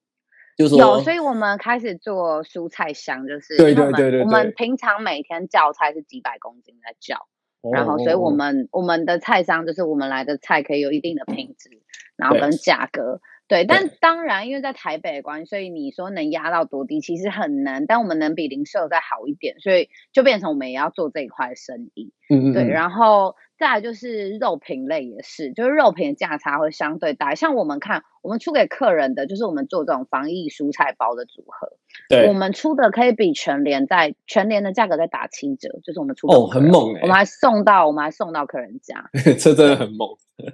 [0.55, 7.27] 就是有，所以我们开始做蔬菜箱，就是对对对对，我们平常每天叫菜是几百公斤在叫，
[7.61, 11.69] 哦、然后所以我们我们的菜商就是我们来的菜可以有一定的品质，
[12.15, 13.19] 然后跟价格。
[13.47, 17.85] 对，但当然，因为在台北的关系，所以你说能压到多低，其实很难。
[17.85, 22.11] 但我们能比零售再好一点，所以就变成我们也要做这一块生意。
[22.27, 22.53] 嗯嗯。
[22.53, 27.35] 对，然后再来就是肉品类也是，就是肉品的价差会相对大。
[27.35, 31.77] 像我们看，我们出给客人的就是我们做这种防疫蔬菜包的组合。
[32.09, 32.27] 对。
[32.27, 36.93] 我们出的可以比全联在全联的价格再打七折，就是我们出的哦，很猛！
[37.01, 39.09] 我们还送到，我们还送到客人家，
[39.39, 40.09] 这真的很猛。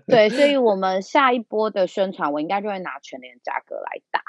[0.05, 4.21] 对，所以我们下一波的宣传，我应该就会拿全联价格来打。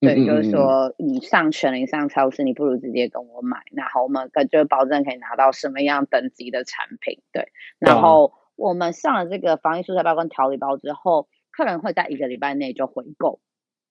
[0.00, 7.20] 对，就是说你上全联上超市，你不如直接跟我买，然后我们可就保证可以拿到什么样等级的产品。
[7.32, 13.40] 对，然后我们上了这个防疫蔬菜包跟调理包之后，客人会在一个礼拜内就回购。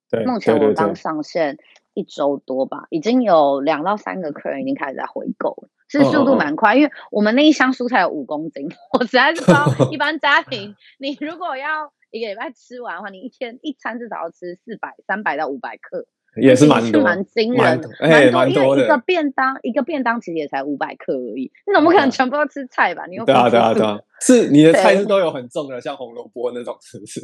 [0.09, 1.57] 对，目前我们刚上线
[1.93, 5.69] 一周多吧，已经有两到三个客人已经开始在回购了。
[5.89, 16.05] 是速度蛮快，因为我们那一箱蔬菜有五公斤，我实在是不知道 一般家庭，你如果要一个礼拜吃完的话，你一天一餐至少要吃四百、三百到五百克，
[16.41, 17.89] 也是蛮多，蛮惊人的，
[18.31, 23.05] 蛮多，因为一个便当一个便当其实也才五百克而已，你怎么可能全部都吃菜吧？
[23.07, 27.21] 你又对啊对啊对啊，是你的菜是都有很重的，像红萝卜那种，是不是？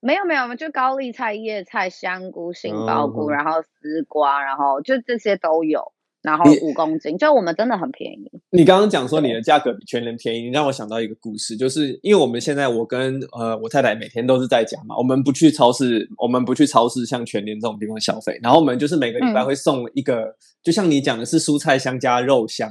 [0.00, 5.92] 没 有没有，我们就高丽菜、叶菜、香菇、杏鲍菇，然后丝瓜，然后就这些都有。
[6.22, 8.30] 然后五公斤，就我们真的很便宜。
[8.50, 22.70] 你刚刚讲说你的价格比全联便宜，你让我想到一个故事，就是因为我们现在我跟呃我太太每天都是在家嘛，我们不去超市，我们不去超市像全联这种地方消费，然后我们就是每个礼拜会送一个，嗯、就像你讲的是蔬菜箱加肉箱，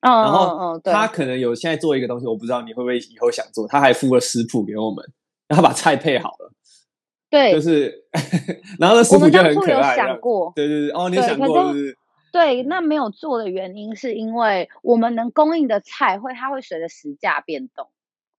[0.00, 5.04] 嗯、然后他可能有现在做一个东西，我不知道你会不会以后想做，他还附了食谱给我们，
[5.46, 6.52] 然后把菜配好了，
[7.30, 8.04] 对，就是，
[8.80, 11.96] 然后那食谱就很可爱，有想过，对对对，哦，你有想过是。
[12.34, 17.86] 对，那没有做的原因是因为我们能供应的菜会，它会随着时价变动，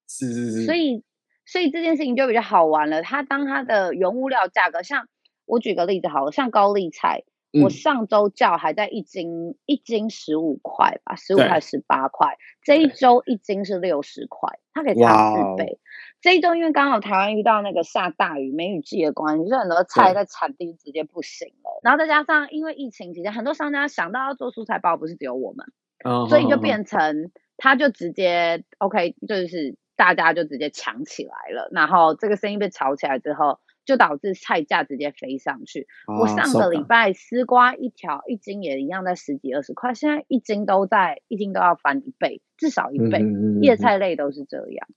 [0.06, 1.06] 是是是，所以
[1.46, 3.02] 所以这件事情就比较好玩了。
[3.02, 5.08] 它当它的原物料价格，像
[5.46, 7.24] 我举个例子好了，像高丽菜，
[7.54, 15.80] 嗯、我上周叫还在一斤一斤十五块吧，十五块十八块，这一周一斤是六十块，它可以差四倍。
[16.26, 21.80] 这一周因为刚好台湾遇到那个下大雨梅雨季的关系，所以很多菜在产地直接不行了。
[21.84, 25.68] 然后再加上因为疫情期间，很多商家想到要做蔬菜包，不是只有我们
[26.04, 31.70] ，oh, 所以就变成他就直接 OK，就是大家就直接抢起来了。
[31.72, 35.86] 然后这个生意被炒起来之后，就导致菜价直接飞上去。
[36.08, 43.20] Oh, 我上个礼拜丝瓜一条一斤也一样在十几二十块，现在一斤都在一斤都要翻一倍，至少一倍。
[43.20, 44.88] 嗯、叶菜类都是这样。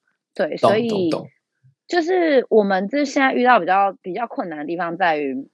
[0.46, 1.10] 对，所以
[1.88, 5.48] 就是我们这现在遇到比较比较困难的地方在于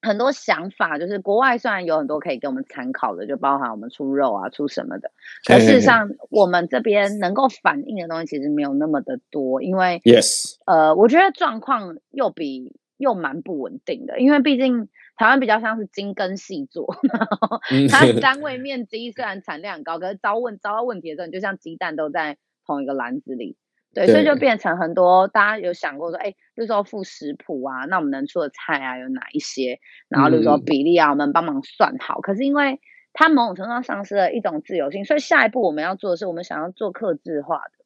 [0.00, 5.10] 很多想法，就是国外虽然有很多可以给我们参考的，就包含我们出肉啊、出什么的，
[5.46, 17.60] 可事实上我们这边能够反映的东西其实没有那么的多，因为 Yes，呃，我觉得状况又比又蛮不稳定的，因为毕竟台湾比较像是精耕细作，然后
[17.90, 23.56] 它单位面积虽然产量很高，可是遭问遭到问题的时候，你就像鸡蛋都在同一个篮子里。
[23.94, 29.78] 对，所以就变成很多大家有想过说，哎，比如说附食谱啊，那我们能出的菜啊有哪一些？
[30.08, 32.18] 然后比如说比例啊，我们帮忙算好。
[32.18, 32.80] 嗯、可是因为
[33.12, 37.84] 它某种程度上丧失了一种自由性，所以下一步我们要做的是，我们想要做克制化的，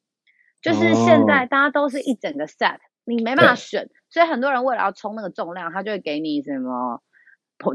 [0.61, 7.01] 就是现在大家都是一整个 set，、哦、你没办法选，所以很多人为了要冲那个重量，他就会给你什么，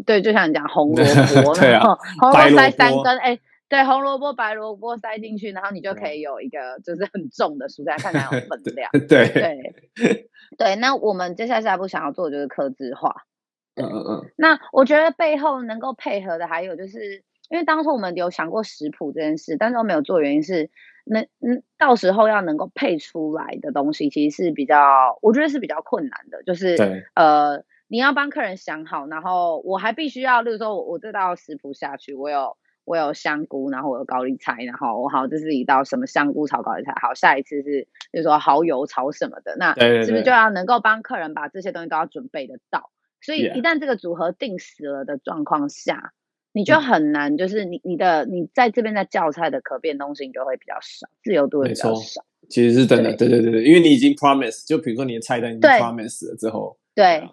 [0.05, 1.05] 对，就像你讲红萝
[1.45, 3.39] 卜， 然后红萝卜塞三根，哎。
[3.75, 8.89] 对，红萝卜、白萝卜塞进去，然后你就可以有一个就是很重的蔬菜，看起来有 分量。
[9.09, 13.27] 对对 对，那我们接下来下一步想要做的就是克制化。
[13.75, 14.31] 嗯嗯嗯。
[14.37, 20.71] 那我觉得背后能够配合的还有就是，因为当初我们有想过食谱这件事，但是都没有做，原因是
[21.05, 26.45] 那嗯，到时候要能够配出来的东西，其实是比较，我觉得是比较困难的。
[26.45, 26.77] 就是
[27.15, 32.57] 呃，你要帮客人想好，然后我还必须要，例如说我我这道食谱下去，我有。
[32.85, 36.93] 我有香菇，然后我有高丽菜，然后我好，这是一道什么香菇炒高丽菜。
[37.01, 39.75] 好，下一次是就是说蚝油炒什么的，那
[40.05, 42.91] 是不是就要能够帮客人把这些东西都要准备得到？
[43.21, 46.13] 所以一旦这个组合定死了的状况下，
[46.53, 52.25] 你就很难，就是你你的你在这边在教菜的可变动性就会比较少，自由度会比较少。
[52.51, 57.31] 其实是真的，对对对对，因为你已经 promise，就比如说你的菜单已经 promise 了之后，对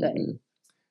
[0.00, 0.38] 对。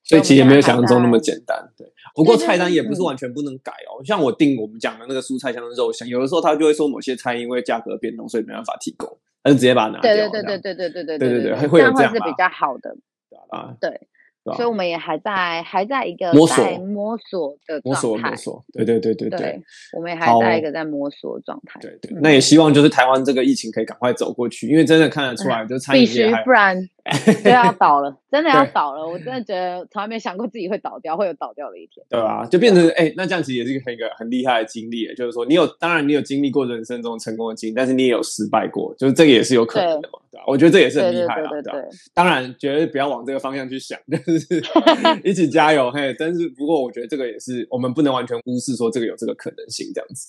[0.07, 1.85] 所以其实也没有想象中那么简单，对。
[2.15, 4.01] 不过菜单也不是完全不能改哦。
[4.03, 9.07] 像我订我们讲的那个蔬菜香的肉香，有的时候他就会说某些菜因为价格变动，所以没办法提供，
[9.43, 10.13] 他就直接把它拿掉。
[10.13, 12.95] 对对对对对对对对对对对，会有这样是比较好的
[13.49, 14.07] 啊，对。
[14.55, 19.61] 所以我们也还在还在一个摸索摸索的摸索摸索，对对对对对，
[19.91, 21.81] 我们也还在一个在摸索状态。
[21.81, 26.77] 对对，那也希望就是台湾这个疫情可以赶快走过去，因为真的看得出来，就餐饮业然
[27.43, 29.07] 就要倒了，真的要倒了。
[29.07, 32.05] 我真的觉得从来没想过自己会倒掉，会有倒掉的一天。
[32.09, 40.43] 对啊，就变成哎，那这样其实也是一个很一个很厉害的经历，就是说你有，当然你有经历过人生中成功的经历，但是你也有失败过，就是这个也是有可能的嘛，对吧？
[40.47, 41.83] 我觉得这也是很厉害的，对对。
[42.13, 44.63] 当然，绝对不要往这个方向去想， 就是。
[45.23, 46.15] 一起加油嘿！
[46.17, 50.27] 但是不过，我觉得这个也是我们不能完全忽视，说这个有这个可能性这样子。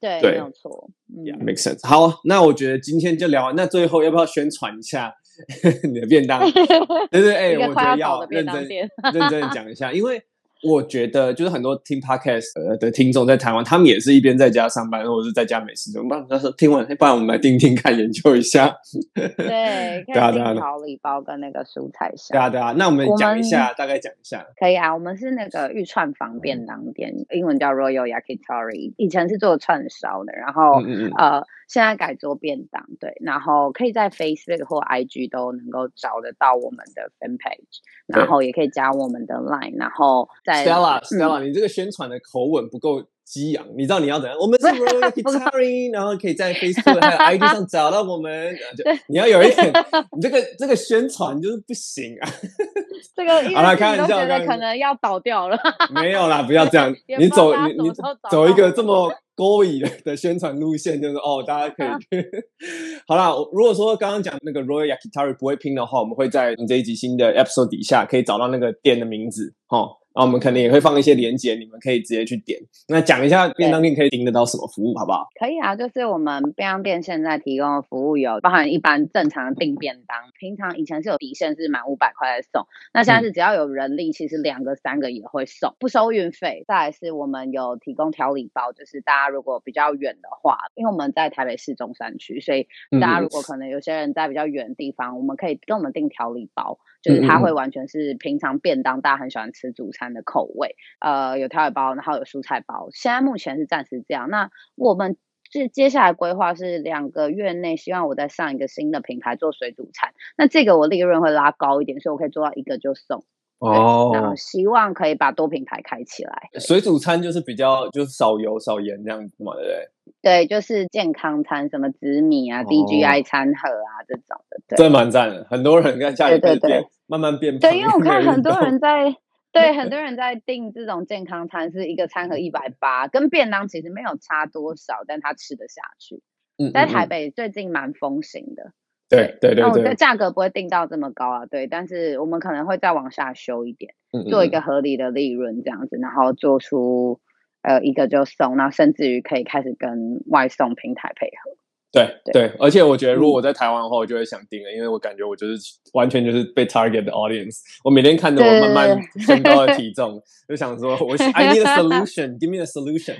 [0.00, 0.90] 对，对没有错。
[1.10, 1.86] Yeah, make sense。
[1.86, 3.56] 好，那我觉得今天就聊完。
[3.56, 5.14] 那最后要不要宣传一下
[5.84, 6.40] 你的便当？
[7.10, 8.68] 对对，哎，我觉得要 认真
[9.12, 10.22] 认真讲一下，因为。
[10.62, 16.26] 我觉得就是很多听 podcast 的听众在台湾，他们也是一边在家上班，或者是在家没事怎么办？
[16.28, 18.74] 他说听完，不然我们来听听看，研究一下。
[19.14, 22.30] 对， 对啊，对啊，调理包跟那个蔬菜箱。
[22.32, 24.44] 对啊，对啊，那我们讲一下，大概讲一下。
[24.58, 31.44] 可以啊，我们是那个玉串坊便当店，英文叫 Royal Yakitori，以前是做串烧的，然后嗯嗯呃。
[31.68, 43.66] 现在改做便当，对，然后可以在 Facebook 或 IG 都能够找得到我们的 fan page，然后也可以加我们的 Line，然后在 Stella，Stella，你这个宣传的口吻不够激昂。
[43.76, 44.38] 你知道你要怎样？
[44.40, 48.56] 我们是 Royal Yakitari，然后可以在 Facebook 还有 IG 上找到我们。
[48.74, 49.70] 就你要有一点，
[50.16, 52.30] 你这个这个宣传就是不行啊。
[53.14, 55.58] 这个好了，开玩笑，觉得可能要倒掉了。
[55.90, 56.90] 没有啦，不要这样。
[57.18, 57.90] 你走，你你
[58.30, 59.12] 走一个这么。
[59.38, 61.88] 勾引的宣传路线就是哦，大家可以
[63.06, 63.30] 好啦。
[63.52, 69.90] 如果说刚刚讲那个 Royal Yakitari 不会拼的话，我们会在这一集新的 episode 底下可以找到那个店的名字哦。
[70.18, 72.58] 那我们可能也会放一些连接，你们可以直接去点。
[72.88, 75.28] 那讲一下便当店可以订得到什么服务，好不好？
[75.38, 86.64] 可以啊，就是我们便当店现在提供的服务有包含一般正常的订便当，平常以前是有底线是满五百块来送，那现在是只要有人力，其实两个三个也会送，不收运费。
[86.66, 92.66] 再来是我们有提供调理包，就是大家如果比较远的话，因为我们在台北市中山区，所以
[93.00, 96.80] 大家如果可能有些人在比较远的地方，我们可以跟我们订调理包。
[97.02, 100.76] 就是它会完全是平常便当，大家很喜欢吃主餐的口味。
[101.00, 102.88] 呃，有调味包，然后有蔬菜包。
[102.92, 104.28] 现在目前是暂时这样。
[104.30, 105.16] 那我们
[105.50, 110.12] 这接下来规划是两个月内，希望我再上一个新的品牌做水煮餐。
[110.36, 113.24] 那这个我利润会拉高一点，所以我可以做到一个就送。
[113.58, 116.48] 哦，然后希望可以把多品牌开起来。
[116.60, 119.88] 水煮餐就是比较就是少油少盐这样子嘛，对不对？
[120.20, 124.60] 对，就是健康餐，什么紫米啊、DGI 餐盒啊这种的。
[124.68, 127.60] 对，这蛮赞的，很多人在家里变，对慢慢变胖。
[127.60, 129.16] 对，因为我看很多人在，
[129.52, 136.22] 对，很多人在订这种健康餐，是一个餐盒一百八，跟便当其实没有差多少，但他吃得下去。
[136.56, 138.72] 嗯，在台北最近蛮风行的。
[139.08, 143.94] 对对对，那我的价格不会定到这么高啊，对，但是我们可能会再往下修一点，
[144.28, 147.20] 做一个合理的利润这样子，然后做出
[147.62, 151.56] 呃一个就送，那甚至于可以开始跟外送平台配合。
[151.90, 155.54] 对对，而且我觉得如果我在台湾的话，我就会想订了，因为我感觉我就是
[155.94, 159.90] 完全就是被 target 的 audience，我每天看着我慢慢升高的体。
[159.96, 163.16] 重，就想说我 I need a solution，give me a solution，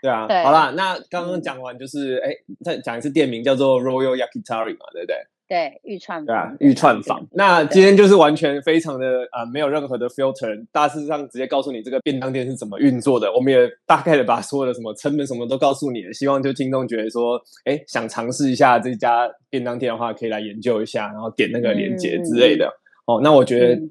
[0.00, 2.30] 对啊，好啦，那刚刚讲完就是哎，
[2.64, 5.16] 再讲一次店名叫做 Royal Yakitori 嘛，对不对？
[5.52, 7.28] 对，预串对啊，御串坊。
[7.32, 13.30] 那今天就是完全非常的呃，没有任何的 filter，大致上直接告诉你这个便当店是怎么运作的。
[13.30, 22.64] 我们也大概的把所有的什么成本什么都告诉你了，希望就听众觉得说，哎，想尝试一下这家便当店的话，可以来研究一下，然后点那个链接之类的。
[22.64, 23.74] 嗯、哦，那我觉得。
[23.74, 23.90] 嗯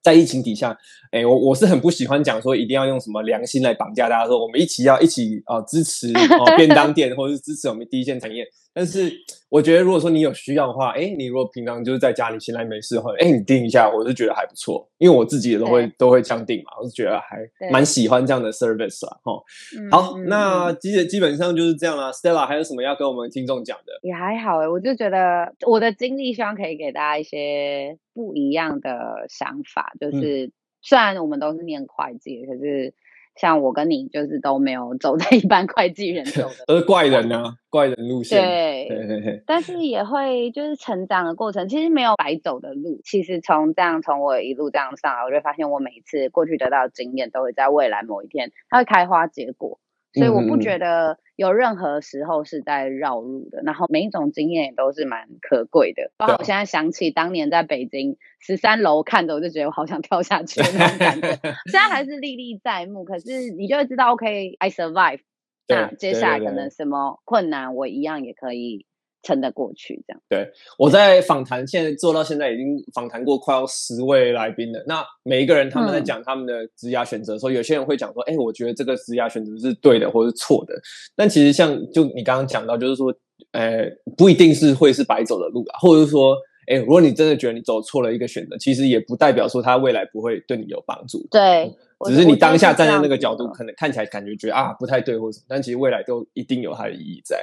[0.00, 0.74] 在疫情底下，
[1.10, 8.46] 哎，我我是很不喜欢讲说一定要用什么良心来绑架大家，说我们一起要一起啊、呃、支持哦、呃、便当店或者是支持我们第一线产业。
[8.78, 9.12] 但是
[9.48, 17.38] 我觉得如果说你有需要的话，哎，你如果平常就是在家里闲来没事的话，哎，你定一下，我是觉得还不错，因为我自己也都会都会这样定嘛，我是觉得还
[17.72, 19.18] 蛮喜欢这样的 service 啊。
[19.24, 19.42] 哈，
[19.90, 22.12] 好，那基基本上就是这样啦。
[22.12, 23.98] Stella 还有什么要跟我们听众讲的？
[24.02, 30.52] 也还好哎，我就觉得我的经历希望可以给大家一些不一样的想法，就是、嗯、
[30.82, 32.94] 虽然我们都是念会计，可是
[33.40, 38.42] 像我跟你就是都没有走在一般会计人走的， 都是怪人啊，怪人路线。
[38.42, 43.00] 对，嘿嘿嘿，但是也会就是成长的过程，其实没有白走的路。
[43.04, 49.78] 其实从这样从我一路这样上来，我就发现我每一次过去得到的经验，都会在未来某一天它会开花结果。
[50.14, 56.10] 所以我不觉得有任何时候是在绕路的，然后每一种经验也都是蛮可贵的。
[56.16, 61.38] 包括我现在想起当年在北京十三楼看着，我就觉得我好想跳下去的那种感觉，
[61.70, 63.04] 虽然还是历历在目。
[63.04, 65.20] 可是你就会知道，OK，I survive。
[65.68, 68.86] 那接下来可能什么困难，我一样也可以。
[69.22, 70.22] 撑得过去，这样。
[70.28, 74.82] 对，我在访谈，现在做到现在已经访谈过快要十位来宾了。
[74.86, 80.74] 那每一个人他们在讲他们的职涯选择的时候，嗯、有些人会讲说：“哎、欸，我觉得这个职涯选择是对的，或是错的。”
[81.16, 83.12] 但其实像就你刚刚讲到，就是说，
[83.52, 86.34] 呃，不一定是会是白走的路啊，或者是说，
[86.68, 91.26] 哎、欸，如果你真的觉得你走错了一个选择，其实也不代表说他未来不会对你有帮助。
[91.30, 91.74] 对，
[92.06, 97.36] 只是你当下站在那个角度，可能看起来感觉觉得啊不太对或什么，但其实未来都一定有它的意义在。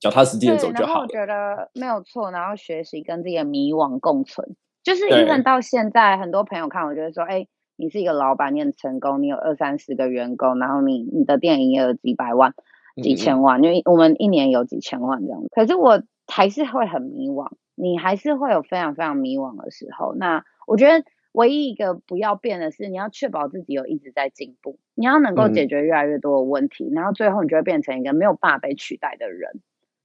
[0.00, 0.92] 脚踏实地的走就好。
[0.92, 4.56] 然后我觉得没有错，然后学习跟自己的迷惘共存。
[4.82, 7.46] 就是因为到现在，很多朋友看我觉得说，哎，
[7.76, 12.54] 你是一个老板，你很成功，你有二三十个员工，然后你你的店营业额几百万、
[13.02, 15.42] 几千万，嗯、因为我们一年有几千万这样。
[15.54, 20.14] 可是我还是会很迷惘，你还是会有非常非常迷惘的时候。
[20.14, 29.60] 那我觉得唯一一个不要变的是，你要确保自己有一直在进步，你要能够解决越来越多的问题，嗯、然后最后你就会变成一个没有办法被取代的人。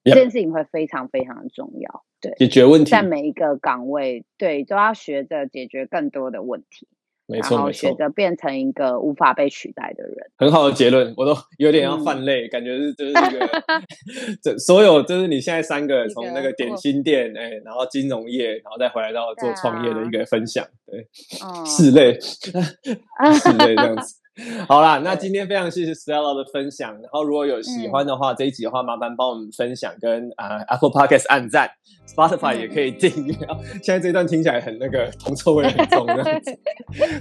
[0.06, 6.88] 这件事情会非常非常的重要，对，解决问题，在每一个岗位，对，都要学着解决更多的问题，
[7.26, 10.16] 没错，然后学着变成一个无法被取代的人。
[10.38, 13.50] 很好的结论，我都有点要泛泪，嗯、感觉是就是这个，
[14.44, 21.08] 这所有就是你现在三个从那个点心店，哎，然后金融业，然后再回来到做创业的一个分享，对，对
[21.44, 24.22] 嗯、拭泪，拭泪 这样子。
[24.68, 26.92] 好啦，那今天非常谢谢 Stella 的分享。
[26.94, 31.70] 然后如果有喜欢的话，嗯、这一集的话，麻烦帮我们分享跟啊、呃、Apple Podcast 按赞
[32.06, 33.34] ，Spotify 也可以订阅。
[33.48, 36.52] 嗯、 现在这一段听起来很那个铜臭味很重的样子，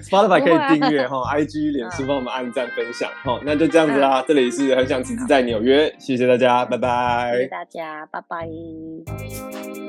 [0.10, 3.08] Spotify 可以订阅哈、啊、，IG 脸书帮我们按赞分享。
[3.22, 4.20] 好，那就这样子啦。
[4.20, 7.32] 嗯、这里是很想辞职在纽约，谢谢大家，拜拜。
[7.36, 9.83] 谢谢大家，拜拜。